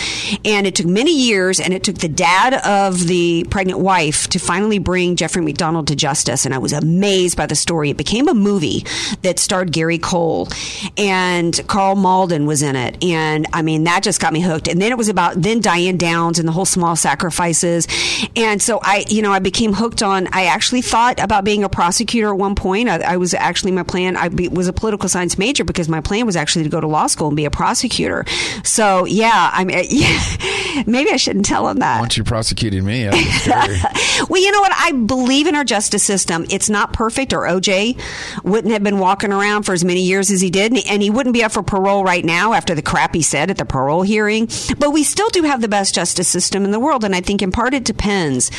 And 0.47 0.67
it 0.67 0.75
took 0.75 0.87
many 0.87 1.15
years, 1.15 1.61
and 1.61 1.75
it 1.75 1.85
took 1.85 1.99
the 1.99 2.09
dad 2.09 2.55
of 2.65 3.07
the 3.09 3.45
pregnant 3.51 3.81
wife 3.81 4.27
to 4.29 4.39
finally 4.39 4.79
bring 4.79 5.17
Jeffrey 5.17 5.43
MacDonald 5.43 5.89
to 5.89 5.97
justice. 5.97 6.47
And 6.47 6.55
I 6.55 6.59
was 6.59 6.73
amazed 6.73 7.37
by 7.37 7.45
the 7.45 7.57
story. 7.57 7.91
It 7.91 7.99
became 7.99 8.27
a 8.29 8.35
movie 8.35 8.87
that 9.21 9.39
starred 9.39 9.71
Gary 9.71 9.99
Cole 9.99 10.49
and 10.97 11.42
and 11.43 11.67
Karl 11.67 11.97
Malden 11.97 12.47
was 12.47 12.63
in 12.63 12.77
it. 12.77 13.03
And 13.03 13.47
I 13.53 13.63
mean, 13.63 13.85
that 13.85 14.03
just 14.03 14.21
got 14.21 14.33
me 14.33 14.41
hooked. 14.41 14.69
And 14.69 14.81
then 14.81 14.93
it 14.93 14.99
was 14.99 15.09
about 15.09 15.35
then 15.35 15.61
Diane 15.61 15.97
Downs 15.97 16.39
and 16.39 16.47
the 16.47 16.53
whole 16.53 16.65
small 16.65 16.95
sacrifices. 16.95 17.89
And 18.37 18.63
so 18.63 18.79
I, 18.83 19.05
you 19.09 19.23
know, 19.23 19.33
I 19.33 19.41
became 19.41 19.73
hooked 19.73 20.03
on, 20.03 20.29
I 20.33 20.47
actually 20.47 20.83
thought 20.83 21.21
about 21.21 21.45
being 21.45 21.65
a 21.65 21.69
prosecutor 21.69 22.29
at 22.29 22.39
one 22.39 22.55
point. 22.55 22.89
I, 22.89 23.01
I 23.01 23.17
was 23.17 23.35
actually 23.35 23.73
my 23.73 23.83
plan, 23.83 24.17
I 24.17 24.29
be, 24.29 24.49
was 24.49 24.69
a 24.69 24.73
political 24.73 25.09
science 25.09 25.37
major 25.37 25.65
because 25.65 25.89
my 25.89 26.01
plan 26.01 26.27
was 26.27 26.37
actually 26.37 26.65
to 26.65 26.71
go 26.71 26.81
to 26.81 26.87
law 26.87 27.09
school 27.09 27.29
and 27.29 27.37
be 27.37 27.45
a 27.45 27.51
prosecutor. 27.51 28.25
So 28.63 29.05
yeah, 29.05 29.51
I 29.53 29.65
mean, 29.65 29.85
yeah, 29.89 30.85
maybe 30.87 31.11
I 31.11 31.17
shouldn't 31.17 31.47
tell 31.47 31.69
him 31.69 31.79
that. 31.79 32.01
Once 32.01 32.17
you 32.17 32.25
prosecuted 32.25 32.85
me, 32.85 33.07
well, 34.29 34.43
you 34.43 34.51
know 34.53 34.61
what? 34.61 34.73
I 34.75 34.93
believe 34.93 35.47
in 35.47 35.55
our 35.55 35.65
justice 35.65 36.03
system. 36.03 36.47
It's 36.51 36.71
not 36.71 36.93
perfect, 36.93 37.33
or 37.33 37.43
OJ 37.43 38.01
wouldn't 38.45 38.73
have 38.73 38.83
been 38.83 38.99
walking 38.99 39.33
around 39.33 39.65
for 39.65 39.73
as 39.73 39.85
many 39.85 40.03
years 40.03 40.31
as 40.31 40.41
he 40.41 40.51
did, 40.51 40.77
and 40.89 41.03
he 41.03 41.11
wouldn't 41.11 41.35
be 41.35 41.45
up 41.45 41.53
for 41.53 41.63
parole 41.63 42.05
right 42.05 42.25
now 42.25 42.53
after 42.53 42.75
the 42.75 42.83
crap 42.83 43.15
he 43.15 43.23
said 43.23 43.51
at 43.51 43.59
the 43.59 43.65
parole 43.65 44.03
hearing. 44.03 44.49
But 44.79 44.91
we 44.91 45.05
still 45.05 45.29
do 45.31 45.43
have 45.43 45.61
the 45.61 45.69
best 45.69 45.95
justice 45.95 46.29
system 46.29 46.65
in 46.65 46.71
the 46.71 46.81
world. 46.81 47.05
And 47.05 47.15
I 47.15 47.21
think 47.21 47.43
in 47.43 47.53
part 47.53 47.75
it 47.75 47.85
depends 47.85 48.51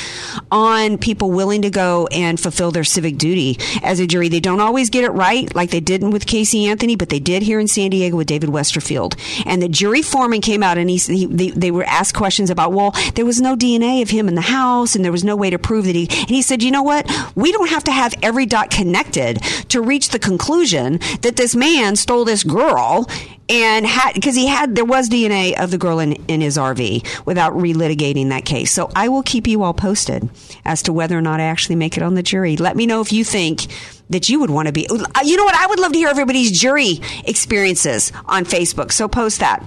on 0.51 0.97
people 0.97 1.31
willing 1.31 1.61
to 1.63 1.69
go 1.69 2.07
and 2.07 2.39
fulfill 2.39 2.71
their 2.71 2.83
civic 2.83 3.17
duty 3.17 3.57
as 3.83 3.99
a 3.99 4.07
jury. 4.07 4.29
They 4.29 4.39
don't 4.39 4.59
always 4.59 4.89
get 4.89 5.03
it 5.03 5.11
right, 5.11 5.53
like 5.55 5.71
they 5.71 5.79
didn't 5.79 6.11
with 6.11 6.25
Casey 6.25 6.65
Anthony, 6.65 6.95
but 6.95 7.09
they 7.09 7.19
did 7.19 7.43
here 7.43 7.59
in 7.59 7.67
San 7.67 7.89
Diego 7.89 8.17
with 8.17 8.27
David 8.27 8.49
Westerfield. 8.49 9.15
And 9.45 9.61
the 9.61 9.69
jury 9.69 10.01
foreman 10.01 10.41
came 10.41 10.63
out 10.63 10.77
and 10.77 10.89
he, 10.89 10.97
he 10.97 11.25
they, 11.25 11.49
they 11.49 11.71
were 11.71 11.83
asked 11.83 12.15
questions 12.15 12.49
about, 12.49 12.73
well, 12.73 12.91
there 13.15 13.25
was 13.25 13.41
no 13.41 13.55
DNA 13.55 14.01
of 14.01 14.09
him 14.09 14.27
in 14.27 14.35
the 14.35 14.41
house 14.41 14.95
and 14.95 15.03
there 15.03 15.11
was 15.11 15.23
no 15.23 15.35
way 15.35 15.49
to 15.53 15.59
prove 15.59 15.85
that 15.85 15.95
he, 15.95 16.07
and 16.09 16.29
he 16.29 16.41
said, 16.41 16.61
you 16.61 16.71
know 16.71 16.83
what? 16.83 17.09
We 17.35 17.51
don't 17.51 17.69
have 17.69 17.83
to 17.85 17.91
have 17.91 18.13
every 18.21 18.45
dot 18.45 18.69
connected 18.69 19.41
to 19.69 19.81
reach 19.81 20.09
the 20.09 20.19
conclusion 20.19 20.99
that 21.21 21.35
this 21.35 21.55
man 21.55 21.95
stole 21.95 22.25
this 22.25 22.43
girl 22.43 23.07
and 23.49 23.85
had 23.85 24.13
because 24.13 24.35
he 24.35 24.47
had 24.47 24.75
there 24.75 24.85
was 24.85 25.09
DNA 25.09 25.61
of 25.61 25.71
the 25.71 25.77
girl 25.77 25.99
in, 25.99 26.13
in 26.27 26.41
his 26.41 26.57
RV 26.57 27.25
without 27.25 27.53
relitigating 27.53 28.29
that 28.29 28.45
case. 28.45 28.71
So 28.71 28.89
I 28.95 29.09
will 29.09 29.23
keep 29.23 29.47
you 29.47 29.63
all 29.63 29.73
posted 29.73 30.29
as 30.65 30.81
to 30.83 30.93
whether 30.93 31.17
or 31.17 31.21
not 31.21 31.39
I 31.39 31.43
actually 31.43 31.75
make 31.75 31.97
it 31.97 32.03
on 32.03 32.15
the 32.15 32.23
jury. 32.23 32.57
Let 32.57 32.75
me 32.75 32.85
know 32.85 33.01
if 33.01 33.11
you 33.11 33.23
think 33.23 33.67
that 34.09 34.29
you 34.29 34.39
would 34.39 34.49
want 34.49 34.67
to 34.67 34.71
be. 34.71 34.87
You 35.23 35.37
know 35.37 35.43
what? 35.43 35.55
I 35.55 35.67
would 35.67 35.79
love 35.79 35.91
to 35.91 35.97
hear 35.97 36.09
everybody's 36.09 36.57
jury 36.59 36.99
experiences 37.25 38.11
on 38.25 38.45
Facebook. 38.45 38.91
So 38.91 39.07
post 39.07 39.39
that. 39.39 39.63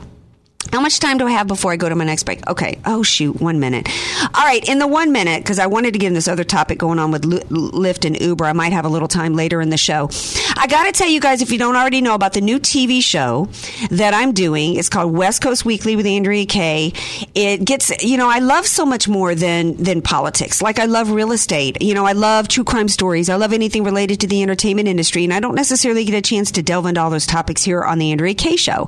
How 0.72 0.80
much 0.80 0.98
time 1.00 1.18
do 1.18 1.26
I 1.26 1.30
have 1.32 1.46
before 1.46 1.72
I 1.72 1.76
go 1.76 1.88
to 1.88 1.94
my 1.94 2.04
next 2.04 2.24
break? 2.24 2.46
Okay. 2.48 2.78
Oh, 2.84 3.02
shoot. 3.02 3.40
One 3.40 3.60
minute. 3.60 3.88
All 4.34 4.44
right. 4.44 4.66
In 4.68 4.78
the 4.78 4.86
one 4.86 5.12
minute, 5.12 5.42
because 5.42 5.58
I 5.58 5.66
wanted 5.66 5.92
to 5.92 5.98
get 5.98 6.08
in 6.08 6.14
this 6.14 6.28
other 6.28 6.44
topic 6.44 6.78
going 6.78 6.98
on 6.98 7.10
with 7.10 7.22
Lyft 7.22 8.04
and 8.04 8.20
Uber, 8.20 8.44
I 8.44 8.52
might 8.52 8.72
have 8.72 8.84
a 8.84 8.88
little 8.88 9.08
time 9.08 9.34
later 9.34 9.60
in 9.60 9.70
the 9.70 9.76
show. 9.76 10.10
I 10.56 10.66
got 10.66 10.84
to 10.84 10.92
tell 10.92 11.08
you 11.08 11.20
guys, 11.20 11.42
if 11.42 11.50
you 11.50 11.58
don't 11.58 11.76
already 11.76 12.00
know 12.00 12.14
about 12.14 12.32
the 12.32 12.40
new 12.40 12.58
TV 12.58 13.02
show 13.02 13.48
that 13.90 14.14
I'm 14.14 14.32
doing, 14.32 14.76
it's 14.76 14.88
called 14.88 15.12
West 15.12 15.42
Coast 15.42 15.64
Weekly 15.64 15.96
with 15.96 16.06
Andrea 16.06 16.46
Kaye. 16.46 16.92
It 17.34 17.64
gets, 17.64 18.02
you 18.02 18.16
know, 18.16 18.28
I 18.28 18.38
love 18.38 18.66
so 18.66 18.84
much 18.86 19.08
more 19.08 19.34
than, 19.34 19.76
than 19.76 20.02
politics. 20.02 20.62
Like 20.62 20.78
I 20.78 20.86
love 20.86 21.10
real 21.10 21.32
estate. 21.32 21.80
You 21.82 21.94
know, 21.94 22.04
I 22.04 22.12
love 22.12 22.48
true 22.48 22.64
crime 22.64 22.88
stories. 22.88 23.28
I 23.28 23.36
love 23.36 23.52
anything 23.52 23.84
related 23.84 24.20
to 24.20 24.26
the 24.26 24.42
entertainment 24.42 24.88
industry. 24.88 25.24
And 25.24 25.32
I 25.32 25.40
don't 25.40 25.54
necessarily 25.54 26.04
get 26.04 26.14
a 26.14 26.22
chance 26.22 26.50
to 26.52 26.62
delve 26.62 26.86
into 26.86 27.00
all 27.00 27.10
those 27.10 27.26
topics 27.26 27.62
here 27.62 27.84
on 27.84 27.98
the 27.98 28.12
Andrea 28.12 28.34
Kaye 28.34 28.56
show. 28.56 28.86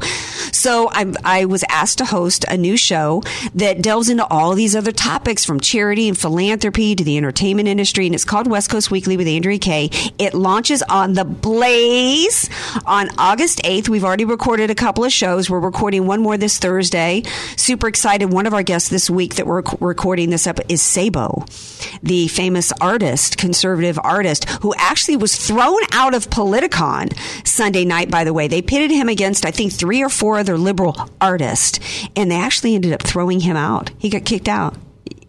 So 0.52 0.88
I, 0.90 1.12
I 1.24 1.44
was 1.44 1.64
asked 1.68 1.98
to 1.98 2.04
host 2.04 2.44
a 2.48 2.56
new 2.56 2.76
show 2.76 3.22
that 3.54 3.82
delves 3.82 4.08
into 4.08 4.26
all 4.26 4.54
these 4.54 4.74
other 4.74 4.92
topics 4.92 5.44
from 5.44 5.60
charity 5.60 6.08
and 6.08 6.18
philanthropy 6.18 6.94
to 6.94 7.04
the 7.04 7.16
entertainment 7.16 7.68
industry. 7.68 8.06
And 8.06 8.14
it's 8.14 8.24
called 8.24 8.46
West 8.46 8.70
Coast 8.70 8.90
Weekly 8.90 9.16
with 9.16 9.28
Andrea 9.28 9.58
Kaye. 9.58 9.90
It 10.18 10.34
launches 10.34 10.82
on 10.84 11.14
the 11.14 11.24
Blaze 11.24 12.48
on 12.86 13.08
August 13.18 13.60
8th. 13.64 13.88
We've 13.88 14.04
already 14.04 14.24
recorded 14.24 14.70
a 14.70 14.74
couple 14.74 15.04
of 15.04 15.12
shows. 15.12 15.48
We're 15.50 15.60
recording 15.60 16.06
one 16.06 16.22
more 16.22 16.36
this 16.36 16.58
Thursday. 16.58 17.22
Super 17.56 17.88
excited. 17.88 18.32
One 18.32 18.46
of 18.46 18.54
our 18.54 18.62
guests 18.62 18.88
this 18.88 19.10
week 19.10 19.36
that 19.36 19.46
we're 19.46 19.62
recording 19.80 20.30
this 20.30 20.46
up 20.46 20.60
is 20.68 20.82
Sabo, 20.82 21.44
the 22.02 22.28
famous 22.28 22.72
artist, 22.80 23.36
conservative 23.38 23.98
artist, 24.02 24.48
who 24.62 24.74
actually 24.76 25.16
was 25.16 25.36
thrown 25.36 25.80
out 25.92 26.14
of 26.14 26.30
Politicon 26.30 27.16
Sunday 27.46 27.84
night, 27.84 28.10
by 28.10 28.24
the 28.24 28.32
way. 28.32 28.48
They 28.48 28.62
pitted 28.62 28.90
him 28.90 29.08
against, 29.08 29.44
I 29.44 29.50
think, 29.50 29.72
three 29.72 30.02
or 30.02 30.08
four 30.08 30.38
other 30.38 30.56
liberal 30.58 31.08
artists, 31.20 31.57
and 32.16 32.30
they 32.30 32.36
actually 32.36 32.74
ended 32.74 32.92
up 32.92 33.02
throwing 33.02 33.40
him 33.40 33.56
out. 33.56 33.90
He 33.98 34.08
got 34.10 34.24
kicked 34.24 34.48
out. 34.48 34.76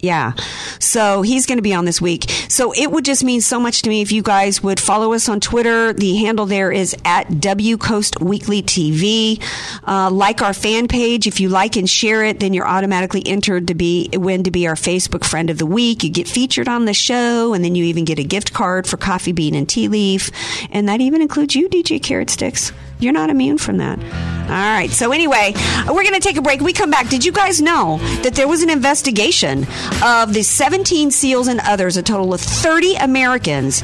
Yeah. 0.01 0.33
So 0.79 1.21
he's 1.23 1.45
going 1.45 1.57
to 1.57 1.61
be 1.61 1.73
on 1.73 1.83
this 1.83 2.01
week. 2.01 2.29
So 2.47 2.71
it 2.71 2.89
would 2.89 3.03
just 3.03 3.23
mean 3.23 3.41
so 3.41 3.59
much 3.59 3.81
to 3.81 3.89
me 3.89 4.01
if 4.01 4.11
you 4.13 4.21
guys 4.21 4.63
would 4.63 4.79
follow 4.79 5.13
us 5.13 5.27
on 5.27 5.41
Twitter. 5.41 5.91
The 5.91 6.15
handle 6.15 6.45
there 6.45 6.71
is 6.71 6.95
at 7.03 7.41
W 7.41 7.77
Coast 7.77 8.21
Weekly 8.21 8.63
TV. 8.63 9.43
Uh, 9.85 10.09
like 10.09 10.41
our 10.41 10.53
fan 10.53 10.87
page. 10.87 11.27
If 11.27 11.41
you 11.41 11.49
like 11.49 11.75
and 11.75 11.89
share 11.89 12.23
it, 12.23 12.39
then 12.39 12.53
you're 12.53 12.67
automatically 12.67 13.23
entered 13.25 13.67
to 13.67 13.75
be 13.75 14.09
win 14.13 14.43
to 14.43 14.51
be 14.51 14.67
our 14.67 14.75
Facebook 14.75 15.25
friend 15.25 15.49
of 15.49 15.57
the 15.57 15.65
week. 15.65 16.03
You 16.03 16.09
get 16.09 16.29
featured 16.29 16.69
on 16.69 16.85
the 16.85 16.93
show, 16.93 17.53
and 17.53 17.63
then 17.63 17.75
you 17.75 17.83
even 17.85 18.05
get 18.05 18.19
a 18.19 18.23
gift 18.23 18.53
card 18.53 18.87
for 18.87 18.97
coffee 18.97 19.33
bean 19.33 19.53
and 19.53 19.67
tea 19.67 19.89
leaf, 19.89 20.31
and 20.71 20.87
that 20.87 21.01
even 21.01 21.21
includes 21.21 21.55
you, 21.55 21.67
DJ 21.67 22.01
Carrot 22.01 22.29
Sticks. 22.29 22.71
You're 22.99 23.13
not 23.13 23.29
immune 23.29 23.57
from 23.57 23.77
that. 23.77 23.97
All 23.99 24.55
right. 24.55 24.89
So 24.89 25.11
anyway, 25.11 25.53
we're 25.87 26.03
going 26.03 26.15
to 26.15 26.19
take 26.19 26.37
a 26.37 26.41
break. 26.41 26.59
We 26.59 26.73
come 26.73 26.89
back. 26.89 27.07
Did 27.07 27.23
you 27.23 27.31
guys 27.31 27.61
know 27.61 27.99
that 28.23 28.33
there 28.33 28.47
was 28.47 28.63
an 28.63 28.69
investigation 28.69 29.65
of 30.03 30.33
the 30.33 30.41
17 30.43 31.11
SEALs 31.11 31.47
and 31.47 31.59
others, 31.61 31.97
a 31.97 32.03
total 32.03 32.33
of 32.33 32.41
30 32.41 32.95
Americans 32.95 33.81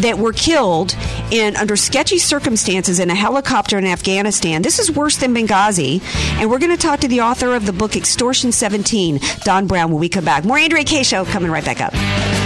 that 0.00 0.18
were 0.18 0.32
killed 0.32 0.96
in 1.30 1.56
under 1.56 1.76
sketchy 1.76 2.18
circumstances 2.18 2.98
in 2.98 3.10
a 3.10 3.14
helicopter 3.14 3.78
in 3.78 3.86
Afghanistan. 3.86 4.62
This 4.62 4.78
is 4.78 4.90
worse 4.90 5.16
than 5.16 5.34
Benghazi. 5.34 6.02
And 6.40 6.50
we're 6.50 6.58
going 6.58 6.76
to 6.76 6.82
talk 6.82 7.00
to 7.00 7.08
the 7.08 7.20
author 7.20 7.54
of 7.54 7.66
the 7.66 7.72
book 7.72 7.96
Extortion 7.96 8.52
17, 8.52 9.20
Don 9.40 9.66
Brown, 9.66 9.90
when 9.90 10.00
we 10.00 10.08
come 10.08 10.24
back. 10.24 10.44
More 10.44 10.58
Andrea 10.58 10.84
Kaye 10.84 11.02
show 11.02 11.24
coming 11.24 11.50
right 11.50 11.64
back 11.64 11.80
up. 11.80 12.45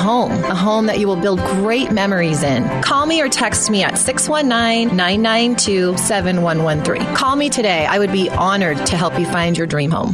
a 0.01 0.55
home 0.55 0.87
that 0.87 0.99
you 0.99 1.07
will 1.07 1.15
build 1.15 1.39
great 1.39 1.91
memories 1.91 2.43
in. 2.43 2.63
Call 2.81 3.05
me 3.05 3.21
or 3.21 3.29
text 3.29 3.69
me 3.69 3.83
at 3.83 3.97
619 3.97 4.95
992 4.95 5.97
7113. 5.97 7.15
Call 7.15 7.35
me 7.35 7.49
today. 7.49 7.85
I 7.85 7.99
would 7.99 8.11
be 8.11 8.29
honored 8.29 8.85
to 8.87 8.97
help 8.97 9.19
you 9.19 9.25
find 9.25 9.57
your 9.57 9.67
dream 9.67 9.91
home. 9.91 10.13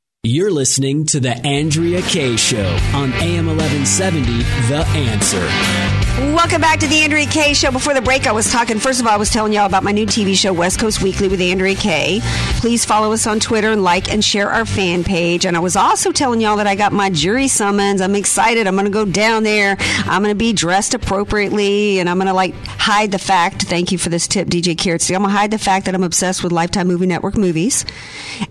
You're 0.23 0.51
listening 0.51 1.05
to 1.07 1.19
The 1.19 1.35
Andrea 1.43 2.03
Kaye 2.03 2.35
Show 2.35 2.77
on 2.93 3.11
AM 3.13 3.47
1170, 3.47 4.21
The 4.69 4.85
Answer. 4.93 6.00
Welcome 6.21 6.61
back 6.61 6.79
to 6.81 6.87
the 6.87 7.01
Andrea 7.01 7.25
Kaye 7.25 7.53
Show. 7.55 7.71
Before 7.71 7.95
the 7.95 8.01
break, 8.01 8.27
I 8.27 8.31
was 8.31 8.51
talking, 8.51 8.77
first 8.77 9.01
of 9.01 9.07
all, 9.07 9.13
I 9.13 9.17
was 9.17 9.31
telling 9.31 9.53
y'all 9.53 9.65
about 9.65 9.83
my 9.83 9.91
new 9.91 10.05
TV 10.05 10.35
show, 10.35 10.53
West 10.53 10.79
Coast 10.79 11.01
Weekly 11.01 11.27
with 11.27 11.41
Andrea 11.41 11.73
Kaye. 11.73 12.19
Please 12.59 12.85
follow 12.85 13.11
us 13.11 13.25
on 13.25 13.39
Twitter 13.39 13.71
and 13.71 13.83
like 13.83 14.11
and 14.11 14.23
share 14.23 14.51
our 14.51 14.63
fan 14.63 15.03
page. 15.03 15.47
And 15.47 15.57
I 15.57 15.59
was 15.61 15.75
also 15.75 16.11
telling 16.11 16.39
y'all 16.39 16.57
that 16.57 16.67
I 16.67 16.75
got 16.75 16.93
my 16.93 17.09
jury 17.09 17.47
summons. 17.47 18.01
I'm 18.01 18.13
excited. 18.13 18.67
I'm 18.67 18.75
going 18.75 18.85
to 18.85 18.91
go 18.91 19.03
down 19.03 19.41
there. 19.41 19.77
I'm 19.79 20.21
going 20.21 20.31
to 20.31 20.37
be 20.37 20.53
dressed 20.53 20.93
appropriately 20.93 21.99
and 21.99 22.07
I'm 22.07 22.17
going 22.17 22.27
to 22.27 22.35
like 22.35 22.53
hide 22.67 23.09
the 23.09 23.19
fact. 23.19 23.63
Thank 23.63 23.91
you 23.91 23.97
for 23.97 24.09
this 24.09 24.27
tip, 24.27 24.47
DJ 24.47 24.77
Carrot. 24.77 25.09
I'm 25.09 25.23
going 25.23 25.31
to 25.31 25.35
hide 25.35 25.49
the 25.49 25.57
fact 25.57 25.87
that 25.87 25.95
I'm 25.95 26.03
obsessed 26.03 26.43
with 26.43 26.51
Lifetime 26.51 26.87
Movie 26.87 27.07
Network 27.07 27.35
movies 27.35 27.83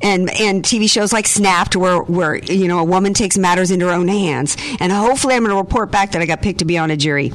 and, 0.03 0.29
and 0.41 0.65
TV 0.65 0.91
shows 0.91 1.13
like 1.13 1.29
Snapped 1.29 1.77
where, 1.77 2.03
where, 2.03 2.35
you 2.35 2.67
know, 2.67 2.81
a 2.81 2.85
woman 2.85 3.15
takes 3.15 3.39
matters 3.39 3.71
into 3.71 3.87
her 3.87 3.93
own 3.93 4.09
hands. 4.09 4.57
And 4.81 4.91
hopefully 4.91 5.35
I'm 5.35 5.45
going 5.45 5.55
to 5.55 5.63
report 5.63 5.93
back 5.93 6.13
that 6.13 6.21
I 6.21 6.27
got 6.27 6.43
picked 6.43 6.59
to 6.61 6.65
be 6.65 6.77
on 6.77 6.91
a 6.91 6.97
jury. 6.97 7.31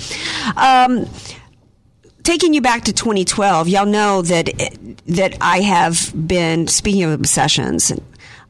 Um, 0.56 1.08
taking 2.24 2.54
you 2.54 2.62
back 2.62 2.84
to 2.86 2.94
2012, 2.94 3.68
y'all 3.70 3.86
know 3.86 4.22
that 4.22 4.50
that 5.08 5.38
I 5.42 5.62
have 5.62 6.14
been 6.28 6.68
speaking 6.68 7.04
of 7.04 7.12
obsessions. 7.12 7.92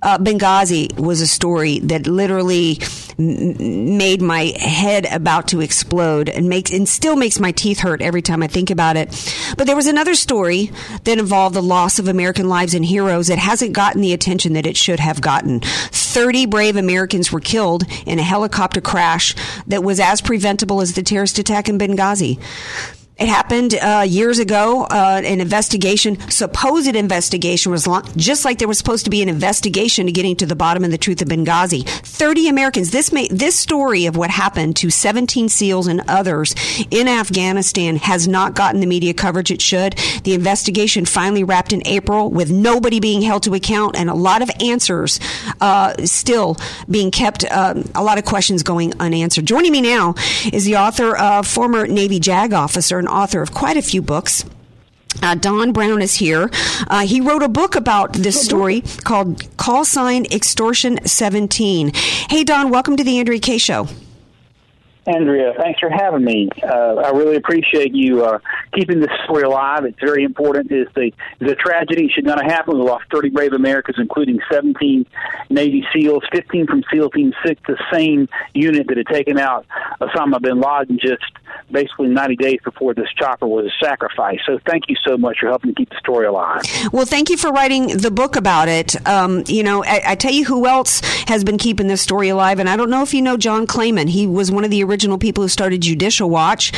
Uh, 0.06 0.20
Benghazi 0.20 0.96
was 1.00 1.20
a 1.20 1.26
story 1.26 1.80
that 1.80 2.06
literally 2.06 2.78
made 3.18 4.22
my 4.22 4.54
head 4.56 5.08
about 5.12 5.48
to 5.48 5.62
explode 5.62 6.30
and 6.30 6.48
makes 6.48 6.72
and 6.72 6.88
still 6.88 7.16
makes 7.16 7.40
my 7.40 7.52
teeth 7.52 7.80
hurt 7.80 8.04
every 8.04 8.22
time 8.22 8.44
I 8.44 8.48
think 8.48 8.70
about 8.70 8.98
it. 8.98 9.08
But 9.58 9.66
there 9.66 9.76
was 9.76 9.88
another 9.88 10.14
story 10.14 10.72
that 11.06 11.18
involved 11.18 11.56
the 11.56 11.64
loss 11.64 11.98
of 11.98 12.08
American 12.08 12.48
lives 12.48 12.76
and 12.76 12.86
heroes 12.86 13.28
that 13.28 13.40
hasn't 13.40 13.74
gotten 13.74 14.02
the 14.02 14.14
attention 14.14 14.54
that 14.54 14.68
it 14.68 14.78
should 14.78 15.00
have 15.00 15.22
gotten. 15.22 15.62
30 15.62 16.46
brave 16.46 16.76
Americans 16.76 17.32
were 17.32 17.40
killed 17.40 17.84
in 18.06 18.20
a 18.20 18.24
helicopter 18.24 18.82
crash 18.82 19.34
that 19.66 19.84
was 19.84 20.00
as 20.00 20.22
preventable 20.22 20.82
as 20.82 20.94
the 20.94 21.02
terrorist 21.02 21.40
attack 21.40 21.68
in 21.68 21.80
Benghazi. 21.80 22.40
It 23.18 23.30
happened 23.30 23.76
uh, 23.76 24.04
years 24.06 24.40
ago. 24.40 24.84
Uh, 24.84 25.22
an 25.24 25.40
investigation, 25.40 26.20
supposed 26.30 26.94
investigation, 26.94 27.72
was 27.72 27.88
launched, 27.88 28.18
just 28.18 28.44
like 28.44 28.60
there 28.60 28.68
was 28.68 28.78
supposed 28.78 29.06
to 29.06 29.10
be 29.10 29.22
an 29.22 29.30
investigation 29.30 30.08
to 30.08 30.12
getting 30.12 30.36
to 30.36 30.46
the 30.46 30.56
bottom 30.56 30.84
of 30.84 30.92
the 30.92 30.98
truth 30.98 31.22
of 31.22 31.30
Benghazi. 31.30 31.88
Thirty 31.88 32.50
Americans. 32.50 32.92
This 32.92 33.14
may, 33.14 33.30
this 33.30 33.58
story 33.58 34.06
of 34.06 34.18
what 34.18 34.30
happened 34.30 34.76
to 34.78 34.90
17 34.90 35.48
SEALs 35.48 35.88
and 35.88 36.02
others 36.10 36.56
in 36.92 37.08
Afghanistan 37.08 37.96
has 37.96 38.28
not 38.28 38.54
gotten 38.54 38.82
the 38.82 38.86
media 38.86 39.14
coverage 39.14 39.50
it 39.50 39.62
should. 39.62 39.94
The 40.24 40.34
investigation 40.34 41.06
finally 41.06 41.46
wrapped 41.46 41.72
in 41.72 41.88
April 41.88 42.30
with 42.30 42.52
nobody 42.52 43.00
being 43.00 43.22
held 43.22 43.44
to 43.44 43.54
account 43.54 43.96
and 43.96 44.10
a 44.10 44.14
lot 44.14 44.42
of 44.42 44.52
answers 44.60 45.22
uh, 45.62 45.94
still 46.04 46.58
being 46.90 47.12
kept. 47.12 47.46
um 47.46 47.90
a 47.96 48.04
lot 48.04 48.18
of 48.18 48.26
questions 48.26 48.62
going 48.62 48.94
unanswered. 49.00 49.46
Joining 49.46 49.72
me 49.72 49.82
now 49.82 50.16
is 50.52 50.66
the 50.66 50.76
author 50.76 51.16
of 51.16 51.48
former 51.48 51.88
Navy 51.88 52.20
JAG 52.20 52.52
officer 52.52 53.05
and 53.06 53.14
author 53.14 53.42
of 53.42 53.54
quite 53.54 53.78
a 53.78 53.82
few 53.82 54.02
books. 54.02 54.46
Uh, 55.22 55.36
Don 55.36 55.72
Brown 55.72 56.02
is 56.02 56.16
here. 56.16 56.50
Uh, 56.88 57.06
he 57.06 57.22
wrote 57.22 57.44
a 57.44 57.48
book 57.48 57.76
about 57.76 58.14
this 58.14 58.44
story 58.44 58.82
called 59.04 59.44
Call 59.58 59.86
Sign 59.86 60.26
Extortion 60.26 61.06
17. 61.06 61.92
Hey, 62.30 62.44
Don, 62.44 62.70
welcome 62.70 62.98
to 62.98 63.04
the 63.04 63.20
Andrea 63.20 63.40
Kaye 63.40 63.60
Show. 63.60 63.88
Andrea, 65.08 65.54
thanks 65.56 65.80
for 65.80 65.90
having 65.90 66.24
me. 66.24 66.50
Uh, 66.64 66.96
I 66.96 67.12
really 67.12 67.36
appreciate 67.36 67.94
you 67.94 68.26
uh, 68.26 68.40
keeping 68.74 69.00
this 69.00 69.12
story 69.24 69.44
alive. 69.44 69.86
It's 69.86 70.00
very 70.00 70.24
important. 70.24 70.72
It's 70.72 70.92
the 70.96 71.12
the 71.38 71.54
tragedy 71.54 72.10
should 72.10 72.26
not 72.26 72.42
have 72.42 72.52
happened. 72.52 72.80
We 72.80 72.86
lost 72.86 73.06
30 73.14 73.30
brave 73.30 73.54
Americans, 73.54 73.98
including 74.00 74.40
17 74.52 75.06
Navy 75.52 75.86
SEALs, 75.94 76.24
15 76.32 76.66
from 76.66 76.84
SEAL 76.92 77.12
Team 77.12 77.34
Six, 77.46 77.62
the 77.68 77.78
same 77.94 78.28
unit 78.56 78.88
that 78.88 78.98
had 78.98 79.06
taken 79.06 79.38
out 79.38 79.68
Osama 80.02 80.42
bin 80.42 80.60
Laden 80.60 80.98
just 81.00 81.24
basically 81.72 82.08
90 82.08 82.36
days 82.36 82.60
before 82.64 82.94
this 82.94 83.10
chopper 83.18 83.48
was 83.48 83.72
sacrificed. 83.82 84.44
So 84.46 84.60
thank 84.66 84.86
you 84.88 84.96
so 85.06 85.18
much 85.18 85.40
for 85.40 85.48
helping 85.48 85.72
to 85.72 85.76
keep 85.76 85.90
the 85.90 85.98
story 85.98 86.26
alive. 86.26 86.62
Well, 86.92 87.06
thank 87.06 87.30
you 87.30 87.38
for 87.38 87.52
writing 87.52 87.88
the 87.98 88.12
book 88.12 88.36
about 88.36 88.68
it. 88.68 88.96
Um, 89.08 89.44
you 89.48 89.64
know, 89.64 89.84
I, 89.84 90.02
I 90.08 90.16
tell 90.16 90.32
you 90.32 90.46
who 90.46 90.68
else 90.68 91.02
has 91.28 91.44
been 91.44 91.58
keeping 91.58 91.88
this 91.88 92.02
story 92.02 92.30
alive, 92.30 92.60
and 92.60 92.70
I 92.70 92.78
don't 92.78 92.90
know 92.90 93.02
if 93.02 93.14
you 93.14 93.22
know 93.22 93.38
John 93.38 93.68
Klayman. 93.68 94.10
He 94.10 94.28
was 94.28 94.52
one 94.52 94.64
of 94.64 94.72
the 94.72 94.84
original 94.84 95.18
people 95.18 95.44
who 95.44 95.50
started 95.50 95.82
Judicial 95.82 96.30
Watch. 96.30 96.72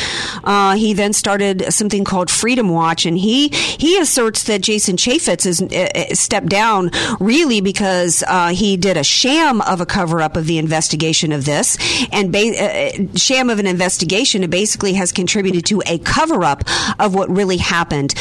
Uh, 0.44 0.76
he 0.76 0.92
then 0.92 1.12
started 1.12 1.72
something 1.72 2.04
called 2.04 2.30
Freedom 2.30 2.68
Watch, 2.68 3.06
and 3.06 3.18
he 3.18 3.48
he 3.48 3.98
asserts 3.98 4.44
that 4.44 4.62
Jason 4.62 4.96
Chaffetz 4.96 5.44
has 5.44 5.60
uh, 5.60 6.14
stepped 6.14 6.48
down 6.48 6.90
really 7.20 7.60
because 7.60 8.24
uh, 8.26 8.48
he 8.48 8.76
did 8.76 8.96
a 8.96 9.04
sham 9.04 9.60
of 9.62 9.80
a 9.80 9.86
cover 9.86 10.20
up 10.20 10.36
of 10.36 10.46
the 10.46 10.58
investigation 10.58 11.32
of 11.32 11.44
this, 11.44 11.76
and 12.12 12.32
ba- 12.32 12.38
uh, 12.58 13.16
sham 13.16 13.50
of 13.50 13.58
an 13.58 13.66
investigation. 13.66 14.42
It 14.42 14.50
basically 14.50 14.67
has 14.76 15.12
contributed 15.12 15.66
to 15.66 15.82
a 15.86 15.98
cover 15.98 16.44
up 16.44 16.64
of 16.98 17.14
what 17.14 17.28
really 17.30 17.56
happened. 17.56 18.14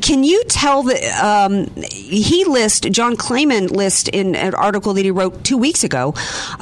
Can 0.00 0.24
you 0.24 0.42
tell 0.48 0.82
the 0.82 1.02
um, 1.24 1.66
he 1.84 2.44
list 2.44 2.90
John 2.90 3.16
Klayman 3.16 3.70
list 3.70 4.08
in 4.08 4.34
an 4.34 4.54
article 4.54 4.94
that 4.94 5.04
he 5.04 5.10
wrote 5.10 5.44
two 5.44 5.58
weeks 5.58 5.84
ago 5.84 6.12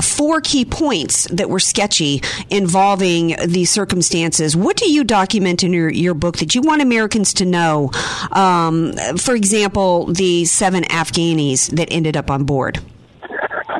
four 0.02 0.40
key 0.40 0.64
points 0.64 1.26
that 1.30 1.48
were 1.48 1.60
sketchy 1.60 2.22
involving 2.50 3.36
these 3.46 3.70
circumstances. 3.70 4.56
What 4.56 4.76
do 4.76 4.90
you 4.90 5.04
document 5.04 5.62
in 5.62 5.72
your, 5.72 5.90
your 5.90 6.14
book 6.14 6.38
that 6.38 6.54
you 6.54 6.62
want 6.62 6.82
Americans 6.82 7.34
to 7.34 7.44
know? 7.44 7.90
Um, 8.32 8.92
for 9.16 9.34
example, 9.34 10.06
the 10.06 10.44
seven 10.44 10.84
Afghanis 10.84 11.70
that 11.76 11.88
ended 11.90 12.16
up 12.16 12.30
on 12.30 12.44
board. 12.44 12.80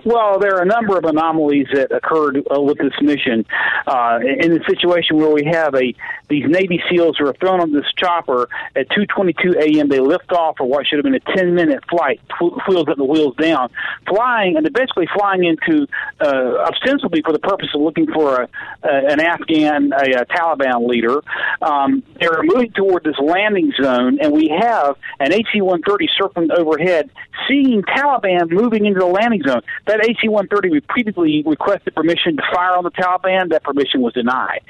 Well, 0.05 0.39
there 0.39 0.57
are 0.57 0.63
a 0.63 0.67
number 0.67 0.97
of 0.97 1.05
anomalies 1.05 1.67
that 1.73 1.93
occurred 1.93 2.39
uh, 2.51 2.61
with 2.61 2.79
this 2.79 2.93
mission. 3.01 3.45
Uh, 3.87 4.19
in 4.23 4.53
the 4.53 4.65
situation 4.69 5.17
where 5.17 5.31
we 5.31 5.45
have 5.45 5.75
a 5.75 5.95
these 6.29 6.45
Navy 6.49 6.81
SEALs 6.89 7.17
who 7.19 7.27
are 7.27 7.35
thrown 7.35 7.61
on 7.61 7.73
this 7.73 7.85
chopper 7.97 8.49
at 8.77 8.89
2:22 8.91 9.57
a.m. 9.57 9.89
They 9.89 10.01
lift 10.01 10.33
off 10.33 10.57
for 10.59 10.65
what 10.67 10.87
should 10.87 10.99
have 10.99 11.05
been 11.05 11.17
a 11.17 11.21
10-minute 11.21 11.85
flight, 11.91 12.21
wheels 12.69 12.87
up 12.89 12.97
the 12.97 13.05
wheels 13.05 13.35
down, 13.37 13.71
flying, 14.09 14.57
and 14.57 14.65
they're 14.65 14.71
basically 14.71 15.09
flying 15.15 15.45
into 15.45 15.87
uh, 16.21 16.69
ostensibly 16.71 17.23
for 17.23 17.33
the 17.33 17.39
purpose 17.39 17.69
of 17.75 17.81
looking 17.81 18.07
for 18.13 18.43
a, 18.43 18.49
a, 18.85 19.13
an 19.13 19.21
Afghan, 19.21 19.93
a, 19.93 20.21
a 20.21 20.27
Taliban 20.27 20.89
leader. 20.89 21.21
Um, 21.61 22.03
they're 22.21 22.43
moving 22.43 22.73
toward 22.73 23.05
this 23.05 23.19
landing 23.19 23.73
zone, 23.81 24.19
and 24.21 24.33
we 24.33 24.49
have 24.49 24.97
an 25.19 25.33
AC-130 25.33 26.09
circling 26.17 26.51
overhead, 26.53 27.11
seeing 27.49 27.83
Taliban 27.83 28.51
moving 28.51 28.87
into 28.87 29.01
the 29.01 29.07
landing 29.07 29.43
zone. 29.47 29.63
That 29.87 30.05
AC-130 30.05 30.71
we 30.71 30.71
repeatedly 30.71 31.43
requested 31.47 31.95
permission 31.95 32.37
to 32.37 32.43
fire 32.53 32.77
on 32.77 32.85
the 32.85 32.91
Taliban. 32.91 33.51
That 33.51 33.63
permission 33.63 34.01
was 34.01 34.13
denied. 34.13 34.61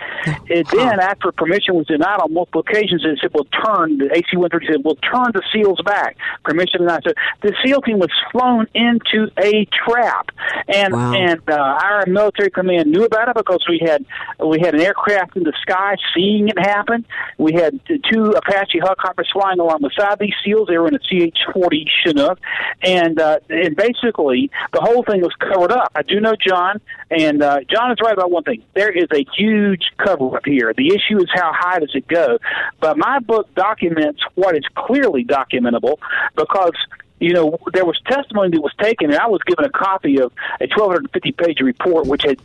And 0.51 0.67
then, 0.73 1.01
after 1.01 1.33
permission 1.33 1.75
was 1.75 1.87
denied 1.87 2.21
on 2.21 2.33
multiple 2.33 2.61
occasions, 2.67 3.03
it 3.05 3.19
said, 3.21 3.31
"We'll 3.35 3.45
turn." 3.65 3.99
The 3.99 4.11
AC-130 4.15 4.67
said, 4.67 4.77
"We'll 4.85 4.97
turn 4.97 5.31
the 5.33 5.43
SEALs 5.53 5.81
back." 5.85 6.17
Permission 6.45 6.81
denied. 6.81 7.03
So 7.07 7.13
the 7.43 7.55
SEAL 7.65 7.83
team 7.83 7.99
was 7.99 8.11
flown 8.33 8.67
into 8.75 9.31
a 9.39 9.67
trap, 9.87 10.31
and 10.69 10.95
Wow. 10.95 11.13
and 11.15 11.41
uh, 11.49 11.55
our 11.55 12.05
military 12.07 12.51
command 12.51 12.91
knew 12.91 13.05
about 13.05 13.29
it 13.29 13.37
because 13.37 13.65
we 13.69 13.81
had 13.85 14.05
we 14.45 14.59
had 14.61 14.75
an 14.75 14.81
aircraft 14.81 15.37
in 15.37 15.45
the 15.45 15.53
sky 15.63 15.97
seeing 16.15 16.49
it 16.49 16.59
happen. 16.59 17.05
We 17.39 17.53
had 17.53 17.79
two 18.13 18.31
Apache 18.33 18.79
helicopters 18.81 19.29
flying 19.33 19.61
along 19.61 19.81
beside 19.83 20.19
these 20.19 20.35
SEALs. 20.45 20.69
They 20.69 20.79
were 20.79 20.89
in 20.89 20.95
a 20.95 20.99
CH-40 20.99 21.85
Chinook, 22.05 22.39
and 22.83 23.21
uh, 23.21 23.39
and 23.49 23.77
basically 23.77 24.51
the 24.73 24.81
whole 24.81 25.00
thing 25.03 25.21
was 25.21 25.35
covered 25.39 25.73
up. 25.73 25.93
I 25.95 26.03
do 26.03 26.21
know 26.21 26.35
John, 26.35 26.81
and 27.11 27.43
uh, 27.43 27.61
John 27.69 27.93
is 27.93 27.99
right 28.03 28.13
about 28.13 28.31
one 28.31 28.45
thing. 28.45 28.63
There 28.75 28.91
is 28.91 29.09
a 29.13 29.25
huge 29.37 29.91
cover 29.99 30.37
up 30.37 30.45
here. 30.45 30.73
The 30.77 30.89
issue 30.89 31.19
is 31.19 31.29
how 31.33 31.53
high 31.55 31.81
does 31.81 31.95
it 31.95 32.07
go? 32.07 32.39
But 32.81 32.99
my 32.99 33.19
book 33.19 33.55
documents 33.55 34.23
what 34.35 34.57
is 34.57 34.65
clearly 34.75 35.25
documentable 35.25 35.99
because 36.37 36.75
you 37.21 37.35
know, 37.35 37.59
there 37.75 37.85
was 37.85 38.01
testimony 38.07 38.51
that 38.53 38.63
was 38.63 38.73
taken, 38.81 39.11
and 39.11 39.19
I 39.19 39.27
was 39.27 39.43
given 39.47 39.67
a 39.67 39.71
copy 39.71 40.21
of 40.21 40.33
a 40.59 40.67
1,250 40.69 41.33
page 41.33 41.61
report 41.61 42.07
which 42.07 42.23
had 42.23 42.39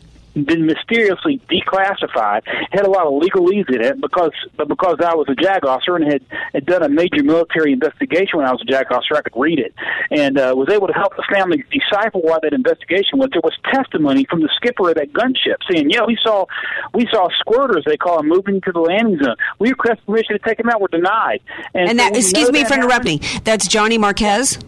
been 0.44 0.66
mysteriously 0.66 1.40
declassified, 1.50 2.42
had 2.70 2.84
a 2.84 2.90
lot 2.90 3.06
of 3.06 3.14
legalese 3.14 3.68
in 3.74 3.80
it 3.82 4.00
because 4.00 4.32
but 4.56 4.68
because 4.68 4.96
I 5.00 5.14
was 5.14 5.26
a 5.28 5.34
JAG 5.34 5.64
officer 5.64 5.96
and 5.96 6.04
had, 6.04 6.22
had 6.52 6.66
done 6.66 6.82
a 6.82 6.88
major 6.88 7.22
military 7.22 7.72
investigation 7.72 8.38
when 8.38 8.46
I 8.46 8.52
was 8.52 8.60
a 8.62 8.64
JAG 8.64 8.90
officer, 8.92 9.16
I 9.16 9.22
could 9.22 9.32
read 9.36 9.58
it 9.58 9.74
and 10.10 10.38
uh, 10.38 10.54
was 10.56 10.68
able 10.70 10.86
to 10.86 10.92
help 10.92 11.16
the 11.16 11.24
family 11.32 11.64
decipher 11.70 12.18
why 12.18 12.38
that 12.42 12.52
investigation 12.52 13.18
was. 13.18 13.28
There 13.32 13.40
was 13.42 13.54
testimony 13.72 14.26
from 14.28 14.40
the 14.40 14.50
skipper 14.56 14.90
of 14.90 14.96
that 14.96 15.12
gunship 15.12 15.56
saying, 15.70 15.90
"Yeah, 15.90 16.04
we 16.06 16.18
saw 16.22 16.46
we 16.94 17.06
saw 17.10 17.28
squirters 17.46 17.84
they 17.84 17.96
call 17.96 18.18
them 18.18 18.28
moving 18.28 18.60
to 18.62 18.72
the 18.72 18.80
landing 18.80 19.18
zone. 19.22 19.36
We 19.58 19.70
requested 19.70 20.04
permission 20.06 20.38
to 20.38 20.44
take 20.46 20.58
them 20.58 20.68
out. 20.68 20.80
We're 20.80 20.88
denied." 20.88 21.40
And, 21.74 21.88
so 21.90 21.96
that, 21.96 22.12
you 22.12 22.18
excuse 22.20 22.50
me 22.52 22.62
that 22.62 22.68
for 22.68 22.74
happened- 22.74 22.90
interrupting. 22.90 23.42
That's 23.44 23.68
Joni 23.68 23.98
Marquez. 23.98 24.58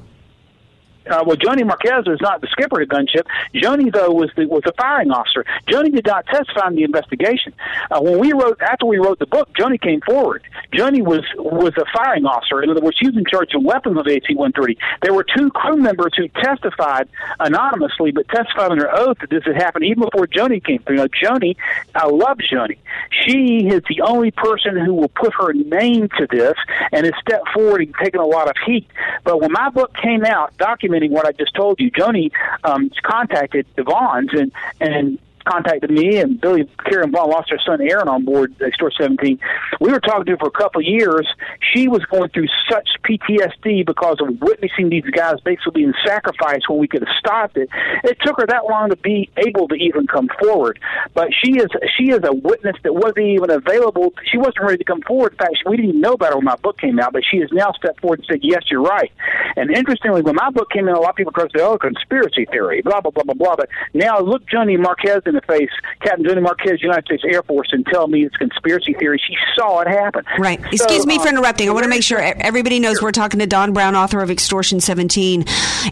Uh, 1.09 1.25
well, 1.27 1.37
Joni 1.37 1.67
Marquez 1.67 2.07
is 2.07 2.21
not 2.21 2.41
the 2.41 2.49
skipper 2.49 2.81
of 2.81 2.89
the 2.89 2.95
gunship. 2.95 3.27
Joni, 3.55 3.93
though, 3.93 4.11
was 4.11 4.31
the 4.37 4.47
was 4.47 4.63
the 4.65 4.73
firing 4.79 5.11
officer. 5.11 5.45
Joni 5.69 5.95
did 5.95 6.07
not 6.07 6.27
testify 6.27 6.69
in 6.69 6.77
the 6.77 6.85
investigation. 6.85 7.53
Uh, 7.91 8.01
when 8.01 8.19
we 8.19 8.33
wrote 8.33 8.61
after 8.61 8.87
we 8.87 8.99
wrote 8.99 9.19
the 9.19 9.27
book, 9.27 9.49
Joni 9.55 9.81
came 9.81 10.01
forward. 10.01 10.43
Joni 10.73 11.03
was 11.03 11.25
was 11.37 11.75
a 11.77 11.85
firing 11.97 12.25
officer. 12.25 12.63
In 12.63 12.71
other 12.71 12.81
words, 12.81 12.97
she 12.99 13.07
was 13.07 13.17
in 13.17 13.25
charge 13.25 13.55
of 13.55 13.63
weapons 13.63 13.99
of 13.99 14.07
AC-130. 14.07 14.77
There 15.03 15.15
were 15.15 15.25
two 15.25 15.51
crew 15.51 15.77
members 15.77 16.13
who 16.17 16.29
testified 16.29 17.09
anonymously, 17.41 18.13
but 18.13 18.29
testified 18.29 18.71
under 18.71 18.91
oath 18.95 19.19
that 19.21 19.31
this 19.31 19.45
had 19.45 19.57
happened 19.57 19.85
even 19.85 20.05
before 20.05 20.27
Joni 20.27 20.65
came 20.65 20.81
through. 20.81 20.97
Now, 20.97 21.07
Joni, 21.07 21.57
I 21.95 22.07
love 22.07 22.39
Joni. 22.39 22.79
She 23.27 23.69
is 23.69 23.83
the 23.89 24.03
only 24.03 24.31
person 24.31 24.77
who 24.77 24.95
will 24.95 25.09
put 25.09 25.33
her 25.35 25.53
name 25.53 26.09
to 26.19 26.27
this 26.31 26.55
and 26.93 27.05
has 27.05 27.15
stepped 27.21 27.49
forward 27.55 27.83
and 27.83 27.95
taken 28.03 28.21
a 28.21 28.27
lot 28.27 28.49
of 28.49 28.55
heat. 28.67 28.87
But 29.25 29.41
when 29.41 29.53
my 29.53 29.71
book 29.71 29.95
came 29.95 30.25
out 30.25 30.57
documenting 30.99 31.11
what 31.11 31.27
I 31.27 31.33
just 31.33 31.55
told 31.55 31.81
you, 31.81 31.91
Joni 31.91 32.31
um, 32.65 32.91
contacted 33.03 33.67
the 33.77 33.85
and 34.33 34.53
and 34.81 35.19
contacted 35.45 35.91
me 35.91 36.19
and 36.19 36.41
Billy 36.41 36.69
Karen 36.89 37.11
Vaughn 37.11 37.31
lost 37.31 37.51
her 37.51 37.59
son 37.65 37.81
Aaron 37.81 38.09
on 38.09 38.25
board 38.25 38.55
Store 38.75 38.93
17. 38.99 39.39
We 39.81 39.91
were 39.91 40.01
talking 40.01 40.25
to 40.27 40.33
her 40.33 40.39
for 40.39 40.49
a 40.49 40.51
couple 40.51 40.81
of 40.81 40.87
years. 40.87 41.27
She 41.75 41.89
was 41.89 42.05
going 42.07 42.31
through 42.31 42.49
such 42.71 42.89
PTSD 43.05 43.87
because 43.87 44.19
of 44.21 44.41
witnessing 44.41 44.91
these 44.91 45.05
guys 45.05 45.41
basically 45.45 45.83
being 45.83 45.95
sacrificed 46.07 46.69
when 46.69 46.79
we 46.79 46.89
could 46.89 47.03
have 47.07 47.17
stopped 47.19 47.57
it. 47.57 47.69
It 48.05 48.19
took 48.21 48.39
her 48.39 48.47
that 48.47 48.65
long 48.67 48.91
to 48.91 48.97
be 48.97 49.31
able 49.37 49.69
to 49.69 49.75
even 49.75 50.07
come 50.07 50.29
forward. 50.41 50.79
But 51.15 51.29
she 51.33 51.59
is 51.59 51.69
she 51.97 52.11
is 52.11 52.21
a 52.25 52.33
witness 52.33 52.77
that 52.83 52.95
wasn't 52.95 53.27
even 53.27 53.51
available. 53.51 54.13
She 54.31 54.39
wasn't 54.39 54.61
ready 54.61 54.79
to 54.79 54.85
come 54.85 55.03
forward. 55.03 55.33
In 55.33 55.39
fact, 55.39 55.57
we 55.67 55.77
didn't 55.77 55.91
even 55.91 56.01
know 56.01 56.13
about 56.13 56.31
her 56.31 56.37
when 56.37 56.45
my 56.45 56.57
book 56.57 56.79
came 56.79 56.99
out, 56.99 57.13
but 57.13 57.23
she 57.29 57.39
has 57.39 57.51
now 57.53 57.73
stepped 57.73 58.01
forward 58.01 58.21
and 58.21 58.27
said, 58.27 58.41
"Yes, 58.43 58.63
you're 58.71 58.83
right." 58.83 59.13
And 59.57 59.71
interestingly, 59.71 60.23
when 60.23 60.35
my 60.35 60.51
book 60.51 60.71
came 60.71 60.89
out, 60.89 60.97
a 60.97 61.01
lot 61.01 61.11
of 61.11 61.17
people 61.17 61.33
said, 61.37 61.61
"Oh, 61.61 61.79
conspiracy 61.79 62.45
theory," 62.47 62.83
blah 62.83 63.01
blah 63.01 63.11
blah 63.11 63.25
blah 63.25 63.35
blah. 63.35 63.57
But 63.57 63.69
now 63.95 64.21
look 64.21 64.45
Joni 64.47 64.79
Marquez 64.79 65.23
in 65.29 65.35
the 65.35 65.41
face, 65.43 65.71
Captain 66.01 66.25
Joni 66.25 66.43
Marquez, 66.43 66.83
United 66.83 67.05
States 67.05 67.23
Air 67.25 67.43
Force, 67.43 67.69
and 67.73 67.87
tell 67.87 68.09
me 68.09 68.25
it's 68.25 68.37
conspiracy 68.37 68.95
theory. 68.95 69.21
She 69.25 69.37
saw 69.57 69.81
it 69.81 69.89
happen. 69.89 70.25
Right. 70.39 70.59
Excuse 70.73 71.03
So, 71.03 71.07
me 71.07 71.17
for 71.19 71.29
um, 71.29 71.37
interrupting. 71.37 71.69
I 71.69 71.73
want 71.73 71.85
to 71.85 71.91
make 71.91 72.03
sure 72.03 72.19
everybody 72.19 72.81
knows 72.81 73.01
we're 73.03 73.13
talking 73.13 73.41
to 73.41 73.47
Don 73.47 73.73
Brown, 73.73 73.95
author 73.95 74.21
of 74.21 74.31
Extortion 74.31 74.81
17. 74.81 75.45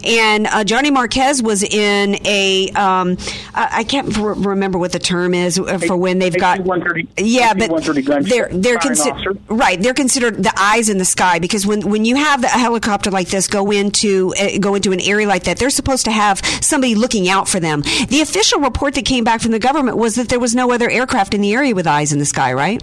And 0.03 0.47
uh, 0.47 0.63
Joni 0.63 0.91
Marquez 0.91 1.41
was 1.41 1.63
in 1.63 2.17
a, 2.25 2.69
um, 2.71 3.17
I, 3.53 3.83
can't 3.83 4.15
remember 4.17 4.77
what 4.77 4.91
the 4.91 4.99
term 4.99 5.33
is 5.33 5.59
uh, 5.59 5.77
for 5.79 5.95
when 5.95 6.19
they've 6.19 6.37
got. 6.37 6.59
Yeah, 7.17 7.53
but 7.53 7.83
they're 8.23 8.49
they're 8.49 8.79
firing 8.79 8.97
consi- 8.97 9.11
officer. 9.11 9.33
right. 9.49 9.81
They're 9.81 9.93
considered 9.93 10.43
the 10.43 10.53
eyes 10.57 10.89
in 10.89 10.97
the 10.97 11.05
sky 11.05 11.39
because 11.39 11.65
when 11.65 11.87
when 11.89 12.05
you 12.05 12.15
have 12.15 12.43
a 12.43 12.47
helicopter 12.47 13.11
like 13.11 13.29
this 13.29 13.47
go 13.47 13.71
into 13.71 14.33
uh, 14.39 14.57
go 14.59 14.75
into 14.75 14.91
an 14.91 14.99
area 15.01 15.27
like 15.27 15.43
that, 15.43 15.57
they're 15.57 15.69
supposed 15.69 16.05
to 16.05 16.11
have 16.11 16.39
somebody 16.61 16.95
looking 16.95 17.29
out 17.29 17.47
for 17.47 17.59
them. 17.59 17.81
The 18.09 18.21
official 18.21 18.59
report 18.59 18.95
that 18.95 19.05
came 19.05 19.23
back 19.27 19.41
from 19.41 19.51
the 19.51 19.59
government 19.59 19.97
was 19.97 20.15
that 20.15 20.29
there 20.29 20.39
was 20.39 20.55
no 20.55 20.71
other 20.71 20.89
aircraft 20.89 21.33
in 21.33 21.41
the 21.41 21.51
area 21.53 21.75
with 21.75 21.85
eyes 21.85 22.13
in 22.13 22.19
the 22.19 22.25
sky. 22.25 22.53
Right. 22.53 22.81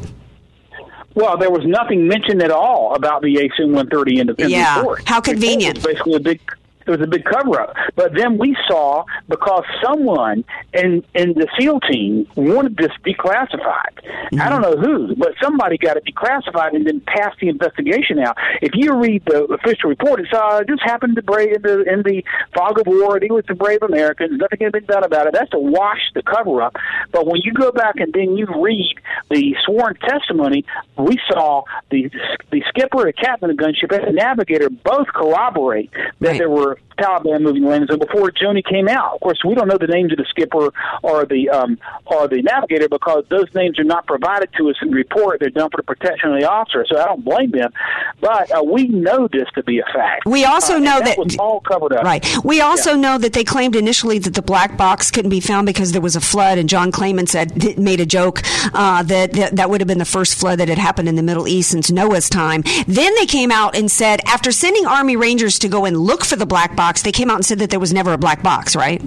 Well, 1.14 1.38
there 1.38 1.50
was 1.50 1.64
nothing 1.64 2.06
mentioned 2.06 2.42
at 2.42 2.50
all 2.50 2.94
about 2.94 3.22
the 3.22 3.38
AC-130 3.38 4.18
in 4.20 4.26
the 4.26 4.34
in 4.34 4.36
the 4.36 4.50
Yeah. 4.50 4.76
report. 4.78 5.08
How 5.08 5.22
convenient. 5.22 5.76
was 5.76 5.84
basically 5.86 6.14
a 6.16 6.20
big. 6.20 6.40
It 6.86 6.90
was 6.90 7.00
a 7.00 7.06
big 7.06 7.24
cover 7.24 7.60
up. 7.60 7.74
But 7.96 8.14
then 8.14 8.38
we 8.38 8.56
saw 8.68 9.04
because 9.28 9.64
someone 9.82 10.44
in 10.72 11.04
in 11.14 11.34
the 11.34 11.48
SEAL 11.58 11.80
team 11.80 12.26
wanted 12.36 12.76
this 12.76 12.92
declassified. 13.04 14.38
I 14.38 14.48
don't 14.48 14.62
know 14.62 14.76
who, 14.76 15.16
but 15.16 15.34
somebody 15.42 15.78
got 15.78 15.96
it 15.96 16.04
declassified 16.04 16.74
and 16.74 16.86
then 16.86 17.00
passed 17.00 17.38
the 17.40 17.48
investigation 17.48 18.18
out. 18.18 18.36
If 18.60 18.72
you 18.74 18.94
read 18.94 19.24
the 19.24 19.44
official 19.44 19.90
report, 19.90 20.20
it's 20.20 20.32
uh, 20.32 20.62
this 20.66 20.80
happened 20.82 21.16
to 21.16 21.22
brave 21.22 21.54
in 21.54 21.62
the 21.62 21.82
in 21.82 22.02
the 22.02 22.24
fog 22.54 22.78
of 22.78 22.86
war. 22.86 23.16
It 23.16 23.32
was 23.32 23.44
the 23.46 23.54
brave 23.54 23.82
Americans. 23.82 24.38
Nothing 24.38 24.58
had 24.60 24.72
been 24.72 24.84
done 24.84 25.04
about 25.04 25.26
it. 25.26 25.34
That's 25.34 25.50
to 25.50 25.58
wash 25.58 26.10
the 26.14 26.22
cover 26.22 26.62
up. 26.62 26.76
But 27.12 27.26
when 27.26 27.40
you 27.42 27.52
go 27.52 27.72
back 27.72 27.96
and 27.96 28.12
then 28.12 28.36
you 28.36 28.46
read 28.46 28.96
the 29.30 29.56
sworn 29.64 29.96
testimony, 29.96 30.64
we 30.98 31.18
saw 31.28 31.62
the 31.90 32.10
the 32.50 32.62
skipper, 32.68 33.04
the 33.04 33.12
captain 33.12 33.50
of 33.50 33.56
the 33.56 33.62
gunship, 33.62 33.96
and 33.96 34.06
the 34.06 34.12
navigator 34.12 34.68
both 34.70 35.08
corroborate 35.08 35.90
that 36.20 36.38
there 36.38 36.50
were 36.50 36.73
worth 36.74 36.93
Taliban 36.96 37.40
moving 37.42 37.64
landing 37.64 37.88
zone 37.88 37.98
before 37.98 38.30
Joni 38.30 38.64
came 38.64 38.88
out. 38.88 39.14
Of 39.14 39.20
course, 39.20 39.40
we 39.44 39.54
don't 39.54 39.68
know 39.68 39.78
the 39.78 39.86
names 39.86 40.12
of 40.12 40.18
the 40.18 40.24
skipper 40.28 40.72
or 41.02 41.24
the 41.24 41.48
um, 41.50 41.78
or 42.06 42.28
the 42.28 42.42
navigator 42.42 42.88
because 42.88 43.24
those 43.28 43.52
names 43.54 43.78
are 43.78 43.84
not 43.84 44.06
provided 44.06 44.50
to 44.58 44.70
us 44.70 44.76
in 44.82 44.88
the 44.90 44.94
report. 44.96 45.40
They're 45.40 45.50
done 45.50 45.70
for 45.70 45.78
the 45.78 45.82
protection 45.82 46.32
of 46.32 46.40
the 46.40 46.50
officer, 46.50 46.84
so 46.88 47.00
I 47.00 47.04
don't 47.06 47.24
blame 47.24 47.50
them. 47.50 47.72
But 48.20 48.50
uh, 48.56 48.62
we 48.62 48.88
know 48.88 49.28
this 49.28 49.48
to 49.54 49.62
be 49.62 49.78
a 49.80 49.84
fact. 49.92 50.26
We 50.26 50.44
also 50.44 50.76
Uh, 50.76 50.78
know 50.80 50.96
and 50.98 51.06
that, 51.06 51.18
was 51.18 51.36
all 51.38 51.60
covered 51.60 51.92
up. 51.92 52.04
Right. 52.04 52.24
We 52.44 52.60
also 52.60 52.90
Yeah. 52.94 52.96
know 53.00 53.18
that 53.18 53.32
they 53.32 53.44
claimed 53.44 53.76
initially 53.76 54.18
that 54.20 54.34
the 54.34 54.42
black 54.42 54.76
box 54.76 55.10
couldn't 55.10 55.30
be 55.30 55.40
found 55.40 55.66
because 55.66 55.92
there 55.92 56.00
was 56.02 56.16
a 56.16 56.20
flood, 56.20 56.58
and 56.58 56.68
John 56.68 56.92
Klayman 56.92 57.28
said 57.28 57.78
made 57.78 58.00
a 58.00 58.06
joke 58.06 58.42
uh, 58.74 59.02
that, 59.04 59.32
that 59.32 59.56
that 59.56 59.70
would 59.70 59.80
have 59.80 59.88
been 59.88 59.98
the 59.98 60.04
first 60.04 60.34
flood 60.38 60.58
that 60.60 60.68
had 60.68 60.78
happened 60.78 61.08
in 61.08 61.16
the 61.16 61.22
Middle 61.22 61.46
East 61.48 61.70
since 61.70 61.90
Noah's 61.90 62.28
time. 62.28 62.62
Then 62.86 63.14
they 63.16 63.26
came 63.26 63.50
out 63.50 63.76
and 63.76 63.90
said 63.90 64.20
after 64.26 64.52
sending 64.52 64.86
Army 64.86 65.16
Rangers 65.16 65.58
to 65.60 65.68
go 65.68 65.84
and 65.84 65.96
look 65.96 66.24
for 66.24 66.36
the 66.36 66.46
black 66.46 66.76
box, 66.76 66.83
they 67.02 67.12
came 67.12 67.30
out 67.30 67.36
and 67.36 67.44
said 67.44 67.58
that 67.58 67.70
there 67.70 67.80
was 67.80 67.92
never 67.92 68.12
a 68.12 68.18
black 68.18 68.42
box. 68.42 68.76
Right. 68.76 69.02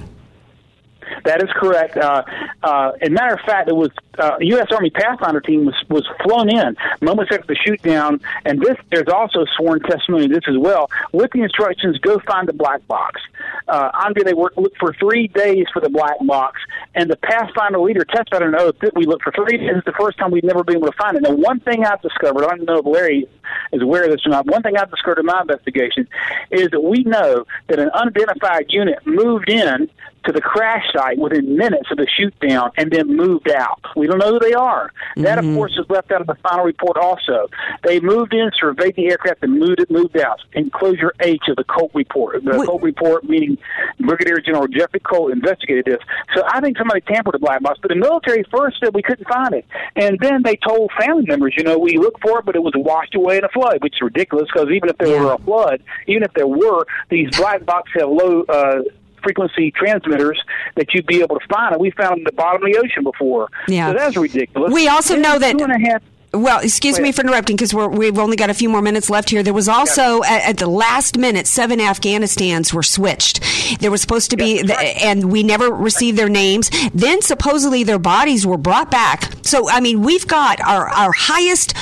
That 1.24 1.42
is 1.42 1.50
correct. 1.56 1.98
Uh, 1.98 2.24
uh, 2.64 2.92
as 3.02 3.08
a 3.08 3.12
matter 3.12 3.34
of 3.34 3.42
fact, 3.42 3.70
it 3.70 3.76
was 3.76 3.90
uh, 4.18 4.38
U.S. 4.40 4.68
Army 4.72 4.90
Pathfinder 4.90 5.42
team 5.42 5.66
was 5.66 5.76
was 5.90 6.08
flown 6.24 6.50
in 6.50 6.76
moments 7.02 7.32
after 7.32 7.48
the 7.48 7.56
shoot 7.56 7.82
down, 7.82 8.20
and 8.46 8.62
this 8.62 8.78
there's 8.92 9.08
also 9.08 9.46
sworn 9.58 9.80
testimony 9.82 10.28
this 10.28 10.44
as 10.48 10.58
well 10.58 10.90
with 11.12 11.32
the 11.32 11.42
instructions: 11.42 11.98
go 12.00 12.20
find 12.20 12.48
the 12.48 12.54
black 12.54 12.86
box. 12.88 13.22
Uh, 13.68 13.92
Andre, 13.94 14.24
they 14.24 14.34
worked 14.34 14.58
looked 14.58 14.78
for 14.78 14.94
three 14.94 15.28
days 15.28 15.66
for 15.74 15.82
the 15.82 15.90
black 15.90 16.16
box, 16.26 16.62
and 16.96 17.10
the 17.10 17.18
Pathfinder 17.18 17.80
leader 17.80 18.04
testified 18.06 18.44
on 18.44 18.56
oath 18.56 18.78
that 18.80 18.96
we 18.96 19.06
looked 19.06 19.24
for 19.24 19.32
three 19.32 19.58
days. 19.58 19.82
The 19.86 19.94
first 19.94 20.18
time 20.18 20.32
we'd 20.32 20.44
never 20.44 20.64
been 20.64 20.78
able 20.78 20.92
to 20.92 20.98
find 20.98 21.18
it. 21.18 21.24
Now, 21.24 21.32
one 21.32 21.60
thing 21.60 21.86
I've 21.86 22.02
discovered, 22.02 22.46
I 22.46 22.56
don't 22.56 22.66
know 22.66 22.80
if 22.80 22.86
Larry 22.86 23.28
is 23.72 23.82
aware 23.82 24.06
of 24.06 24.12
this 24.12 24.26
or 24.26 24.30
not. 24.30 24.46
One 24.46 24.62
thing 24.62 24.78
I've 24.78 24.90
discovered 24.90 25.20
in 25.20 25.26
my 25.26 25.42
investigation 25.42 26.08
is 26.52 26.70
that 26.72 26.82
we 26.82 27.04
know 27.04 27.46
that 27.68 27.80
an 27.80 27.90
unidentified 27.90 28.66
unit 28.70 29.06
moved 29.06 29.50
in 29.50 29.90
to 30.28 30.34
the 30.34 30.42
crash 30.42 30.86
site 30.94 31.18
within 31.18 31.58
minutes 31.58 31.90
of 31.90 31.98
the 31.98 32.08
shoot 32.08 32.38
down 32.40 32.70
and 32.78 32.92
then 32.92 33.16
moved 33.16 33.50
out. 33.50 33.80
We 33.96 34.08
don't 34.08 34.20
know 34.20 34.34
who 34.34 34.40
they 34.40 34.54
are. 34.54 34.92
That, 35.16 35.40
of 35.40 35.46
course, 35.56 35.72
is 35.78 35.90
left 35.90 36.12
out 36.12 36.22
of 36.22 36.28
the 36.28 36.36
final 36.36 36.66
report 36.66 36.98
also. 36.98 37.48
They 37.84 38.00
moved 38.02 38.34
in, 38.34 38.52
surveyed 38.60 38.96
the 38.96 39.08
aircraft, 39.08 39.44
and 39.44 39.58
moved 39.58 39.80
it, 39.80 39.90
moved 39.90 40.18
out. 40.18 40.42
Enclosure 40.54 41.14
H 41.22 41.44
of 41.48 41.56
the 41.56 41.64
Colt 41.64 41.92
report. 41.94 42.44
The 42.44 42.64
Colt 42.66 42.82
report, 42.82 43.24
meaning 43.24 43.58
Brigadier 44.00 44.40
General 44.42 44.68
Jeffrey 44.68 45.00
Colt 45.00 45.32
investigated 45.32 45.86
this. 45.86 46.00
So 46.36 46.44
I 46.48 46.60
think 46.60 46.78
somebody 46.78 47.02
tampered 47.02 47.34
with 47.34 47.42
the 47.42 47.46
black 47.46 47.62
box. 47.62 47.80
But 47.82 47.90
the 47.90 47.96
military 47.96 48.44
first 48.52 48.80
said 48.84 48.94
we 48.94 49.02
couldn't 49.02 49.28
find 49.28 49.54
it. 49.54 49.66
And 49.96 50.20
then 50.20 50.44
they 50.44 50.58
told 50.58 50.92
family 51.00 51.26
members, 51.26 51.54
you 51.58 51.64
know, 51.64 51.78
we 51.78 51.98
looked 51.98 52.22
for 52.22 52.40
it, 52.40 52.46
but 52.46 52.56
it 52.56 52.64
was 52.64 52.74
washed 52.76 53.16
away 53.16 53.38
in 53.38 53.46
a 53.46 53.50
flood, 53.50 53.82
which 53.82 53.96
is 53.96 54.02
ridiculous 54.02 54.48
because 54.54 54.70
even 54.70 54.90
if 54.90 54.98
there 54.98 55.22
were 55.22 55.34
a 55.34 55.38
flood, 55.40 55.82
even 56.08 56.24
if 56.24 56.34
there 56.34 56.48
were, 56.48 56.86
these 57.10 57.30
black 57.38 57.66
boxes 57.66 58.02
have 58.02 58.10
low 58.10 58.44
uh, 58.44 58.82
frequency 59.24 59.72
transmitters 59.72 60.42
that 60.76 60.94
you'd 60.94 61.06
be 61.06 61.22
able 61.22 61.40
to 61.40 61.48
find, 61.48 61.74
and 61.74 61.82
we 61.82 61.92
found 61.92 62.20
them 62.20 62.28
at 62.28 62.34
the 62.34 62.36
bottom 62.36 62.64
of 62.64 62.72
the 62.72 62.78
ocean 62.78 63.04
before. 63.04 63.50
Yeah. 63.68 63.92
So 63.92 63.98
that's 63.98 64.18
ridiculous. 64.18 64.74
We 64.74 64.88
also 64.88 65.14
Then 65.16 65.24
know 65.24 65.40
that 65.40 65.58
two 65.58 65.64
and 65.64 65.74
a 65.74 65.90
half. 65.90 66.04
Well, 66.34 66.60
excuse 66.60 67.00
me 67.00 67.12
for 67.14 67.22
interrupting 67.22 67.56
because 67.56 67.74
we've 67.74 68.18
only 68.20 68.36
got 68.36 68.50
a 68.50 68.54
few 68.54 68.70
more 68.70 68.82
minutes 68.82 69.10
left 69.10 69.30
here. 69.30 69.44
There 69.44 69.54
was 69.54 69.70
also 69.70 70.24
at, 70.24 70.50
at 70.50 70.58
the 70.58 70.68
last 70.68 71.18
minute 71.18 71.48
seven 71.48 71.80
Afghanistans 71.80 72.74
were 72.74 72.84
switched. 72.84 73.42
There 73.80 73.90
was 73.90 74.02
supposed 74.02 74.30
to 74.32 74.38
be, 74.38 74.62
and 75.02 75.32
we 75.32 75.42
never 75.42 75.70
received 75.70 76.18
their 76.18 76.30
names. 76.30 76.70
Then 76.94 77.22
supposedly 77.22 77.84
their 77.84 77.98
bodies 77.98 78.46
were 78.46 78.58
brought 78.58 78.92
back. 78.92 79.32
So 79.42 79.70
I 79.70 79.80
mean, 79.80 80.02
we've 80.02 80.28
got 80.28 80.60
our 80.62 80.88
our 80.90 81.12
highest. 81.14 81.74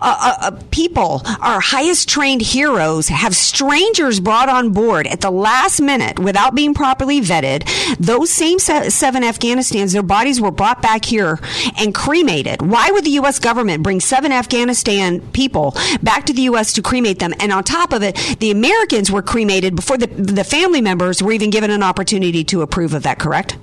Uh, 0.00 0.16
uh, 0.20 0.36
uh, 0.40 0.62
people, 0.70 1.22
our 1.40 1.60
highest 1.60 2.08
trained 2.08 2.40
heroes, 2.40 3.08
have 3.08 3.34
strangers 3.34 4.20
brought 4.20 4.48
on 4.48 4.72
board 4.72 5.06
at 5.06 5.20
the 5.20 5.30
last 5.30 5.80
minute 5.80 6.18
without 6.18 6.54
being 6.54 6.72
properly 6.72 7.20
vetted. 7.20 7.66
Those 7.98 8.30
same 8.30 8.58
seven 8.58 9.22
Afghanistans, 9.22 9.92
their 9.92 10.02
bodies 10.02 10.40
were 10.40 10.52
brought 10.52 10.82
back 10.82 11.04
here 11.04 11.40
and 11.78 11.94
cremated. 11.94 12.62
Why 12.62 12.90
would 12.92 13.04
the 13.04 13.10
U.S. 13.10 13.38
government 13.38 13.82
bring 13.82 14.00
seven 14.00 14.30
Afghanistan 14.30 15.20
people 15.32 15.74
back 16.02 16.26
to 16.26 16.32
the 16.32 16.42
U.S. 16.42 16.72
to 16.74 16.82
cremate 16.82 17.18
them? 17.18 17.34
And 17.40 17.52
on 17.52 17.64
top 17.64 17.92
of 17.92 18.02
it, 18.02 18.16
the 18.38 18.50
Americans 18.50 19.10
were 19.10 19.22
cremated 19.22 19.74
before 19.74 19.98
the, 19.98 20.06
the 20.06 20.44
family 20.44 20.80
members 20.80 21.22
were 21.22 21.32
even 21.32 21.50
given 21.50 21.70
an 21.70 21.82
opportunity 21.82 22.44
to 22.44 22.62
approve 22.62 22.94
of 22.94 23.02
that, 23.02 23.18
correct? 23.18 23.56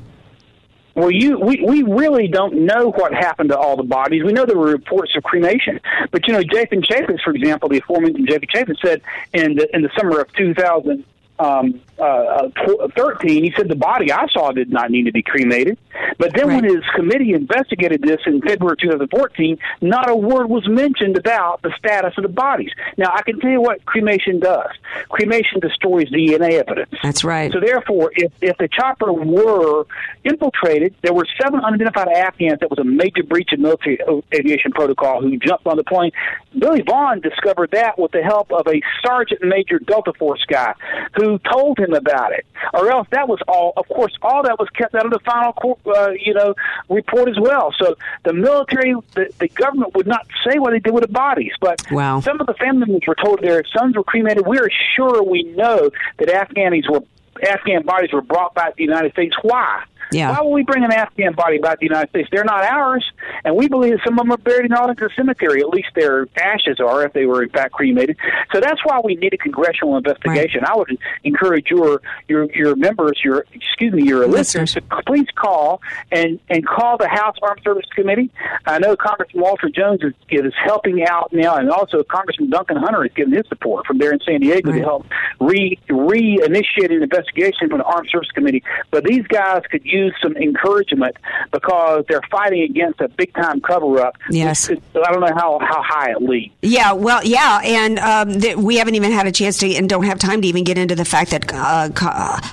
Well, 0.96 1.12
you 1.12 1.38
we, 1.38 1.62
we 1.62 1.84
really 1.84 2.30
don't 2.30 2.66
know 2.66 2.90
what 2.92 3.14
happened 3.14 3.50
to 3.50 3.58
all 3.58 3.76
the 3.76 3.84
bodies. 3.84 4.24
We 4.24 4.32
know 4.32 4.46
there 4.46 4.58
were 4.58 4.72
reports 4.72 5.14
of 5.18 5.24
cremation, 5.24 5.82
but 6.10 6.26
you 6.26 6.34
know, 6.34 6.42
Jason 6.42 6.82
Chaffetz, 6.82 7.22
for 7.22 7.36
example, 7.36 7.68
the 7.68 7.80
aforementioned 7.80 8.28
Jason 8.28 8.48
Chaffetz 8.48 8.82
said 8.82 9.02
in 9.34 9.56
the 9.56 9.76
in 9.76 9.82
the 9.82 9.90
summer 9.98 10.22
of 10.22 10.32
2000. 10.34 11.04
Um, 11.38 11.82
uh, 12.00 12.50
13, 12.96 13.44
he 13.44 13.54
said 13.56 13.70
the 13.70 13.76
body 13.76 14.12
I 14.12 14.28
saw 14.28 14.52
did 14.52 14.70
not 14.70 14.92
need 14.92 15.04
to 15.04 15.12
be 15.12 15.22
cremated. 15.22 15.78
But 16.18 16.34
then 16.34 16.48
when 16.48 16.64
his 16.64 16.84
committee 16.96 17.34
investigated 17.34 18.02
this 18.02 18.20
in 18.26 18.42
February 18.42 18.78
2014, 18.82 19.58
not 19.82 20.10
a 20.10 20.16
word 20.16 20.50
was 20.50 20.68
mentioned 20.68 21.18
about 21.18 21.62
the 21.62 21.74
status 21.78 22.14
of 22.18 22.24
the 22.24 22.30
bodies. 22.30 22.72
Now, 22.98 23.12
I 23.14 23.22
can 23.22 23.40
tell 23.40 23.50
you 23.50 23.62
what 23.62 23.84
cremation 23.86 24.40
does. 24.40 24.70
Cremation 25.10 25.60
destroys 25.60 26.10
DNA 26.10 26.54
evidence. 26.54 26.94
That's 27.02 27.24
right. 27.24 27.52
So 27.52 27.60
therefore, 27.60 28.12
if, 28.16 28.32
if 28.42 28.58
the 28.58 28.68
chopper 28.68 29.12
were 29.12 29.86
infiltrated, 30.24 30.96
there 31.02 31.14
were 31.14 31.28
seven 31.42 31.62
unidentified 31.62 32.10
Afghans 32.10 32.60
that 32.60 32.70
was 32.70 32.80
a 32.80 32.84
major 32.84 33.24
breach 33.24 33.50
of 33.54 33.60
military 33.60 34.00
aviation 34.34 34.72
protocol 34.72 35.22
who 35.22 35.38
jumped 35.38 35.68
on 35.68 35.78
the 35.78 35.84
plane. 35.84 36.12
Billy 36.58 36.82
Vaughn 36.82 37.22
discovered 37.22 37.72
that 37.72 37.98
with 37.98 38.12
the 38.12 38.22
help 38.22 38.52
of 38.52 38.68
a 38.68 38.82
Sergeant 39.06 39.42
Major 39.44 39.80
Delta 39.80 40.14
Force 40.18 40.44
guy 40.48 40.74
who 41.16 41.25
told 41.52 41.80
him 41.80 41.94
about 41.94 42.32
it. 42.34 42.46
Or 42.74 42.90
else 42.92 43.08
that 43.12 43.28
was 43.28 43.40
all, 43.48 43.74
of 43.78 43.88
course, 43.88 44.14
all 44.22 44.44
that 44.44 44.58
was 44.60 44.70
kept 44.70 44.96
out 44.96 45.06
of 45.06 45.12
the 45.12 45.20
final, 45.20 45.54
co- 45.54 45.80
uh, 45.92 46.12
you 46.12 46.34
know, 46.34 46.56
report 46.90 47.30
as 47.30 47.38
well. 47.40 47.74
So 47.80 47.96
the 48.24 48.34
military, 48.34 48.94
the, 49.14 49.32
the 49.40 49.48
government 49.50 49.96
would 49.96 50.08
not 50.08 50.26
say 50.48 50.60
what 50.60 50.72
they 50.72 50.80
did 50.80 50.94
with 50.94 51.04
the 51.04 51.12
bodies. 51.12 51.54
But 51.60 51.82
Wow. 51.92 52.20
some 52.22 52.40
of 52.42 52.48
the 52.48 52.54
family 52.56 52.80
members 52.88 53.02
were 53.08 53.16
told 53.16 53.42
their 53.42 53.64
sons 53.78 53.96
were 53.96 54.04
cremated. 54.04 54.46
We 54.48 54.58
are 54.60 54.70
sure 54.96 55.22
we 55.24 55.44
know 55.44 55.90
that 56.20 56.28
Afghanis 56.28 56.90
were 56.90 57.02
Afghan 57.46 57.84
bodies 57.84 58.14
were 58.14 58.22
brought 58.22 58.56
back 58.56 58.70
to 58.70 58.76
the 58.78 58.84
United 58.84 59.12
States. 59.12 59.36
Why? 59.42 59.84
Yeah. 60.12 60.32
Why 60.32 60.42
would 60.42 60.54
we 60.54 60.64
bring 60.64 60.84
an 60.84 60.92
Afghan 60.92 61.34
body 61.34 61.58
back 61.58 61.74
to 61.74 61.78
the 61.80 61.86
United 61.86 62.10
States? 62.10 62.30
They're 62.32 62.44
not 62.44 62.64
ours, 62.64 63.06
and 63.44 63.56
we 63.56 63.68
believe 63.68 63.94
that 63.94 64.02
some 64.06 64.14
of 64.20 64.26
them 64.26 64.32
are 64.32 64.38
buried 64.38 64.66
in 64.66 64.74
Arlington 64.74 65.10
Cemetery. 65.16 65.62
At 65.62 65.70
least 65.70 65.90
their 65.96 66.28
ashes 66.38 66.80
are, 66.80 67.06
if 67.06 67.14
they 67.14 67.26
were 67.26 67.44
in 67.44 67.50
fact 67.50 67.74
cremated. 67.74 68.18
So 68.54 68.60
that's 68.60 68.84
why 68.84 69.00
we 69.04 69.16
need 69.16 69.34
a 69.34 69.38
congressional 69.38 69.98
investigation. 69.98 70.62
I 70.66 70.76
would 70.76 70.98
encourage 71.24 71.68
your 71.70 72.02
your 72.28 72.52
your 72.54 72.76
members, 72.76 73.20
your 73.24 73.46
excuse 73.54 73.94
me, 73.94 74.04
your 74.04 74.28
listeners, 74.28 74.74
to 74.74 74.82
please 75.06 75.28
call 75.36 75.82
and 76.12 76.40
and 76.50 76.66
call 76.66 76.98
the 76.98 77.08
House 77.08 77.38
Armed 77.42 77.62
Services 77.64 77.90
Committee. 77.96 78.30
I 78.66 78.80
know 78.80 78.96
Congressman 78.96 79.44
Walter 79.44 79.70
Jones 79.70 80.02
is, 80.04 80.14
is 80.30 80.54
helping 80.64 81.06
out 81.08 81.32
now, 81.34 81.56
and 81.56 81.70
also 81.70 82.04
Congressman 82.04 82.50
Duncan 82.50 82.78
Hunter 82.78 83.06
is 83.06 83.12
giving 83.16 83.34
his 83.34 83.48
support 83.48 83.86
from 83.86 83.98
there 83.98 84.12
in 84.12 84.20
San 84.26 84.42
Diego 84.42 84.72
to 84.72 84.80
help 84.80 85.06
re 85.40 85.80
reinitiate 85.90 86.92
an 86.92 87.04
investigation 87.04 87.70
from 87.70 87.80
the 87.80 87.84
Armed 87.84 88.10
Services 88.12 88.32
Committee. 88.32 88.64
But 88.92 89.04
these 89.04 89.26
guys 89.28 89.62
could 89.70 89.86
use 89.86 89.95
some 90.22 90.36
encouragement 90.38 91.16
because 91.52 92.06
they're 92.08 92.22
fighting 92.32 92.64
against 92.64 93.02
a 93.02 93.08
big 93.08 93.34
time 93.34 93.62
cover 93.62 94.02
up. 94.02 94.18
Yes. 94.30 94.70
I 94.70 95.12
don't 95.12 95.22
know 95.22 95.34
how 95.36 95.60
how 95.60 95.82
high 95.82 96.12
it 96.12 96.22
leads. 96.22 96.54
Yeah, 96.62 96.94
well, 96.94 97.24
yeah, 97.24 97.62
and 97.64 98.00
um, 98.00 98.40
th- 98.40 98.58
we 98.58 98.78
haven't 98.78 98.96
even 98.96 99.12
had 99.12 99.28
a 99.28 99.32
chance 99.32 99.58
to, 99.60 99.76
and 99.76 99.90
don't 99.90 100.04
have 100.04 100.20
time 100.20 100.42
to 100.42 100.48
even 100.48 100.64
get 100.64 100.78
into 100.78 100.96
the 100.96 101.06
fact 101.06 101.32
that 101.32 101.52
uh, 101.54 101.90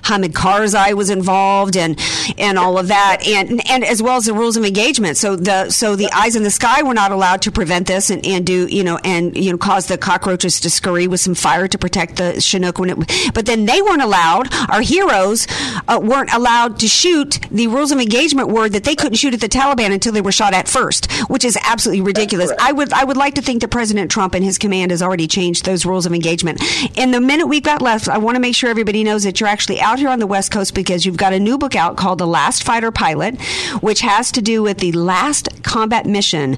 Hamid 0.04 0.34
Karzai 0.34 0.94
was 0.94 1.10
involved, 1.10 1.76
and 1.76 1.98
and 2.38 2.58
all 2.58 2.78
of 2.78 2.88
that, 2.88 3.22
and 3.26 3.60
and 3.70 3.84
as 3.84 4.02
well 4.02 4.16
as 4.16 4.26
the 4.26 4.34
rules 4.34 4.56
of 4.56 4.64
engagement. 4.64 5.16
So 5.16 5.36
the 5.36 5.70
so 5.70 5.96
the 5.96 6.10
eyes 6.12 6.36
in 6.36 6.42
the 6.42 6.50
sky 6.50 6.82
were 6.82 6.94
not 6.94 7.12
allowed 7.12 7.42
to 7.42 7.52
prevent 7.52 7.86
this, 7.86 8.10
and, 8.10 8.24
and 8.26 8.46
do 8.46 8.66
you 8.66 8.84
know, 8.84 8.98
and 9.04 9.36
you 9.36 9.52
know, 9.52 9.58
cause 9.58 9.86
the 9.86 9.98
cockroaches 9.98 10.60
to 10.60 10.70
scurry 10.70 11.06
with 11.06 11.20
some 11.20 11.34
fire 11.34 11.68
to 11.68 11.78
protect 11.78 12.16
the 12.16 12.40
Chinook. 12.40 12.78
When 12.78 12.90
it, 12.90 13.32
but 13.34 13.46
then 13.46 13.66
they 13.66 13.80
weren't 13.82 14.02
allowed. 14.02 14.52
Our 14.70 14.80
heroes 14.80 15.46
uh, 15.88 16.00
weren't 16.02 16.32
allowed 16.32 16.78
to 16.80 16.88
shoot. 16.88 17.31
The 17.50 17.66
rules 17.66 17.92
of 17.92 17.98
engagement 17.98 18.48
were 18.48 18.68
that 18.68 18.84
they 18.84 18.94
couldn't 18.94 19.16
shoot 19.16 19.34
at 19.34 19.40
the 19.40 19.48
Taliban 19.48 19.92
until 19.92 20.12
they 20.12 20.20
were 20.20 20.32
shot 20.32 20.54
at 20.54 20.68
first, 20.68 21.10
which 21.28 21.44
is 21.44 21.58
absolutely 21.64 22.02
ridiculous. 22.02 22.52
I 22.58 22.72
would 22.72 22.92
I 22.92 23.04
would 23.04 23.16
like 23.16 23.34
to 23.34 23.42
think 23.42 23.60
that 23.60 23.68
President 23.68 24.10
Trump 24.10 24.34
and 24.34 24.44
his 24.44 24.58
command 24.58 24.90
has 24.90 25.02
already 25.02 25.26
changed 25.26 25.64
those 25.64 25.84
rules 25.84 26.06
of 26.06 26.12
engagement. 26.12 26.62
In 26.96 27.10
the 27.10 27.20
minute 27.20 27.46
we've 27.46 27.62
got 27.62 27.82
left, 27.82 28.08
I 28.08 28.18
want 28.18 28.36
to 28.36 28.40
make 28.40 28.54
sure 28.54 28.70
everybody 28.70 29.04
knows 29.04 29.24
that 29.24 29.40
you're 29.40 29.48
actually 29.48 29.80
out 29.80 29.98
here 29.98 30.08
on 30.08 30.18
the 30.18 30.26
West 30.26 30.50
Coast 30.50 30.74
because 30.74 31.04
you've 31.04 31.16
got 31.16 31.32
a 31.32 31.40
new 31.40 31.58
book 31.58 31.76
out 31.76 31.96
called 31.96 32.18
The 32.18 32.26
Last 32.26 32.62
Fighter 32.64 32.90
Pilot, 32.90 33.40
which 33.80 34.00
has 34.00 34.32
to 34.32 34.42
do 34.42 34.62
with 34.62 34.78
the 34.78 34.92
last 34.92 35.62
combat 35.62 36.06
mission 36.06 36.56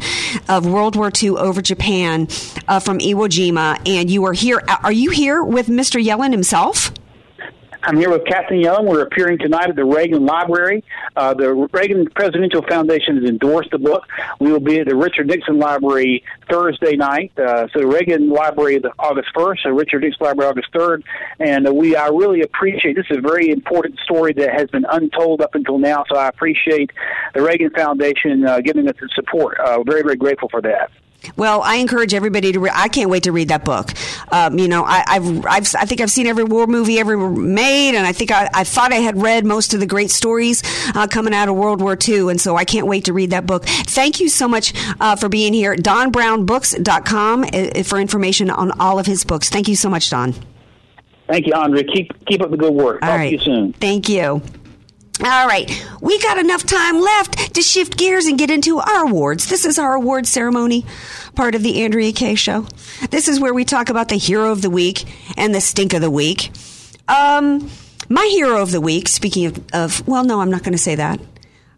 of 0.49 0.67
World 0.67 0.97
War 0.97 1.11
II 1.23 1.31
over 1.31 1.63
Japan 1.63 2.29
uh, 2.69 2.81
from 2.81 2.99
Iwo 2.99 3.29
Jima. 3.29 3.81
And 3.87 4.11
you 4.11 4.25
are 4.25 4.33
here. 4.33 4.63
Are 4.83 4.93
you 4.93 5.11
here 5.11 5.43
with 5.43 5.69
Mr. 5.69 6.03
Yellin 6.03 6.33
himself? 6.33 6.93
I'm 7.87 7.99
here 7.99 8.09
with 8.09 8.25
Kathleen 8.25 8.63
Young. 8.63 8.87
We're 8.87 9.03
appearing 9.03 9.39
tonight 9.39 9.69
at 9.69 9.77
the 9.77 9.85
Reagan 9.85 10.25
Library. 10.25 10.83
Uh, 11.17 11.35
the 11.35 11.53
Reagan 11.71 12.09
Presidential 12.17 12.63
Foundation 12.63 13.17
has 13.17 13.29
endorsed 13.29 13.73
the 13.73 13.79
book. 13.79 14.05
We 14.41 14.51
will 14.51 14.61
be 14.61 14.81
at 14.81 14.87
the 14.87 14.97
Richard 14.97 15.27
Nixon 15.27 15.59
Library 15.59 16.25
Thursday 16.49 16.97
night. 16.97 17.39
Uh, 17.39 17.69
so 17.75 17.81
the 17.81 17.87
Reagan 17.87 18.31
Library 18.31 18.83
August 18.99 19.29
1st, 19.37 19.65
so 19.65 19.71
Richard 19.71 20.03
Nixon 20.03 20.25
Library 20.25 20.49
August 20.49 20.73
3rd. 20.73 21.03
And 21.41 21.69
uh, 21.69 21.75
we 21.75 21.95
I 21.95 22.09
really 22.09 22.41
appreciate 22.41 22.97
this 22.97 23.05
is 23.11 23.19
a 23.19 23.21
very 23.21 23.51
important 23.51 23.99
story 23.99 24.33
that 24.33 24.59
has 24.59 24.71
been 24.71 24.87
untold 24.91 25.43
up 25.43 25.55
until 25.55 25.79
now. 25.79 26.05
So 26.11 26.17
I 26.17 26.29
appreciate 26.29 26.91
the 27.35 27.43
Reagan 27.43 27.69
Foundation 27.69 28.47
uh, 28.47 28.61
giving 28.61 28.89
us 28.89 28.97
the 28.99 29.11
support. 29.15 29.59
Uh, 29.61 29.83
very 29.83 30.03
very 30.03 30.17
grateful 30.17 30.49
for 30.49 30.63
that. 30.63 30.91
Well, 31.37 31.63
I 31.63 31.77
encourage 31.77 32.15
everybody 32.15 32.53
to. 32.53 32.61
Re- 32.61 32.71
I 32.73 32.89
can't 32.89 33.11
wait 33.11 33.25
to 33.25 33.33
read 33.33 33.49
that 33.49 33.65
book. 33.65 33.91
Um, 34.31 34.59
you 34.59 34.69
know, 34.69 34.85
I, 34.85 35.05
I've, 35.07 35.47
I've, 35.47 35.75
I 35.75 35.85
think 35.85 36.01
I've 36.01 36.11
seen 36.11 36.27
every 36.27 36.45
war 36.45 36.67
movie 36.67 36.99
ever 36.99 37.17
made, 37.31 37.97
and 37.97 38.07
I 38.07 38.13
think 38.13 38.31
I, 38.31 38.49
I 38.55 38.65
thought 38.65 38.93
I 38.93 38.97
had 38.97 39.21
read 39.21 39.45
most 39.45 39.75
of 39.75 39.81
the 39.81 39.87
great 39.87 40.11
stories 40.11 40.63
uh, 40.95 41.07
coming 41.07 41.35
out 41.35 41.49
of 41.49 41.57
World 41.57 41.81
War 41.81 41.97
II, 42.09 42.31
and 42.31 42.41
so 42.41 42.57
I 42.57 42.65
can't 42.65 42.87
wait 42.87 43.05
to 43.07 43.13
read 43.13 43.31
that 43.31 43.47
book. 43.47 43.65
Thank 43.65 44.21
you 44.21 44.29
so 44.29 44.49
much 44.49 44.73
uh, 45.01 45.17
for 45.17 45.29
being 45.29 45.53
here. 45.53 45.75
DonBrownBooks.com 45.77 47.45
uh, 47.53 47.83
for 47.83 47.99
information 47.99 48.51
on 48.51 48.71
all 48.81 48.99
of 48.99 49.07
his 49.07 49.25
books. 49.25 49.49
Thank 49.49 49.69
you 49.69 49.77
so 49.77 49.89
much, 49.89 50.11
Don. 50.11 50.35
Thank 51.29 51.47
you, 51.47 51.55
Andre. 51.55 51.85
Keep 51.85 52.27
keep 52.27 52.43
up 52.43 52.51
the 52.51 52.57
good 52.57 52.75
work. 52.75 53.03
All 53.03 53.09
Talk 53.09 53.19
right. 53.19 53.31
to 53.31 53.37
you 53.37 53.41
soon. 53.41 53.73
Thank 53.75 54.09
you. 54.09 54.43
All 55.23 55.47
right, 55.47 55.71
we 56.01 56.19
got 56.19 56.39
enough 56.39 56.67
time 56.67 57.01
left 57.01 57.55
to 57.55 57.63
shift 57.63 57.97
gears 57.97 58.27
and 58.27 58.37
get 58.37 58.51
into 58.51 58.81
our 58.81 59.05
awards. 59.07 59.47
This 59.47 59.65
is 59.65 59.79
our 59.79 59.95
award 59.95 60.27
ceremony, 60.27 60.85
part 61.37 61.55
of 61.55 61.63
the 61.63 61.85
Andrea 61.85 62.13
Kaye 62.13 62.35
show. 62.35 62.67
This 63.11 63.29
is 63.29 63.39
where 63.39 63.55
we 63.55 63.65
talk 63.65 63.89
about 63.89 64.09
the 64.09 64.17
hero 64.17 64.51
of 64.51 64.61
the 64.61 64.71
week 64.71 65.05
and 65.37 65.55
the 65.55 65.61
stink 65.61 65.95
of 65.95 66.01
the 66.01 66.11
week. 66.11 66.51
Um, 67.07 67.71
my 68.09 68.27
hero 68.33 68.61
of 68.61 68.73
the 68.73 68.81
week, 68.81 69.07
speaking 69.07 69.47
of, 69.47 69.65
of 69.73 70.09
well, 70.09 70.25
no, 70.25 70.41
I'm 70.41 70.51
not 70.51 70.65
going 70.65 70.73
to 70.73 70.79
say 70.79 70.97
that. 70.97 71.21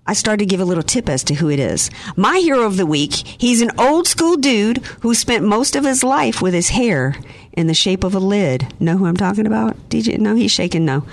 I 0.06 0.14
started 0.14 0.38
to 0.38 0.46
give 0.46 0.60
a 0.60 0.64
little 0.64 0.82
tip 0.82 1.08
as 1.08 1.22
to 1.24 1.34
who 1.34 1.50
it 1.50 1.58
is. 1.58 1.90
My 2.16 2.38
hero 2.38 2.62
of 2.62 2.78
the 2.78 2.86
week, 2.86 3.12
he's 3.12 3.60
an 3.60 3.72
old 3.76 4.06
school 4.06 4.36
dude 4.36 4.78
who 5.00 5.14
spent 5.14 5.44
most 5.44 5.76
of 5.76 5.84
his 5.84 6.02
life 6.02 6.40
with 6.40 6.54
his 6.54 6.70
hair 6.70 7.16
in 7.56 7.66
the 7.66 7.74
shape 7.74 8.04
of 8.04 8.14
a 8.14 8.18
lid. 8.18 8.72
Know 8.78 8.96
who 8.96 9.06
I'm 9.06 9.16
talking 9.16 9.46
about? 9.46 9.76
DJ? 9.88 10.18
No, 10.18 10.34
he's 10.34 10.52
shaking 10.52 10.84
no. 10.84 11.04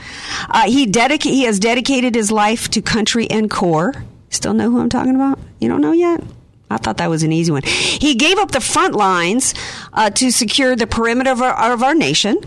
Uh, 0.49 0.65
he 0.65 0.85
dedica- 0.85 1.23
he 1.23 1.43
has 1.43 1.57
dedicated 1.57 2.13
his 2.13 2.31
life 2.31 2.69
to 2.71 2.81
country 2.81 3.29
and 3.29 3.49
core. 3.49 3.93
Still 4.29 4.53
know 4.53 4.69
who 4.69 4.79
I'm 4.79 4.89
talking 4.89 5.15
about? 5.15 5.39
You 5.59 5.69
don't 5.69 5.81
know 5.81 5.93
yet? 5.93 6.21
I 6.69 6.77
thought 6.77 6.97
that 6.97 7.09
was 7.09 7.23
an 7.23 7.31
easy 7.31 7.51
one. 7.51 7.63
He 7.63 8.15
gave 8.15 8.37
up 8.37 8.51
the 8.51 8.59
front 8.59 8.95
lines 8.95 9.53
uh, 9.93 10.09
to 10.11 10.31
secure 10.31 10.75
the 10.75 10.87
perimeter 10.87 11.29
of 11.31 11.41
our, 11.41 11.73
of 11.73 11.83
our 11.83 11.95
nation 11.95 12.37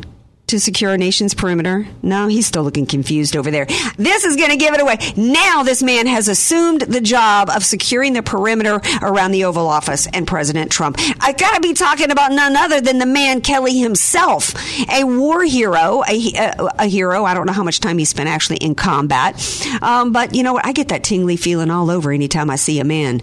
to 0.48 0.60
secure 0.60 0.90
our 0.90 0.98
nation's 0.98 1.34
perimeter. 1.34 1.86
No, 2.02 2.28
he's 2.28 2.46
still 2.46 2.62
looking 2.62 2.86
confused 2.86 3.36
over 3.36 3.50
there. 3.50 3.66
This 3.96 4.24
is 4.24 4.36
going 4.36 4.50
to 4.50 4.56
give 4.56 4.74
it 4.74 4.80
away. 4.80 4.98
Now 5.16 5.62
this 5.62 5.82
man 5.82 6.06
has 6.06 6.28
assumed 6.28 6.82
the 6.82 7.00
job 7.00 7.50
of 7.50 7.64
securing 7.64 8.12
the 8.12 8.22
perimeter 8.22 8.80
around 9.02 9.32
the 9.32 9.44
Oval 9.44 9.66
Office 9.66 10.06
and 10.12 10.26
President 10.26 10.70
Trump. 10.70 10.98
I 11.20 11.32
got 11.32 11.54
to 11.54 11.60
be 11.60 11.74
talking 11.74 12.10
about 12.10 12.32
none 12.32 12.56
other 12.56 12.80
than 12.80 12.98
the 12.98 13.06
man 13.06 13.40
Kelly 13.40 13.78
himself, 13.78 14.54
a 14.90 15.04
war 15.04 15.44
hero, 15.44 16.02
a, 16.08 16.32
a, 16.36 16.68
a 16.80 16.86
hero. 16.86 17.24
I 17.24 17.34
don't 17.34 17.46
know 17.46 17.52
how 17.52 17.64
much 17.64 17.80
time 17.80 17.98
he 17.98 18.04
spent 18.04 18.28
actually 18.28 18.58
in 18.58 18.74
combat, 18.74 19.36
um, 19.82 20.12
but 20.12 20.34
you 20.34 20.42
know 20.42 20.52
what? 20.52 20.66
I 20.66 20.72
get 20.72 20.88
that 20.88 21.02
tingly 21.02 21.36
feeling 21.36 21.70
all 21.70 21.90
over 21.90 22.12
anytime 22.12 22.50
I 22.50 22.56
see 22.56 22.78
a 22.78 22.84
man 22.84 23.20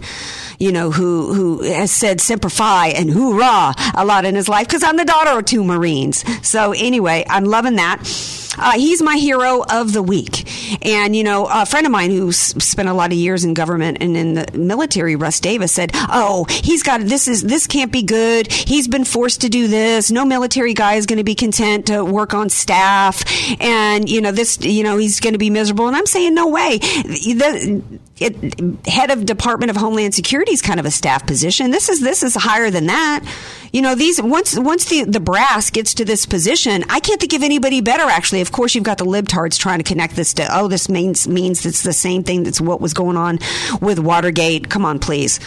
you 0.58 0.72
know, 0.72 0.90
who 0.90 1.32
who 1.34 1.62
has 1.62 1.90
said 1.90 2.20
"Semper 2.20 2.48
Fi" 2.48 2.88
and 2.88 3.10
"Hoorah" 3.10 3.74
a 3.94 4.04
lot 4.04 4.24
in 4.24 4.34
his 4.34 4.48
life 4.48 4.66
because 4.66 4.82
I'm 4.82 4.96
the 4.96 5.04
daughter 5.04 5.38
of 5.38 5.44
two 5.44 5.64
Marines. 5.64 6.24
So 6.46 6.72
anyway, 6.72 7.13
I'm 7.28 7.44
loving 7.44 7.76
that. 7.76 8.43
Uh, 8.58 8.72
he's 8.72 9.02
my 9.02 9.16
hero 9.16 9.64
of 9.70 9.92
the 9.92 10.02
week, 10.02 10.48
and 10.84 11.14
you 11.16 11.24
know, 11.24 11.46
a 11.50 11.66
friend 11.66 11.86
of 11.86 11.92
mine 11.92 12.10
who 12.10 12.32
spent 12.32 12.88
a 12.88 12.94
lot 12.94 13.12
of 13.12 13.18
years 13.18 13.44
in 13.44 13.54
government 13.54 13.98
and 14.00 14.16
in 14.16 14.34
the 14.34 14.46
military, 14.56 15.16
Russ 15.16 15.40
Davis, 15.40 15.72
said, 15.72 15.90
"Oh, 15.94 16.46
he's 16.48 16.82
got 16.82 17.00
this 17.00 17.28
is 17.28 17.42
this 17.42 17.66
can't 17.66 17.92
be 17.92 18.02
good. 18.02 18.50
He's 18.50 18.88
been 18.88 19.04
forced 19.04 19.40
to 19.42 19.48
do 19.48 19.68
this. 19.68 20.10
No 20.10 20.24
military 20.24 20.74
guy 20.74 20.94
is 20.94 21.06
going 21.06 21.18
to 21.18 21.24
be 21.24 21.34
content 21.34 21.86
to 21.86 22.04
work 22.04 22.34
on 22.34 22.48
staff, 22.48 23.24
and 23.60 24.08
you 24.08 24.20
know 24.20 24.32
this, 24.32 24.60
you 24.60 24.82
know, 24.82 24.96
he's 24.96 25.20
going 25.20 25.34
to 25.34 25.38
be 25.38 25.50
miserable." 25.50 25.86
And 25.86 25.96
I'm 25.96 26.06
saying, 26.06 26.34
no 26.34 26.48
way. 26.48 26.78
The, 26.78 27.82
it, 28.18 28.86
head 28.86 29.10
of 29.10 29.26
Department 29.26 29.70
of 29.70 29.76
Homeland 29.76 30.14
Security 30.14 30.52
is 30.52 30.62
kind 30.62 30.78
of 30.78 30.86
a 30.86 30.90
staff 30.90 31.26
position. 31.26 31.70
This 31.70 31.88
is 31.88 32.00
this 32.00 32.22
is 32.22 32.34
higher 32.34 32.70
than 32.70 32.86
that. 32.86 33.24
You 33.72 33.82
know, 33.82 33.94
these 33.96 34.22
once 34.22 34.56
once 34.56 34.84
the 34.84 35.04
the 35.04 35.20
brass 35.20 35.70
gets 35.70 35.94
to 35.94 36.04
this 36.04 36.26
position, 36.26 36.84
I 36.88 37.00
can't 37.00 37.20
think 37.20 37.32
of 37.32 37.42
anybody 37.42 37.80
better. 37.80 38.04
Actually, 38.04 38.40
of 38.44 38.52
course, 38.52 38.74
you've 38.74 38.84
got 38.84 38.98
the 38.98 39.06
libtards 39.06 39.58
trying 39.58 39.78
to 39.78 39.84
connect 39.84 40.16
this 40.16 40.34
to 40.34 40.46
oh, 40.50 40.68
this 40.68 40.90
means 40.90 41.26
means 41.26 41.64
it's 41.64 41.82
the 41.82 41.94
same 41.94 42.22
thing 42.22 42.42
that's 42.42 42.60
what 42.60 42.78
was 42.78 42.92
going 42.92 43.16
on 43.16 43.38
with 43.80 43.98
Watergate. 43.98 44.68
Come 44.68 44.84
on, 44.84 44.98
please. 44.98 45.40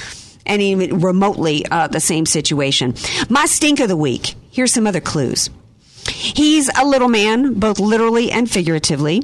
And 0.48 0.62
even 0.62 1.02
remotely 1.02 1.64
uh, 1.70 1.88
the 1.88 2.00
same 2.00 2.26
situation. 2.26 2.95
My 3.30 3.45
stink 3.45 3.80
of 3.80 3.88
the 3.88 3.98
week. 3.98 4.34
Here's 4.50 4.74
some 4.74 4.88
other 4.88 5.02
clues. 5.02 5.52
He's 6.08 6.70
a 6.76 6.86
little 6.86 7.10
man, 7.10 7.54
both 7.54 7.80
literally 7.80 8.32
and 8.32 8.50
figuratively. 8.50 9.22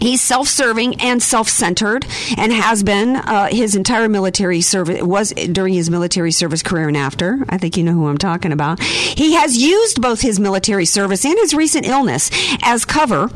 He's 0.00 0.20
self-serving 0.22 1.00
and 1.00 1.22
self-centered, 1.22 2.06
and 2.36 2.52
has 2.52 2.82
been 2.82 3.16
uh, 3.16 3.48
his 3.48 3.74
entire 3.74 4.08
military 4.08 4.60
service. 4.60 5.02
Was 5.02 5.30
during 5.32 5.74
his 5.74 5.90
military 5.90 6.32
service 6.32 6.62
career 6.62 6.88
and 6.88 6.96
after. 6.96 7.44
I 7.48 7.58
think 7.58 7.76
you 7.76 7.82
know 7.82 7.92
who 7.92 8.06
I'm 8.06 8.18
talking 8.18 8.52
about. 8.52 8.82
He 8.82 9.34
has 9.34 9.56
used 9.56 10.00
both 10.00 10.20
his 10.20 10.38
military 10.38 10.84
service 10.84 11.24
and 11.24 11.38
his 11.38 11.54
recent 11.54 11.86
illness 11.86 12.30
as 12.62 12.84
cover 12.84 13.30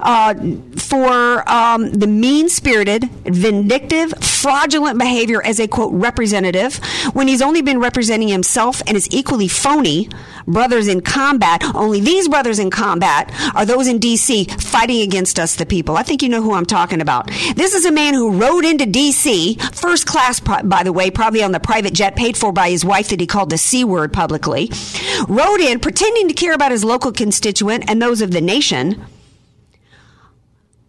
uh, 0.00 0.34
for 0.76 1.48
um, 1.50 1.90
the 1.92 2.06
mean-spirited, 2.06 3.04
vindictive, 3.24 4.12
fraudulent 4.40 4.98
behavior 4.98 5.44
as 5.44 5.58
a 5.58 5.66
quote 5.68 5.92
representative 5.92 6.76
when 7.12 7.28
he's 7.28 7.42
only 7.42 7.62
been 7.62 7.80
representing 7.80 8.28
himself 8.28 8.80
and 8.86 8.96
is 8.96 9.08
equally 9.10 9.48
phony 9.48 10.08
brothers 10.46 10.88
in 10.88 11.00
combat. 11.00 11.62
Only 11.74 12.00
these 12.00 12.28
brothers 12.28 12.58
in 12.58 12.70
combat 12.70 13.32
are 13.54 13.66
those 13.66 13.86
in 13.86 13.98
D.C. 13.98 14.44
fighting 14.44 15.02
against 15.02 15.38
us, 15.38 15.56
the 15.56 15.66
people. 15.66 15.96
I 15.96 16.02
think 16.02 16.22
you 16.22 16.28
know 16.28 16.42
who 16.42 16.54
I'm 16.54 16.66
talking 16.66 17.00
about. 17.00 17.28
This 17.56 17.74
is 17.74 17.84
a 17.84 17.92
man 17.92 18.14
who 18.14 18.38
rode 18.38 18.64
into 18.64 18.86
D.C. 18.86 19.56
first 19.72 20.06
class, 20.06 20.40
by 20.40 20.82
the 20.82 20.92
way, 20.92 21.10
probably 21.10 21.42
on 21.42 21.52
the 21.52 21.60
private 21.60 21.92
jet 21.92 22.16
paid 22.16 22.36
for 22.36 22.52
by 22.52 22.70
his 22.70 22.84
wife 22.84 23.08
that 23.08 23.20
he 23.20 23.26
called 23.26 23.50
the 23.50 23.58
C 23.58 23.84
word 23.84 24.12
publicly. 24.12 24.70
Rode 25.28 25.60
in 25.60 25.80
pretending 25.80 26.28
to 26.28 26.34
care 26.34 26.54
about 26.54 26.72
his 26.72 26.84
local 26.84 27.12
constituent 27.12 27.84
and 27.88 28.00
those 28.00 28.22
of 28.22 28.30
the 28.30 28.40
nation 28.40 29.04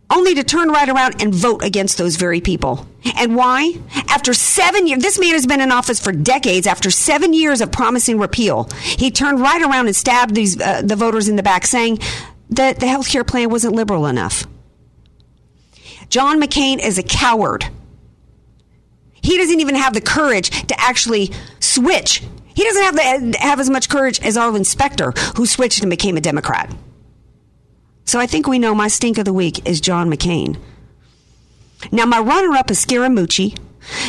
only 0.09 0.35
to 0.35 0.43
turn 0.43 0.69
right 0.69 0.89
around 0.89 1.21
and 1.21 1.33
vote 1.33 1.63
against 1.63 1.97
those 1.97 2.15
very 2.15 2.41
people. 2.41 2.87
And 3.17 3.35
why? 3.35 3.73
After 4.09 4.33
seven 4.33 4.87
years, 4.87 5.01
this 5.01 5.19
man 5.19 5.33
has 5.33 5.45
been 5.45 5.61
in 5.61 5.71
office 5.71 5.99
for 5.99 6.11
decades. 6.11 6.67
After 6.67 6.89
seven 6.89 7.33
years 7.33 7.61
of 7.61 7.71
promising 7.71 8.19
repeal, 8.19 8.67
he 8.81 9.11
turned 9.11 9.39
right 9.39 9.61
around 9.61 9.87
and 9.87 9.95
stabbed 9.95 10.35
these 10.35 10.59
uh, 10.59 10.81
the 10.81 10.95
voters 10.95 11.27
in 11.27 11.35
the 11.35 11.43
back, 11.43 11.65
saying 11.65 11.99
that 12.51 12.79
the 12.79 12.87
health 12.87 13.07
care 13.07 13.23
plan 13.23 13.49
wasn't 13.49 13.75
liberal 13.75 14.05
enough. 14.07 14.45
John 16.09 16.41
McCain 16.41 16.83
is 16.83 16.97
a 16.97 17.03
coward. 17.03 17.67
He 19.21 19.37
doesn't 19.37 19.59
even 19.59 19.75
have 19.75 19.93
the 19.93 20.01
courage 20.01 20.49
to 20.67 20.79
actually 20.79 21.31
switch. 21.59 22.23
He 22.55 22.63
doesn't 22.63 22.83
have 22.83 22.95
the, 22.95 23.37
have 23.39 23.59
as 23.59 23.69
much 23.69 23.89
courage 23.89 24.19
as 24.21 24.35
Arlen 24.35 24.63
Specter, 24.63 25.11
who 25.37 25.45
switched 25.45 25.81
and 25.81 25.89
became 25.89 26.17
a 26.17 26.21
Democrat. 26.21 26.73
So 28.09 28.19
I 28.19 28.25
think 28.25 28.47
we 28.47 28.57
know 28.57 28.73
my 28.73 28.87
stink 28.87 29.19
of 29.19 29.25
the 29.25 29.33
week 29.33 29.67
is 29.67 29.79
John 29.79 30.09
McCain. 30.09 30.57
Now, 31.91 32.07
my 32.07 32.17
runner 32.17 32.57
up 32.57 32.71
is 32.71 32.83
Scaramucci. 32.83 33.55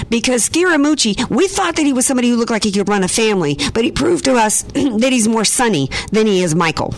Because 0.09 0.49
Scaramucci, 0.49 1.29
we 1.29 1.47
thought 1.47 1.77
that 1.77 1.85
he 1.85 1.93
was 1.93 2.07
somebody 2.07 2.31
who 2.31 2.37
looked 2.37 2.51
like 2.51 2.65
he 2.65 2.73
could 2.73 2.89
run 2.89 3.05
a 3.05 3.09
family, 3.09 3.59
but 3.75 3.85
he 3.85 3.93
proved 3.93 4.25
to 4.25 4.37
us 4.37 4.63
that 4.73 5.11
he's 5.13 5.29
more 5.29 5.45
Sonny 5.45 5.91
than 6.13 6.27
he 6.27 6.43
is 6.43 6.55
Michael. 6.55 6.95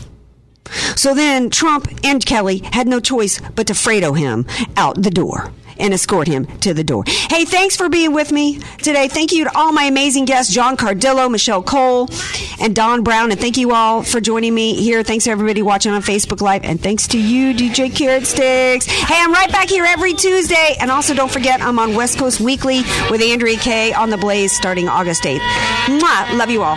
So 0.95 1.13
then 1.13 1.51
Trump 1.51 1.89
and 2.05 2.25
Kelly 2.25 2.59
had 2.73 2.87
no 2.87 3.01
choice 3.01 3.41
but 3.57 3.67
to 3.67 3.73
Fredo 3.73 4.17
him 4.17 4.47
out 4.77 5.03
the 5.03 5.11
door 5.11 5.51
and 5.79 5.95
escort 5.95 6.27
him 6.27 6.47
to 6.59 6.75
the 6.75 6.85
door. 6.85 7.05
Hey, 7.07 7.45
thanks 7.45 7.77
for 7.77 7.89
being 7.89 8.13
with 8.13 8.33
me 8.33 8.61
today. 8.79 9.09
Thank 9.09 9.33
you 9.33 9.45
to 9.45 9.57
all 9.57 9.73
my 9.73 9.85
amazing 9.85 10.25
guests, 10.25 10.53
John 10.53 10.77
Cardillo, 10.77 11.31
Michelle 11.31 11.63
Cole, 11.63 12.09
and 12.61 12.75
Don 12.75 13.03
Brown. 13.03 13.31
And 13.31 13.41
thank 13.41 13.57
you 13.57 13.73
all 13.73 14.03
for 14.03 14.21
joining 14.21 14.55
me 14.55 14.75
here. 14.75 15.03
Thanks 15.03 15.25
to 15.25 15.31
everybody 15.31 15.63
watching 15.63 15.93
on 15.93 16.03
Facebook 16.03 16.41
Live. 16.41 16.65
And 16.65 16.81
thanks 16.81 17.09
to 17.09 17.19
you, 17.19 17.55
DJ 17.55 17.95
Carrot 17.95 18.27
Sticks. 18.27 18.87
Hey, 18.87 19.17
I'm 19.19 19.33
right 19.33 19.51
back 19.51 19.69
here 19.69 19.85
every 19.85 20.15
Tuesday. 20.15 20.77
And 20.81 20.91
also 20.91 21.15
don't 21.15 21.31
forget, 21.31 21.61
I'm 21.61 21.79
on 21.79 21.95
West 21.95 22.19
Coast 22.19 22.41
Weekly 22.41 22.83
with 23.11 23.23
Andrea 23.23 23.57
Kaye 23.59 23.93
on 23.93 24.11
the 24.11 24.19
Blaze 24.19 24.53
starting 24.53 24.89
August 24.89 25.25
8th. 25.25 25.41
Mwah! 25.87 26.37
Love 26.37 26.51
you 26.51 26.63
all. 26.63 26.77